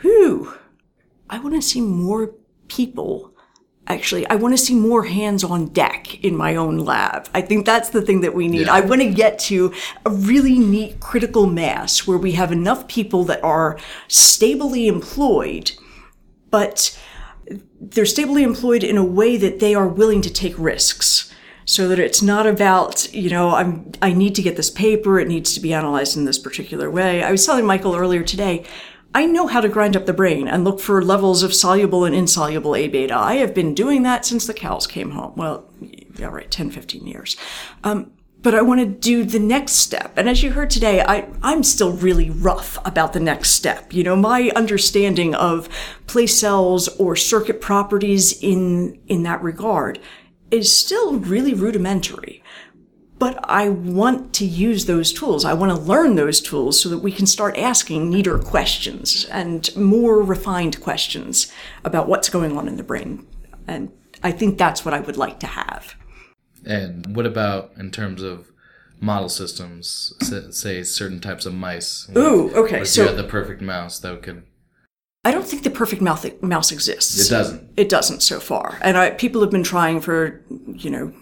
whew, 0.00 0.54
I 1.28 1.38
want 1.38 1.54
to 1.54 1.62
see 1.62 1.80
more 1.80 2.34
people. 2.68 3.34
Actually, 3.86 4.24
I 4.28 4.36
want 4.36 4.56
to 4.56 4.58
see 4.64 4.74
more 4.74 5.04
hands 5.04 5.42
on 5.42 5.66
deck 5.66 6.22
in 6.24 6.36
my 6.36 6.54
own 6.54 6.78
lab. 6.78 7.28
I 7.34 7.40
think 7.40 7.66
that's 7.66 7.88
the 7.88 8.00
thing 8.02 8.20
that 8.20 8.34
we 8.34 8.46
need. 8.46 8.66
Yeah. 8.66 8.74
I 8.74 8.80
want 8.82 9.00
to 9.00 9.10
get 9.10 9.38
to 9.40 9.72
a 10.06 10.10
really 10.10 10.60
neat 10.60 11.00
critical 11.00 11.46
mass 11.46 12.06
where 12.06 12.18
we 12.18 12.32
have 12.32 12.52
enough 12.52 12.86
people 12.86 13.24
that 13.24 13.42
are 13.42 13.76
stably 14.06 14.86
employed, 14.86 15.72
but 16.50 16.98
they're 17.80 18.06
stably 18.06 18.42
employed 18.42 18.84
in 18.84 18.96
a 18.96 19.04
way 19.04 19.36
that 19.36 19.60
they 19.60 19.74
are 19.74 19.88
willing 19.88 20.22
to 20.22 20.32
take 20.32 20.58
risks. 20.58 21.32
So 21.66 21.86
that 21.86 22.00
it's 22.00 22.20
not 22.20 22.46
about, 22.48 23.12
you 23.14 23.30
know, 23.30 23.54
I'm, 23.54 23.92
I 24.02 24.12
need 24.12 24.34
to 24.34 24.42
get 24.42 24.56
this 24.56 24.70
paper, 24.70 25.20
it 25.20 25.28
needs 25.28 25.54
to 25.54 25.60
be 25.60 25.72
analyzed 25.72 26.16
in 26.16 26.24
this 26.24 26.38
particular 26.38 26.90
way. 26.90 27.22
I 27.22 27.30
was 27.30 27.46
telling 27.46 27.64
Michael 27.64 27.94
earlier 27.94 28.24
today, 28.24 28.64
I 29.14 29.26
know 29.26 29.46
how 29.46 29.60
to 29.60 29.68
grind 29.68 29.96
up 29.96 30.06
the 30.06 30.12
brain 30.12 30.48
and 30.48 30.64
look 30.64 30.80
for 30.80 31.02
levels 31.02 31.42
of 31.42 31.54
soluble 31.54 32.04
and 32.04 32.14
insoluble 32.14 32.74
A 32.74 32.88
beta. 32.88 33.14
I 33.14 33.34
have 33.36 33.54
been 33.54 33.74
doing 33.74 34.02
that 34.04 34.24
since 34.24 34.46
the 34.46 34.54
cows 34.54 34.86
came 34.86 35.10
home. 35.10 35.34
Well, 35.36 35.68
yeah, 36.16 36.26
right, 36.26 36.50
10, 36.50 36.70
15 36.70 37.06
years. 37.06 37.36
Um, 37.84 38.12
but 38.42 38.54
I 38.54 38.62
want 38.62 38.80
to 38.80 38.86
do 38.86 39.24
the 39.24 39.38
next 39.38 39.72
step. 39.72 40.12
And 40.16 40.28
as 40.28 40.42
you 40.42 40.52
heard 40.52 40.70
today, 40.70 41.02
I, 41.02 41.28
I'm 41.42 41.62
still 41.62 41.92
really 41.92 42.30
rough 42.30 42.78
about 42.86 43.12
the 43.12 43.20
next 43.20 43.50
step. 43.50 43.92
You 43.92 44.02
know, 44.02 44.16
my 44.16 44.50
understanding 44.56 45.34
of 45.34 45.68
place 46.06 46.38
cells 46.38 46.88
or 46.88 47.16
circuit 47.16 47.60
properties 47.60 48.32
in, 48.42 48.98
in 49.08 49.22
that 49.24 49.42
regard 49.42 50.00
is 50.50 50.72
still 50.72 51.18
really 51.18 51.54
rudimentary. 51.54 52.42
But 53.18 53.38
I 53.44 53.68
want 53.68 54.32
to 54.34 54.46
use 54.46 54.86
those 54.86 55.12
tools. 55.12 55.44
I 55.44 55.52
want 55.52 55.70
to 55.70 55.78
learn 55.78 56.14
those 56.14 56.40
tools 56.40 56.80
so 56.80 56.88
that 56.88 56.98
we 56.98 57.12
can 57.12 57.26
start 57.26 57.58
asking 57.58 58.08
neater 58.08 58.38
questions 58.38 59.26
and 59.26 59.68
more 59.76 60.22
refined 60.22 60.80
questions 60.80 61.52
about 61.84 62.08
what's 62.08 62.30
going 62.30 62.56
on 62.56 62.66
in 62.66 62.76
the 62.76 62.82
brain. 62.82 63.26
And 63.68 63.92
I 64.22 64.32
think 64.32 64.56
that's 64.56 64.86
what 64.86 64.94
I 64.94 65.00
would 65.00 65.18
like 65.18 65.38
to 65.40 65.46
have. 65.46 65.94
And 66.66 67.14
what 67.16 67.26
about 67.26 67.72
in 67.78 67.90
terms 67.90 68.22
of 68.22 68.50
model 69.00 69.28
systems? 69.28 70.12
Say, 70.50 70.82
certain 70.82 71.20
types 71.20 71.46
of 71.46 71.54
mice. 71.54 72.08
Ooh, 72.16 72.50
okay, 72.54 72.84
so- 72.84 73.14
the 73.14 73.24
perfect 73.24 73.60
mouse 73.62 73.98
that 74.00 74.22
could. 74.22 74.44
I 75.22 75.32
don't 75.32 75.46
think 75.46 75.64
the 75.64 75.70
perfect 75.70 76.00
mouse 76.00 76.72
exists. 76.72 77.26
It 77.26 77.28
doesn't. 77.28 77.70
It 77.76 77.90
doesn't 77.90 78.22
so 78.22 78.40
far. 78.40 78.78
And 78.80 78.96
I, 78.96 79.10
people 79.10 79.42
have 79.42 79.50
been 79.50 79.62
trying 79.62 80.00
for, 80.00 80.42
you 80.66 80.88
know, 80.90 81.12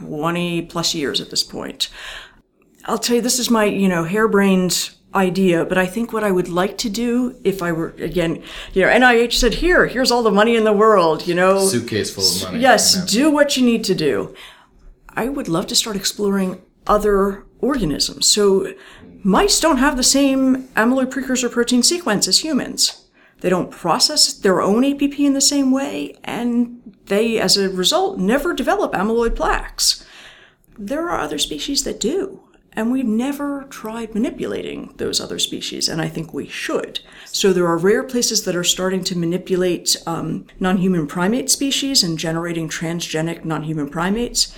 20 0.00 0.62
plus 0.62 0.94
years 0.94 1.20
at 1.20 1.28
this 1.28 1.42
point. 1.42 1.90
I'll 2.86 2.96
tell 2.96 3.16
you, 3.16 3.22
this 3.22 3.38
is 3.38 3.50
my, 3.50 3.64
you 3.66 3.86
know, 3.86 4.04
harebrained 4.04 4.94
idea, 5.14 5.64
but 5.66 5.76
I 5.76 5.86
think 5.86 6.12
what 6.12 6.24
I 6.24 6.30
would 6.30 6.48
like 6.48 6.78
to 6.78 6.88
do 6.90 7.38
if 7.44 7.62
I 7.62 7.70
were, 7.70 7.90
again, 7.98 8.42
you 8.72 8.82
know, 8.82 8.88
NIH 8.88 9.34
said, 9.34 9.54
here, 9.54 9.86
here's 9.86 10.10
all 10.10 10.22
the 10.22 10.30
money 10.30 10.56
in 10.56 10.64
the 10.64 10.72
world, 10.72 11.26
you 11.26 11.34
know. 11.34 11.66
Suitcase 11.66 12.14
full 12.14 12.24
of 12.24 12.42
money. 12.50 12.62
Yes, 12.62 13.04
do 13.10 13.30
what 13.30 13.56
you 13.58 13.64
need 13.64 13.84
to 13.84 13.94
do. 13.94 14.34
I 15.16 15.28
would 15.28 15.48
love 15.48 15.66
to 15.68 15.74
start 15.74 15.96
exploring 15.96 16.62
other 16.86 17.44
organisms. 17.60 18.28
So 18.28 18.74
mice 19.22 19.60
don't 19.60 19.78
have 19.78 19.96
the 19.96 20.02
same 20.02 20.68
amyloid 20.74 21.10
precursor 21.10 21.48
protein 21.48 21.82
sequence 21.82 22.28
as 22.28 22.40
humans. 22.40 23.04
They 23.40 23.50
don't 23.50 23.70
process 23.70 24.32
their 24.32 24.62
own 24.62 24.84
APP 24.84 25.18
in 25.18 25.34
the 25.34 25.40
same 25.40 25.70
way, 25.70 26.16
and 26.24 26.80
they, 27.06 27.38
as 27.38 27.56
a 27.56 27.68
result, 27.68 28.18
never 28.18 28.54
develop 28.54 28.92
amyloid 28.92 29.36
plaques. 29.36 30.06
There 30.78 31.10
are 31.10 31.20
other 31.20 31.38
species 31.38 31.84
that 31.84 32.00
do, 32.00 32.40
and 32.72 32.90
we've 32.90 33.04
never 33.04 33.64
tried 33.64 34.14
manipulating 34.14 34.94
those 34.96 35.20
other 35.20 35.38
species, 35.38 35.88
and 35.88 36.00
I 36.00 36.08
think 36.08 36.32
we 36.32 36.48
should. 36.48 37.00
So 37.26 37.52
there 37.52 37.66
are 37.66 37.76
rare 37.76 38.02
places 38.02 38.44
that 38.44 38.56
are 38.56 38.64
starting 38.64 39.04
to 39.04 39.18
manipulate 39.18 39.96
um, 40.06 40.46
non-human 40.58 41.06
primate 41.06 41.50
species 41.50 42.02
and 42.02 42.18
generating 42.18 42.68
transgenic 42.68 43.44
non-human 43.44 43.90
primates. 43.90 44.56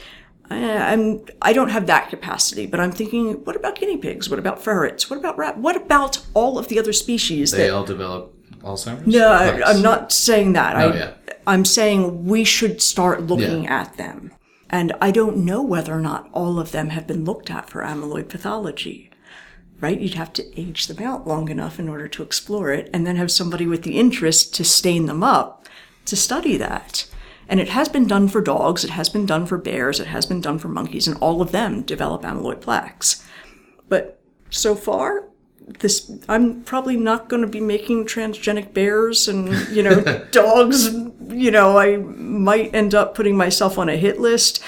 I, 0.51 0.93
I'm 0.93 1.25
I 1.43 1.53
don't 1.53 1.71
have 1.71 1.87
that 1.87 2.09
capacity, 2.11 2.67
but 2.67 2.79
I'm 2.81 2.93
thinking, 2.93 3.45
what 3.45 3.57
about 3.57 3.77
guinea 3.79 3.97
pigs? 3.97 4.29
What 4.31 4.39
about 4.39 4.63
ferrets? 4.63 5.11
What 5.11 5.19
about 5.19 5.37
rat? 5.37 5.59
What 5.59 5.77
about 5.77 6.25
all 6.35 6.59
of 6.59 6.69
the 6.69 6.79
other 6.79 6.93
species 6.93 7.51
They 7.51 7.67
that 7.67 7.71
all 7.75 7.85
develop 7.85 8.33
Alzheimer's? 8.63 9.07
no, 9.07 9.29
I, 9.29 9.63
I'm 9.71 9.83
not 9.83 10.13
saying 10.13 10.53
that. 10.55 10.77
Oh, 10.77 10.91
I, 10.91 10.95
yeah. 10.97 11.13
I'm 11.47 11.65
saying 11.65 12.27
we 12.27 12.45
should 12.45 12.81
start 12.83 13.23
looking 13.23 13.65
Yeah. 13.65 13.81
at 13.81 13.97
them. 13.97 14.33
And 14.69 14.93
I 15.01 15.13
don't 15.13 15.39
know 15.39 15.63
whether 15.63 15.95
or 15.95 16.01
not 16.01 16.29
all 16.33 16.59
of 16.59 16.73
them 16.73 16.89
have 16.91 17.07
been 17.07 17.25
looked 17.25 17.51
at 17.51 17.71
for 17.71 17.83
amyloid 17.83 18.29
pathology. 18.29 19.11
Right? 19.81 20.01
You'd 20.01 20.15
have 20.15 20.33
to 20.35 20.61
age 20.61 20.87
them 20.87 21.05
out 21.07 21.27
long 21.27 21.49
enough 21.51 21.79
in 21.79 21.89
order 21.89 22.09
to 22.09 22.23
explore 22.23 22.73
it, 22.73 22.89
and 22.95 23.07
then 23.07 23.17
have 23.17 23.31
somebody 23.31 23.67
with 23.67 23.83
the 23.83 23.99
interest 23.99 24.55
to 24.55 24.65
stain 24.65 25.07
them 25.07 25.23
up 25.23 25.67
to 26.07 26.17
study 26.17 26.57
that. 26.57 27.07
And 27.49 27.61
it 27.61 27.69
has 27.69 27.89
been 27.89 28.07
done 28.07 28.29
for 28.29 28.41
dogs, 28.41 28.85
it 28.85 28.91
has 28.91 29.09
been 29.09 29.27
done 29.27 29.47
for 29.47 29.57
bears, 29.57 30.01
it 30.01 30.09
has 30.09 30.27
been 30.27 30.41
done 30.41 30.59
for 30.59 30.69
monkeys, 30.69 31.07
and 31.07 31.17
all 31.19 31.41
of 31.41 31.53
them 31.53 31.83
develop 31.83 32.23
amyloid 32.23 32.61
plaques. 32.61 33.25
But 33.89 34.21
so 34.51 34.75
far, 34.75 35.29
this 35.81 36.11
I'm 36.29 36.63
probably 36.63 36.97
not 36.97 37.29
going 37.29 37.43
to 37.43 37.49
be 37.49 37.61
making 37.61 38.07
transgenic 38.07 38.73
bears 38.73 39.27
and 39.27 39.49
you 39.69 39.83
know 39.83 40.25
dogs. 40.31 40.93
You 41.29 41.51
know, 41.51 41.77
I 41.79 41.97
might 41.97 42.75
end 42.75 42.95
up 42.95 43.15
putting 43.15 43.37
myself 43.37 43.79
on 43.79 43.89
a 43.89 43.97
hit 43.97 44.21
list. 44.21 44.63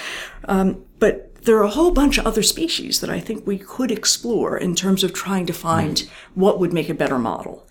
Um, 0.45 0.83
but 0.99 1.29
there 1.43 1.57
are 1.57 1.63
a 1.63 1.69
whole 1.69 1.91
bunch 1.91 2.17
of 2.17 2.27
other 2.27 2.43
species 2.43 2.99
that 2.99 3.09
I 3.09 3.19
think 3.19 3.47
we 3.47 3.57
could 3.57 3.91
explore 3.91 4.57
in 4.57 4.75
terms 4.75 5.03
of 5.03 5.13
trying 5.13 5.45
to 5.45 5.53
find 5.53 6.09
what 6.33 6.59
would 6.59 6.73
make 6.73 6.89
a 6.89 6.93
better 6.93 7.17
model. 7.17 7.65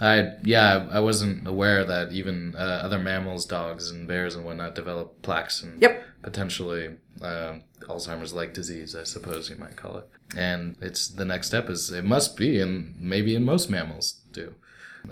I 0.00 0.32
yeah, 0.44 0.86
I 0.90 1.00
wasn't 1.00 1.46
aware 1.46 1.84
that 1.84 2.12
even 2.12 2.54
uh, 2.56 2.80
other 2.84 2.98
mammals, 2.98 3.44
dogs 3.46 3.90
and 3.90 4.08
bears 4.08 4.34
and 4.34 4.44
whatnot, 4.44 4.74
develop 4.74 5.20
plaques 5.22 5.62
and 5.62 5.80
Yep. 5.82 6.04
potentially 6.22 6.96
uh, 7.22 7.54
Alzheimer's-like 7.82 8.54
disease, 8.54 8.94
I 8.94 9.04
suppose 9.04 9.50
you 9.50 9.56
might 9.56 9.76
call 9.76 9.98
it. 9.98 10.08
And 10.36 10.76
it's 10.80 11.08
the 11.08 11.24
next 11.24 11.48
step 11.48 11.68
is 11.68 11.90
it 11.90 12.04
must 12.04 12.36
be, 12.36 12.60
and 12.60 12.94
maybe 13.00 13.34
in 13.34 13.44
most 13.44 13.68
mammals 13.68 14.20
do, 14.32 14.54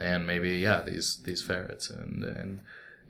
and 0.00 0.26
maybe 0.26 0.50
yeah, 0.58 0.82
these 0.82 1.18
these 1.24 1.42
ferrets 1.42 1.90
and 1.90 2.24
and 2.24 2.60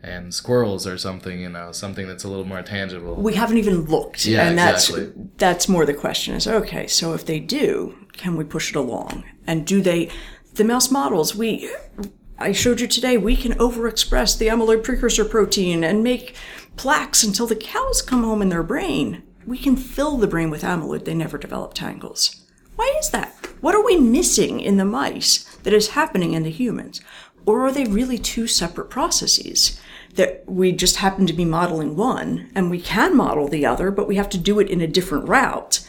and 0.02 0.32
squirrels 0.32 0.86
or 0.86 0.96
something, 0.96 1.40
you 1.40 1.48
know, 1.48 1.72
something 1.72 2.06
that's 2.06 2.22
a 2.24 2.28
little 2.28 2.44
more 2.44 2.62
tangible. 2.62 3.16
We 3.16 3.34
haven't 3.34 3.58
even 3.58 3.82
looked, 3.86 4.24
Yeah, 4.24 4.48
and 4.48 4.56
that's 4.56 4.88
exactly. 4.88 5.12
that's 5.36 5.68
more 5.68 5.84
the 5.84 5.94
question: 5.94 6.34
is 6.34 6.46
okay. 6.46 6.86
So 6.86 7.14
if 7.14 7.26
they 7.26 7.40
do, 7.40 7.94
can 8.12 8.36
we 8.36 8.44
push 8.44 8.70
it 8.70 8.76
along? 8.76 9.24
And 9.46 9.66
do 9.66 9.82
they? 9.82 10.08
The 10.58 10.64
mouse 10.64 10.90
models 10.90 11.36
we. 11.36 11.72
I 12.36 12.50
showed 12.50 12.80
you 12.80 12.88
today 12.88 13.16
we 13.16 13.36
can 13.36 13.52
overexpress 13.58 14.36
the 14.36 14.48
amyloid 14.48 14.82
precursor 14.82 15.24
protein 15.24 15.84
and 15.84 16.02
make 16.02 16.34
plaques 16.74 17.22
until 17.22 17.46
the 17.46 17.54
cows 17.54 18.02
come 18.02 18.24
home 18.24 18.42
in 18.42 18.48
their 18.48 18.64
brain. 18.64 19.22
We 19.46 19.56
can 19.56 19.76
fill 19.76 20.16
the 20.16 20.26
brain 20.26 20.50
with 20.50 20.64
amyloid, 20.64 21.04
they 21.04 21.14
never 21.14 21.38
develop 21.38 21.74
tangles. 21.74 22.44
Why 22.74 22.92
is 22.98 23.10
that? 23.10 23.36
What 23.60 23.76
are 23.76 23.84
we 23.84 24.00
missing 24.00 24.58
in 24.58 24.78
the 24.78 24.84
mice 24.84 25.44
that 25.58 25.72
is 25.72 25.90
happening 25.90 26.32
in 26.32 26.42
the 26.42 26.50
humans? 26.50 27.00
Or 27.46 27.64
are 27.64 27.70
they 27.70 27.84
really 27.84 28.18
two 28.18 28.48
separate 28.48 28.90
processes? 28.90 29.80
That 30.16 30.42
we 30.48 30.72
just 30.72 30.96
happen 30.96 31.28
to 31.28 31.32
be 31.32 31.44
modeling 31.44 31.94
one 31.94 32.50
and 32.56 32.68
we 32.68 32.80
can 32.80 33.16
model 33.16 33.46
the 33.46 33.64
other, 33.64 33.92
but 33.92 34.09
we 34.09 34.16
have 34.16 34.28
to 34.30 34.38
do 34.38 34.59
it 34.59 34.68
in 34.68 34.80
a 34.80 34.88
different 34.88 35.28
route. 35.28 35.86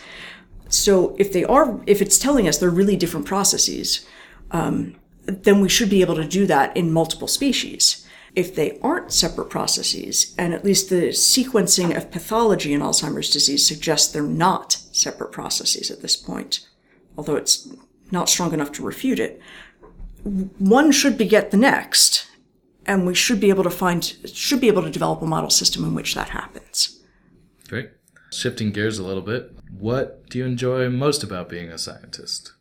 So 0.67 1.15
if 1.17 1.33
they 1.33 1.43
are, 1.43 1.81
if 1.87 2.03
it's 2.03 2.19
telling 2.19 2.47
us 2.47 2.59
they're 2.59 2.69
really 2.69 2.95
different 2.95 3.25
processes, 3.25 4.05
um, 4.51 4.95
then 5.25 5.61
we 5.61 5.69
should 5.69 5.89
be 5.89 6.01
able 6.01 6.15
to 6.15 6.27
do 6.27 6.45
that 6.47 6.75
in 6.75 6.91
multiple 6.91 7.27
species. 7.27 8.05
If 8.35 8.55
they 8.55 8.79
aren't 8.81 9.11
separate 9.11 9.49
processes, 9.49 10.35
and 10.37 10.53
at 10.53 10.63
least 10.63 10.89
the 10.89 11.09
sequencing 11.09 11.95
of 11.95 12.11
pathology 12.11 12.73
in 12.73 12.81
Alzheimer's 12.81 13.29
disease 13.29 13.65
suggests 13.65 14.11
they're 14.11 14.23
not 14.23 14.73
separate 14.91 15.31
processes 15.31 15.89
at 15.89 16.01
this 16.01 16.15
point, 16.15 16.67
although 17.17 17.35
it's 17.35 17.67
not 18.11 18.29
strong 18.29 18.53
enough 18.53 18.71
to 18.73 18.83
refute 18.83 19.19
it, 19.19 19.41
one 20.23 20.91
should 20.91 21.17
beget 21.17 21.51
the 21.51 21.57
next, 21.57 22.27
and 22.85 23.05
we 23.05 23.15
should 23.15 23.39
be 23.39 23.49
able 23.49 23.63
to 23.63 23.69
find, 23.69 24.03
should 24.31 24.61
be 24.61 24.67
able 24.67 24.83
to 24.83 24.89
develop 24.89 25.21
a 25.21 25.25
model 25.25 25.49
system 25.49 25.83
in 25.83 25.95
which 25.95 26.15
that 26.15 26.29
happens. 26.29 27.01
Great. 27.67 27.91
Shifting 28.31 28.71
gears 28.71 28.99
a 28.99 29.03
little 29.03 29.23
bit, 29.23 29.51
what 29.71 30.29
do 30.29 30.37
you 30.37 30.45
enjoy 30.45 30.89
most 30.89 31.23
about 31.23 31.49
being 31.49 31.69
a 31.69 31.77
scientist? 31.77 32.53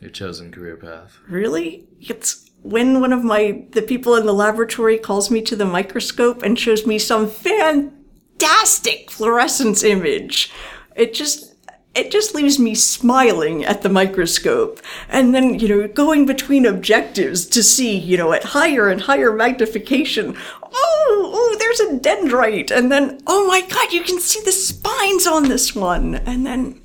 Your 0.00 0.10
chosen 0.10 0.50
career 0.50 0.76
path. 0.76 1.18
Really? 1.28 1.86
It's 2.00 2.50
when 2.62 3.00
one 3.00 3.12
of 3.12 3.22
my 3.22 3.64
the 3.72 3.82
people 3.82 4.14
in 4.16 4.24
the 4.24 4.34
laboratory 4.34 4.98
calls 4.98 5.30
me 5.30 5.42
to 5.42 5.56
the 5.56 5.66
microscope 5.66 6.42
and 6.42 6.58
shows 6.58 6.86
me 6.86 6.98
some 6.98 7.28
fantastic 7.28 9.10
fluorescence 9.10 9.82
image. 9.82 10.50
It 10.96 11.12
just 11.12 11.54
it 11.94 12.10
just 12.10 12.34
leaves 12.34 12.58
me 12.58 12.74
smiling 12.74 13.64
at 13.64 13.82
the 13.82 13.88
microscope 13.88 14.80
and 15.08 15.34
then 15.34 15.58
you 15.58 15.68
know 15.68 15.88
going 15.88 16.24
between 16.24 16.64
objectives 16.64 17.44
to 17.46 17.62
see 17.62 17.98
you 17.98 18.16
know 18.16 18.32
at 18.32 18.44
higher 18.44 18.88
and 18.88 19.02
higher 19.02 19.32
magnification 19.32 20.36
oh 20.62 21.30
oh 21.34 21.56
there's 21.58 21.80
a 21.80 21.98
dendrite 21.98 22.70
and 22.70 22.92
then 22.92 23.20
oh 23.26 23.46
my 23.48 23.60
god 23.62 23.92
you 23.92 24.02
can 24.02 24.20
see 24.20 24.40
the 24.44 24.52
spines 24.52 25.26
on 25.26 25.48
this 25.48 25.74
one 25.74 26.14
and 26.14 26.46
then 26.46 26.80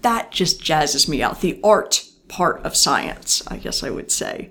that 0.00 0.30
just 0.30 0.62
jazzes 0.62 1.06
me 1.06 1.22
out 1.22 1.42
the 1.42 1.60
art 1.62 2.08
part 2.38 2.56
of 2.66 2.72
science 2.86 3.28
i 3.54 3.56
guess 3.64 3.78
i 3.84 3.90
would 3.96 4.10
say 4.10 4.50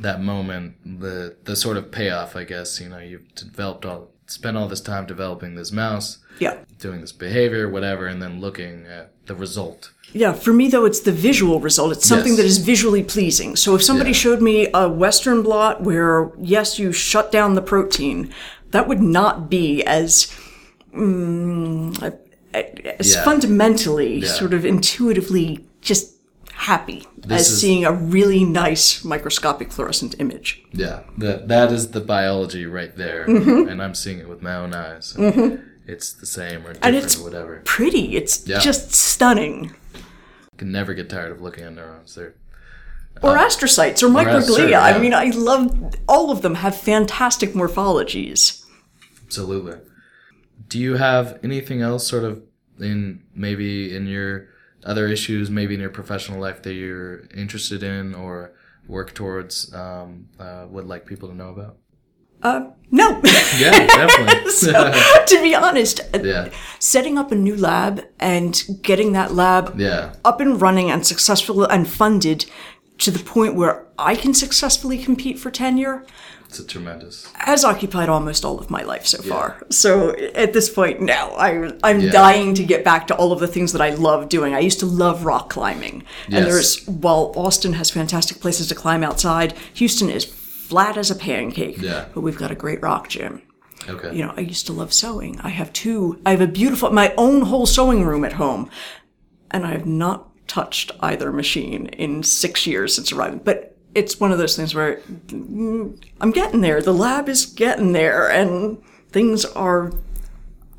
that 0.00 0.20
moment, 0.20 0.74
the 1.00 1.36
the 1.44 1.54
sort 1.54 1.76
of 1.76 1.92
payoff, 1.92 2.34
I 2.34 2.42
guess. 2.42 2.80
You 2.80 2.88
know, 2.88 2.98
you've 2.98 3.32
developed 3.36 3.84
all, 3.86 4.08
spent 4.26 4.56
all 4.56 4.66
this 4.66 4.80
time 4.80 5.06
developing 5.06 5.54
this 5.54 5.70
mouse, 5.70 6.18
yeah 6.40 6.56
doing 6.80 7.00
this 7.00 7.12
behavior, 7.12 7.68
whatever, 7.68 8.08
and 8.08 8.20
then 8.20 8.40
looking 8.40 8.86
at 8.86 9.12
the 9.26 9.36
result. 9.36 9.92
Yeah, 10.12 10.32
for 10.32 10.52
me 10.52 10.66
though, 10.68 10.84
it's 10.84 10.98
the 10.98 11.12
visual 11.30 11.60
result. 11.60 11.92
It's 11.92 12.08
something 12.08 12.32
Yes. 12.32 12.38
that 12.38 12.46
is 12.46 12.58
visually 12.58 13.04
pleasing. 13.04 13.54
So 13.54 13.76
if 13.76 13.82
somebody 13.84 14.10
Yeah. 14.10 14.16
showed 14.24 14.42
me 14.42 14.66
a 14.74 14.88
Western 14.88 15.42
blot 15.42 15.84
where, 15.84 16.32
yes, 16.42 16.76
you 16.80 16.90
shut 16.90 17.30
down 17.30 17.54
the 17.54 17.62
protein, 17.62 18.18
that 18.72 18.88
would 18.88 19.00
not 19.00 19.48
be 19.48 19.84
as, 19.84 20.26
mm, 20.92 22.12
as 22.52 23.14
Yeah. 23.14 23.22
fundamentally, 23.24 24.18
Yeah. 24.18 24.28
sort 24.28 24.52
of 24.54 24.64
intuitively 24.64 25.64
just 25.80 26.13
happy 26.56 27.06
This 27.18 27.40
as 27.42 27.50
is- 27.50 27.60
seeing 27.60 27.84
a 27.84 27.92
really 27.92 28.44
nice 28.44 29.04
microscopic 29.04 29.72
fluorescent 29.72 30.14
image. 30.18 30.62
Yeah, 30.72 31.00
that 31.18 31.48
that 31.48 31.72
is 31.72 31.90
the 31.90 32.00
biology 32.00 32.66
right 32.66 32.94
there, 32.96 33.24
and 33.24 33.82
I'm 33.82 33.94
seeing 33.94 34.18
it 34.18 34.28
with 34.28 34.42
my 34.42 34.54
own 34.56 34.74
eyes. 34.74 35.16
It's 35.86 36.12
the 36.14 36.24
same 36.26 36.60
or 36.66 36.72
different 36.72 36.76
Mm-hmm. 36.80 36.86
And 36.86 36.96
it's 36.96 37.18
or 37.20 37.24
whatever. 37.24 37.62
pretty. 37.64 38.16
It's 38.16 38.46
Yeah. 38.46 38.58
just 38.58 38.92
stunning. 38.94 39.74
can 40.56 40.70
never 40.70 40.94
get 40.94 41.10
tired 41.10 41.32
of 41.32 41.40
looking 41.42 41.64
at 41.64 41.72
neurons. 41.74 42.14
They're 42.14 42.34
Or 43.22 43.36
astrocytes 43.36 44.02
or 44.02 44.08
microglia. 44.08 44.38
astro- 44.50 44.66
yeah. 44.68 44.82
I 44.82 44.98
mean, 44.98 45.12
I 45.12 45.26
love 45.30 45.94
all 46.08 46.30
of 46.30 46.42
them 46.42 46.54
have 46.54 46.76
fantastic 46.76 47.54
morphologies. 47.54 48.64
Absolutely. 49.26 49.78
Do 50.68 50.78
you 50.78 50.94
have 50.94 51.38
anything 51.42 51.82
else 51.82 52.06
sort 52.06 52.22
of 52.24 52.40
in 52.80 53.20
maybe 53.34 53.94
in 53.94 54.06
your 54.06 54.48
other 54.84 55.06
issues, 55.08 55.50
maybe 55.50 55.74
in 55.74 55.80
your 55.80 55.90
professional 55.90 56.40
life 56.40 56.62
that 56.62 56.74
you're 56.74 57.26
interested 57.34 57.82
in 57.82 58.14
or 58.14 58.52
work 58.86 59.14
towards, 59.14 59.72
um, 59.74 60.26
uh, 60.38 60.66
would 60.68 60.84
like 60.84 61.06
people 61.06 61.28
to 61.28 61.34
know 61.34 61.50
about? 61.50 61.78
Uh, 62.42 62.70
No. 62.90 63.20
Yeah, 63.58 63.86
definitely. 63.86 64.52
to 65.26 65.42
be 65.42 65.54
honest, 65.54 66.00
yeah, 66.22 66.50
setting 66.78 67.16
up 67.18 67.32
a 67.32 67.34
new 67.34 67.56
lab 67.56 68.02
and 68.20 68.62
getting 68.82 69.12
that 69.12 69.32
lab 69.32 69.80
yeah, 69.80 70.14
up 70.24 70.40
and 70.40 70.60
running 70.60 70.90
and 70.90 71.06
successful 71.06 71.64
and 71.64 71.88
funded 71.88 72.44
to 72.98 73.10
the 73.10 73.18
point 73.18 73.54
where 73.54 73.86
I 73.98 74.14
can 74.14 74.34
successfully 74.34 74.98
compete 74.98 75.38
for 75.38 75.50
tenure 75.50 76.04
it's 76.54 76.64
a 76.64 76.66
tremendous. 76.66 77.26
has 77.34 77.64
occupied 77.64 78.08
almost 78.08 78.44
all 78.44 78.58
of 78.58 78.70
my 78.70 78.82
life 78.82 79.06
so 79.06 79.20
far. 79.22 79.60
So 79.70 80.14
at 80.34 80.52
this 80.52 80.68
point 80.70 81.00
now, 81.00 81.30
I, 81.30 81.72
I'm 81.82 82.00
Yeah. 82.00 82.12
dying 82.12 82.54
to 82.54 82.64
get 82.64 82.84
back 82.84 83.06
to 83.08 83.14
all 83.16 83.32
of 83.32 83.40
the 83.40 83.48
things 83.48 83.72
that 83.72 83.80
I 83.80 83.90
love 83.90 84.28
doing. 84.28 84.54
I 84.54 84.60
used 84.60 84.80
to 84.80 84.86
love 84.86 85.24
rock 85.24 85.50
climbing. 85.50 86.04
And 86.26 86.34
Yes. 86.34 86.44
there's, 86.46 86.86
while 86.86 87.32
Austin 87.36 87.72
has 87.74 87.90
fantastic 87.90 88.40
places 88.40 88.68
to 88.68 88.74
climb 88.74 89.02
outside, 89.02 89.54
Houston 89.74 90.10
is 90.10 90.24
flat 90.24 90.96
as 90.96 91.10
a 91.10 91.14
pancake. 91.16 91.80
Yeah. 91.80 92.06
But 92.14 92.20
we've 92.20 92.38
got 92.38 92.50
a 92.50 92.54
great 92.54 92.80
rock 92.82 93.08
gym. 93.08 93.42
Okay. 93.88 94.16
you 94.16 94.24
know, 94.24 94.32
I 94.36 94.40
used 94.40 94.64
to 94.66 94.72
love 94.72 94.94
sewing. 94.94 95.38
I 95.42 95.50
have 95.50 95.70
two, 95.74 96.18
I 96.24 96.30
have 96.30 96.40
a 96.40 96.46
beautiful, 96.46 96.90
my 96.90 97.12
own 97.18 97.42
whole 97.42 97.66
sewing 97.66 98.02
room 98.04 98.24
at 98.24 98.34
home. 98.34 98.70
And 99.50 99.66
I 99.66 99.72
have 99.72 99.84
not 99.86 100.30
touched 100.46 100.90
either 101.00 101.30
machine 101.32 101.86
in 101.86 102.22
six 102.22 102.66
years 102.66 102.94
since 102.94 103.12
arriving. 103.12 103.40
But 103.44 103.73
it's 103.94 104.18
one 104.20 104.32
of 104.32 104.38
those 104.38 104.56
things 104.56 104.74
where 104.74 104.96
mm, 105.28 106.02
I'm 106.20 106.30
getting 106.30 106.60
there. 106.60 106.80
The 106.82 106.92
lab 106.94 107.28
is 107.28 107.46
getting 107.46 107.92
there 107.92 108.28
and 108.30 108.82
things 109.10 109.44
are, 109.44 109.92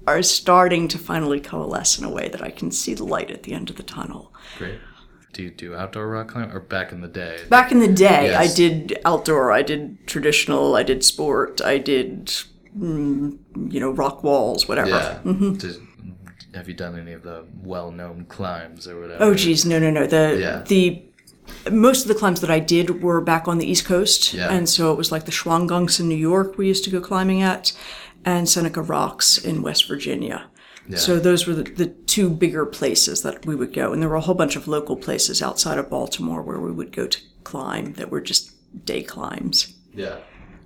are 0.07 0.21
starting 0.21 0.87
to 0.89 0.97
finally 0.97 1.39
coalesce 1.39 1.97
in 1.97 2.03
a 2.05 2.09
way 2.09 2.27
that 2.29 2.41
I 2.43 2.49
can 2.49 2.71
see 2.71 2.93
the 2.93 3.05
light 3.05 3.31
at 3.31 3.43
the 3.43 3.53
end 3.53 3.69
of 3.69 3.77
the 3.77 3.83
tunnel. 3.83 4.33
Great. 4.57 4.79
Do 5.33 5.43
you 5.43 5.51
do 5.51 5.75
outdoor 5.75 6.07
rock 6.07 6.29
climbing 6.29 6.55
or 6.55 6.61
back 6.61 6.91
in 6.91 7.01
the 7.01 7.07
day? 7.09 7.39
Back 7.49 7.71
in 7.71 7.79
the 7.79 7.91
day, 7.91 8.27
Yes. 8.27 8.51
I 8.51 8.55
did 8.55 8.99
outdoor, 9.03 9.51
I 9.51 9.61
did 9.63 10.07
traditional, 10.07 10.75
I 10.75 10.83
did 10.83 11.03
sport, 11.03 11.59
I 11.61 11.77
did, 11.77 12.27
mm, 12.77 13.37
you 13.73 13.79
know, 13.81 13.91
rock 13.91 14.23
walls, 14.23 14.67
whatever. 14.67 14.89
Yeah. 14.89 15.19
Mm-hmm. 15.25 15.53
Did- 15.55 15.81
have 16.53 16.69
you 16.69 16.73
done 16.73 16.97
any 16.97 17.11
of 17.11 17.21
the 17.23 17.43
well-known 17.63 18.27
climbs 18.29 18.87
or 18.87 18.97
whatever? 19.01 19.21
Oh 19.21 19.33
geez, 19.33 19.65
no, 19.65 19.77
no, 19.77 19.91
no. 19.91 20.07
The 20.07 20.37
Yeah. 20.39 20.63
the 20.65 21.03
most 21.71 22.03
of 22.03 22.07
the 22.07 22.15
climbs 22.15 22.41
that 22.41 22.51
I 22.51 22.59
did 22.59 23.01
were 23.01 23.21
back 23.21 23.47
on 23.47 23.57
the 23.57 23.65
East 23.69 23.85
Coast, 23.85 24.33
Yeah. 24.33 24.49
and 24.51 24.67
so 24.69 24.91
it 24.91 24.97
was 24.97 25.11
like 25.11 25.25
the 25.25 25.31
Shawangunks 25.31 25.99
in 25.99 26.07
New 26.07 26.15
York 26.15 26.57
we 26.57 26.67
used 26.67 26.83
to 26.85 26.89
go 26.89 26.99
climbing 27.01 27.41
at, 27.41 27.71
and 28.23 28.47
Seneca 28.49 28.81
Rocks 28.81 29.37
in 29.37 29.61
West 29.61 29.87
Virginia. 29.87 30.45
So 30.95 31.19
those 31.19 31.47
were 31.47 31.55
the, 31.55 31.63
the 31.63 31.87
two 31.87 32.29
bigger 32.29 32.63
places 32.63 33.23
that 33.23 33.43
we 33.47 33.55
would 33.55 33.73
go, 33.73 33.91
and 33.91 33.99
there 34.03 34.09
were 34.09 34.17
a 34.17 34.21
whole 34.21 34.35
bunch 34.35 34.55
of 34.55 34.67
local 34.67 34.95
places 34.95 35.41
outside 35.41 35.79
of 35.79 35.89
Baltimore 35.89 36.43
where 36.43 36.59
we 36.59 36.71
would 36.71 36.91
go 36.91 37.07
to 37.07 37.19
climb 37.43 37.93
that 37.93 38.11
were 38.11 38.21
just 38.21 38.51
day 38.85 39.01
climbs. 39.01 39.73
Yeah. 39.95 40.17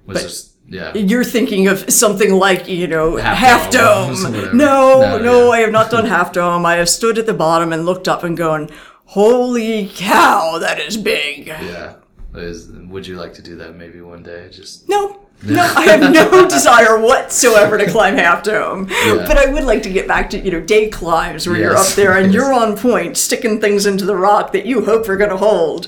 Was 0.06 0.22
just 0.22 0.52
yeah. 0.68 0.94
You're 0.94 1.24
thinking 1.24 1.68
of 1.70 1.90
something 1.92 2.34
like, 2.34 2.68
you 2.68 2.86
know, 2.86 3.16
Half 3.16 3.38
half, 3.38 3.72
Dome, 3.72 4.14
dome. 4.34 4.58
No, 4.58 5.00
No, 5.02 5.18
no, 5.20 5.44
yeah. 5.46 5.50
I 5.52 5.60
have 5.62 5.72
not 5.72 5.90
done 5.90 6.06
half 6.06 6.34
dome. 6.34 6.66
I 6.66 6.76
have 6.76 6.90
stood 6.90 7.18
at 7.18 7.26
the 7.26 7.34
bottom 7.34 7.72
and 7.72 7.86
looked 7.86 8.08
up 8.10 8.24
and 8.24 8.36
gone, 8.38 8.70
holy 9.14 9.90
cow, 9.96 10.58
that 10.60 10.80
is 10.80 10.98
big. 10.98 11.48
Yeah. 11.48 11.96
Is, 12.36 12.68
would 12.70 13.08
you 13.08 13.16
like 13.18 13.34
to 13.34 13.42
do 13.42 13.56
that 13.58 13.76
maybe 13.76 14.02
one 14.02 14.22
day? 14.22 14.50
Just 14.52 14.88
No, 14.88 15.26
no, 15.44 15.62
I 15.64 15.84
have 15.86 16.12
no 16.14 16.48
desire 16.48 17.00
whatsoever 17.00 17.78
to 17.80 17.90
climb 17.90 18.16
half 18.16 18.44
dome. 18.44 18.86
But 18.86 19.38
I 19.38 19.52
would 19.52 19.64
like 19.64 19.82
to 19.84 19.90
get 19.90 20.08
back 20.08 20.30
to, 20.32 20.40
you 20.40 20.52
know, 20.52 20.62
day 20.62 20.90
climbs 20.90 21.48
where 21.48 21.58
you're 21.58 21.76
up 21.76 21.88
there 21.96 22.18
and 22.18 22.28
yes. 22.28 22.34
you're 22.36 22.54
on 22.54 22.78
point, 22.78 23.18
sticking 23.18 23.60
things 23.60 23.86
into 23.88 24.06
the 24.06 24.16
rock 24.16 24.52
that 24.52 24.66
you 24.68 24.86
hope 24.86 25.10
are 25.10 25.18
going 25.18 25.32
to 25.32 25.38
hold. 25.38 25.88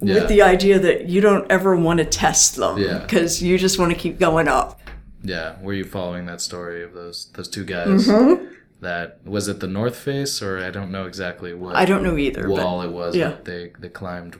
Yeah. 0.00 0.14
With 0.16 0.28
the 0.28 0.42
idea 0.42 0.78
that 0.80 1.08
you 1.08 1.22
don't 1.22 1.50
ever 1.50 1.74
want 1.76 1.98
to 2.00 2.04
test 2.04 2.56
them 2.56 2.76
Yeah. 2.76 2.98
because 2.98 3.42
you 3.42 3.56
just 3.56 3.78
want 3.78 3.90
to 3.92 3.96
keep 3.98 4.18
going 4.18 4.48
up. 4.48 4.80
yeah. 5.22 5.54
Were 5.62 5.72
you 5.72 5.84
following 5.84 6.26
that 6.26 6.42
story 6.42 6.82
of 6.84 6.92
those 6.92 7.30
those 7.32 7.48
two 7.48 7.64
guys? 7.64 8.06
Mm-hmm. 8.06 8.52
That 8.84 9.08
was 9.24 9.48
it. 9.48 9.58
The 9.60 9.66
North 9.80 9.96
Face, 9.96 10.34
or 10.42 10.52
I 10.68 10.70
don't 10.70 10.90
know 10.96 11.06
exactly 11.06 11.52
what 11.54 11.74
I 11.82 11.84
don't 11.90 12.02
know 12.02 12.16
either. 12.26 12.42
but- 12.48 12.58
wall 12.64 12.82
it 12.82 12.92
was. 13.00 13.16
yeah. 13.16 13.30
but 13.30 13.44
They 13.50 13.72
they 13.82 13.88
climbed 13.88 14.34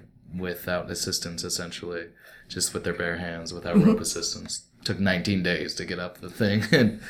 without 0.47 0.91
assistance, 0.91 1.45
essentially, 1.45 2.05
just 2.49 2.75
with 2.75 2.83
their 2.85 2.93
bare 3.03 3.19
hands, 3.19 3.53
without 3.53 3.75
Mm-hmm. 3.77 3.89
rope 3.91 4.01
assistance. 4.01 4.53
Took 4.85 5.01
19 5.01 5.43
days 5.43 5.75
to 5.77 5.85
get 5.85 5.99
up 5.99 6.19
the 6.21 6.29
thing, 6.31 6.59
and 6.81 7.01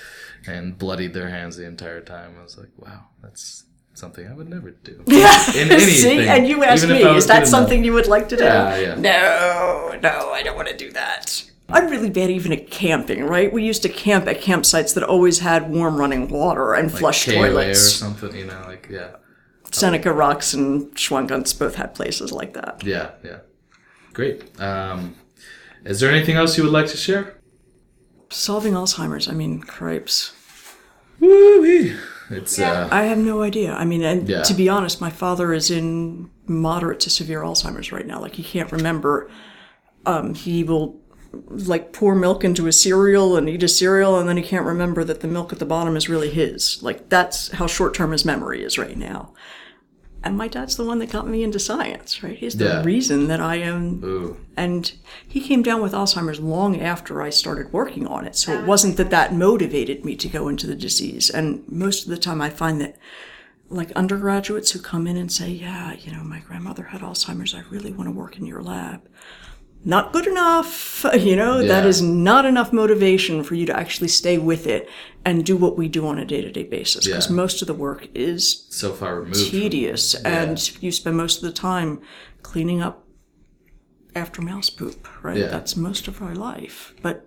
and 0.47 0.79
bloodied 0.79 1.13
their 1.15 1.31
hands 1.37 1.57
the 1.57 1.67
entire 1.67 2.01
time. 2.01 2.31
I 2.39 2.43
was 2.43 2.57
like, 2.59 2.73
wow, 2.77 3.01
that's 3.23 3.65
something 3.95 4.27
I 4.29 4.35
would 4.35 4.49
never 4.49 4.71
do. 4.71 5.03
Yeah. 5.07 5.51
In 5.61 5.71
anything. 5.73 5.89
See, 6.05 6.29
and 6.29 6.47
you 6.47 6.63
asked 6.65 6.87
me 6.89 7.03
is 7.17 7.27
that 7.33 7.47
something 7.49 7.79
enough. 7.79 7.87
you 7.87 7.93
would 7.95 8.07
like 8.17 8.29
to 8.33 8.37
do? 8.37 8.45
Yeah, 8.45 8.77
yeah. 8.87 8.95
No, 8.97 9.99
no, 10.09 10.15
I 10.39 10.43
don't 10.45 10.57
want 10.61 10.69
to 10.69 10.77
do 10.77 10.91
that. 10.93 11.45
I'm 11.69 11.89
really 11.89 12.11
bad 12.11 12.31
even 12.31 12.53
at 12.53 12.71
camping, 12.71 13.25
right? 13.25 13.53
We 13.53 13.65
used 13.65 13.83
to 13.83 13.89
camp 13.89 14.27
at 14.29 14.41
campsites 14.41 14.95
that 14.95 15.03
always 15.03 15.39
had 15.39 15.71
warm 15.71 15.97
running 15.97 16.29
water 16.29 16.75
and 16.75 16.93
flush 16.93 17.25
KOA 17.27 17.35
or 17.35 17.47
toilets. 17.49 17.93
something, 17.95 18.35
you 18.37 18.45
know, 18.45 18.63
like 18.67 18.87
yeah, 18.91 19.17
Seneca 19.73 20.13
Rocks 20.13 20.53
and 20.53 20.95
Shawangunks 20.95 21.59
both 21.59 21.77
had 21.77 21.95
places 21.95 22.33
like 22.33 22.53
that. 22.55 22.83
yeah, 22.85 23.13
yeah. 23.25 23.39
Great. 24.13 24.61
Um, 24.61 25.17
is 25.85 26.01
there 26.01 26.11
anything 26.11 26.37
else 26.37 26.57
you 26.57 26.65
would 26.65 26.73
like 26.73 26.87
to 26.89 26.97
share? 26.97 27.35
Solving 28.31 28.75
Alzheimer's, 28.75 29.29
I 29.29 29.33
mean, 29.33 29.61
cripes. 29.61 30.33
Woo-wee. 31.21 31.95
It's 32.31 32.59
uh, 32.59 32.89
I 32.91 33.03
have 33.05 33.19
no 33.19 33.43
idea. 33.43 33.75
I 33.75 33.85
mean, 33.85 34.03
and 34.03 34.29
Yeah. 34.29 34.43
to 34.43 34.55
be 34.55 34.69
honest, 34.69 35.01
my 35.01 35.11
father 35.11 35.53
is 35.53 35.71
in 35.71 36.31
moderate 36.47 37.01
to 37.01 37.11
severe 37.11 37.43
Alzheimer's 37.43 37.93
right 37.93 38.07
now. 38.07 38.21
Like 38.21 38.35
he 38.35 38.43
can't 38.43 38.71
remember. 38.73 39.31
Um, 40.07 40.35
he 40.35 40.65
will 40.65 41.01
like 41.49 41.93
pour 41.93 42.15
milk 42.15 42.45
into 42.45 42.67
a 42.67 42.73
cereal 42.73 43.37
and 43.37 43.49
eat 43.49 43.63
a 43.63 43.69
cereal, 43.69 44.19
and 44.19 44.29
then 44.29 44.37
he 44.37 44.43
can't 44.43 44.67
remember 44.67 45.05
that 45.05 45.21
the 45.21 45.29
milk 45.29 45.53
at 45.53 45.59
the 45.59 45.65
bottom 45.67 45.97
is 45.97 46.09
really 46.09 46.31
his. 46.31 46.83
Like 46.83 47.09
that's 47.09 47.51
how 47.53 47.67
short 47.67 47.95
term 47.95 48.13
his 48.13 48.25
memory 48.25 48.63
is 48.63 48.79
right 48.79 48.97
now. 48.97 49.33
And 50.23 50.39
my 50.39 50.49
dad's 50.49 50.77
the 50.77 50.85
one 50.87 51.01
that 51.01 51.11
got 51.11 51.29
me 51.29 51.43
into 51.43 51.59
science, 51.59 52.23
right? 52.23 52.39
He's 52.39 52.57
the 52.57 52.65
Yeah. 52.65 52.83
reason 52.83 53.29
that 53.29 53.41
I 53.41 53.57
am 53.57 54.03
ooh, 54.03 54.37
and 54.57 54.91
he 55.29 55.41
came 55.41 55.63
down 55.63 55.83
with 55.83 55.93
Alzheimer's 55.93 56.41
long 56.41 56.81
after 56.81 57.21
I 57.21 57.29
started 57.29 57.73
working 57.75 58.07
on 58.07 58.25
it. 58.25 58.35
So 58.35 58.53
it 58.59 58.65
wasn't 58.67 58.97
that 58.97 59.11
that 59.11 59.35
motivated 59.35 60.03
me 60.05 60.17
to 60.17 60.29
go 60.29 60.49
into 60.49 60.67
the 60.67 60.75
disease. 60.75 61.29
And 61.29 61.63
most 61.69 62.05
of 62.05 62.09
the 62.11 62.17
time 62.17 62.41
I 62.41 62.49
find 62.49 62.81
that 62.81 62.97
like 63.69 63.91
undergraduates 63.93 64.71
who 64.71 64.79
come 64.79 65.07
in 65.07 65.17
and 65.17 65.31
say, 65.33 65.49
yeah, 65.51 65.95
you 65.95 66.13
know, 66.13 66.23
my 66.23 66.39
grandmother 66.39 66.85
had 66.85 67.01
Alzheimer's. 67.03 67.55
I 67.55 67.63
really 67.71 67.93
want 67.93 68.09
to 68.09 68.15
work 68.15 68.39
in 68.39 68.47
your 68.47 68.63
lab. 68.63 69.03
Not 69.85 70.13
good 70.13 70.27
enough. 70.27 71.05
You 71.15 71.37
know, 71.37 71.59
that 71.67 71.83
Yeah. 71.85 71.89
is 71.89 72.01
not 72.03 72.45
enough 72.47 72.73
motivation 72.73 73.43
for 73.45 73.55
you 73.55 73.67
to 73.67 73.77
actually 73.77 74.09
stay 74.09 74.39
with 74.39 74.67
it 74.67 74.89
and 75.25 75.45
do 75.45 75.57
what 75.57 75.77
we 75.77 75.89
do 75.89 76.07
on 76.07 76.19
a 76.19 76.25
day 76.25 76.41
to 76.43 76.51
day 76.51 76.65
basis. 76.65 77.07
Because 77.07 77.29
Yeah. 77.29 77.37
most 77.37 77.61
of 77.63 77.69
the 77.69 77.75
work 77.75 78.09
is 78.15 78.67
So 78.71 78.93
far 78.93 79.21
removed. 79.21 79.51
tedious 79.51 80.15
and 80.15 80.59
you 80.83 80.91
spend 80.93 81.17
most 81.17 81.37
of 81.37 81.43
the 81.43 81.53
time 81.53 82.01
cleaning 82.43 82.81
up 82.83 83.05
after 84.17 84.41
mouse 84.43 84.71
poop, 84.71 85.07
right? 85.23 85.37
Yeah. 85.39 85.49
That's 85.49 85.77
most 85.77 86.09
of 86.09 86.23
our 86.23 86.35
life. 86.35 86.95
But 87.03 87.27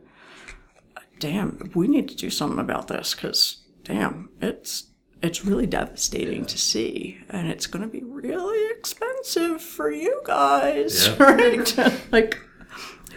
damn, 1.19 1.71
we 1.75 1.87
need 1.87 2.07
to 2.09 2.15
do 2.15 2.29
something 2.29 2.59
about 2.59 2.87
this 2.87 3.13
because 3.13 3.57
damn, 3.83 4.29
it's 4.41 4.85
it's 5.23 5.43
really 5.43 5.65
devastating 5.65 6.45
to 6.45 6.57
see, 6.59 7.17
and 7.29 7.47
it's 7.49 7.65
going 7.65 7.81
to 7.81 7.87
be 7.89 8.03
really 8.03 8.69
expensive 8.77 9.59
for 9.59 9.91
you 9.91 10.21
guys, 10.25 11.07
Yeah. 11.07 11.23
right? 11.23 11.77
like, 12.11 12.37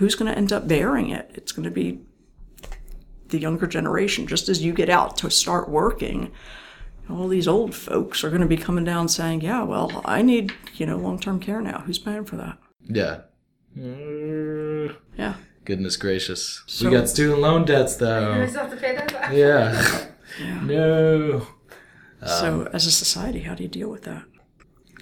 who's 0.01 0.15
going 0.15 0.33
to 0.33 0.37
end 0.37 0.51
up 0.51 0.67
bearing 0.67 1.11
it? 1.11 1.31
It's 1.35 1.53
going 1.53 1.65
to 1.65 1.71
be 1.71 2.01
the 3.29 3.39
younger 3.39 3.67
generation. 3.67 4.27
Just 4.27 4.49
as 4.49 4.63
you 4.63 4.73
get 4.73 4.89
out 4.89 5.17
to 5.19 5.31
start 5.31 5.69
working, 5.69 6.33
all 7.09 7.29
these 7.29 7.47
old 7.47 7.75
folks 7.75 8.25
are 8.25 8.31
going 8.31 8.41
to 8.41 8.49
be 8.49 8.57
coming 8.57 8.85
down 8.85 9.09
saying, 9.09 9.43
"Yeah, 9.43 9.63
well, 9.63 10.01
I 10.05 10.23
need 10.23 10.53
you 10.77 10.87
know 10.87 10.97
long 10.97 11.19
term 11.21 11.39
care 11.39 11.61
now. 11.61 11.81
Who's 11.87 11.99
paying 11.99 12.25
for 12.25 12.37
that?" 12.37 12.57
Yeah. 12.83 13.21
Yeah. 13.77 15.35
Goodness 15.65 15.97
gracious. 15.99 16.63
So- 16.67 16.89
we 16.89 16.97
got 16.97 17.09
student 17.09 17.41
loan 17.41 17.65
debts 17.67 17.97
though. 17.97 18.47
still 18.47 18.63
have 18.63 18.71
to 18.71 18.77
pay 18.77 18.97
those 18.97 19.13
back. 19.13 19.33
Yeah. 20.39 20.63
No. 20.63 21.47
so, 22.25 22.61
um, 22.63 22.69
as 22.73 22.87
a 22.87 22.91
society, 22.91 23.41
how 23.41 23.55
do 23.55 23.65
you 23.65 23.69
deal 23.69 23.91
with 23.91 24.05
that? 24.05 24.23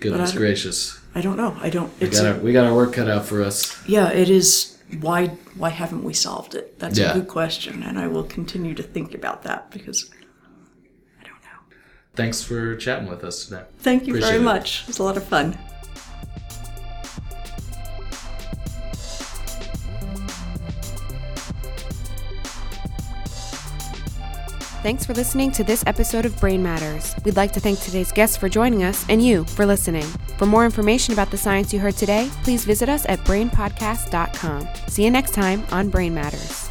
Goodness 0.01 0.33
I 0.33 0.37
gracious. 0.37 0.99
I 1.15 1.21
don't 1.21 1.37
know. 1.37 1.55
I 1.61 1.69
don't. 1.69 1.93
We 2.01 2.07
It's 2.07 2.21
got, 2.21 2.35
our, 2.37 2.41
we 2.41 2.53
got 2.53 2.67
our 2.67 2.75
work 2.75 2.95
cut 2.95 3.09
out 3.11 3.27
for 3.27 3.43
us. 3.43 3.77
yeah. 3.87 4.09
It 4.11 4.31
is. 4.31 4.78
Why? 5.01 5.27
Why 5.57 5.69
haven't 5.69 6.03
we 6.05 6.15
solved 6.15 6.55
it? 6.55 6.79
That's 6.79 6.99
Yeah. 6.99 7.11
a 7.11 7.15
good 7.15 7.29
question, 7.29 7.83
and 7.83 7.99
I 7.99 8.07
will 8.07 8.25
continue 8.25 8.75
to 8.75 8.83
think 8.83 9.15
about 9.15 9.43
that 9.43 9.71
because 9.71 10.11
I 11.21 11.25
don't 11.25 11.33
know. 11.43 11.77
Thanks 12.15 12.43
for 12.43 12.75
chatting 12.77 13.09
with 13.09 13.23
us 13.25 13.45
today. 13.45 13.65
Thank 13.81 14.07
you 14.07 14.15
Appreciate 14.15 14.31
very 14.31 14.41
it. 14.43 14.45
much. 14.45 14.83
It 14.83 14.87
was 14.89 14.99
a 14.99 15.03
lot 15.05 15.17
of 15.17 15.25
fun. 15.25 15.59
Thanks 24.89 25.05
for 25.05 25.13
listening 25.13 25.53
to 25.53 25.63
this 25.63 25.85
episode 25.87 26.25
of 26.25 26.41
Brain 26.41 26.63
Matters. 26.63 27.15
We'd 27.23 27.37
like 27.37 27.53
to 27.53 27.61
thank 27.61 27.79
today's 27.79 28.11
guests 28.11 28.39
for 28.39 28.49
joining 28.49 28.85
us 28.85 29.05
and 29.11 29.23
you 29.23 29.45
for 29.45 29.67
listening. 29.67 30.07
For 30.39 30.47
more 30.47 30.65
information 30.65 31.13
about 31.13 31.31
the 31.31 31.37
science 31.37 31.75
you 31.75 31.79
heard 31.79 31.99
today, 31.99 32.31
please 32.43 32.65
visit 32.65 32.89
us 32.89 33.05
at 33.07 33.19
brainpodcast.com. 33.27 34.67
See 34.87 35.05
you 35.05 35.11
next 35.11 35.35
time 35.35 35.63
on 35.73 35.91
Brain 35.91 36.15
Matters. 36.15 36.68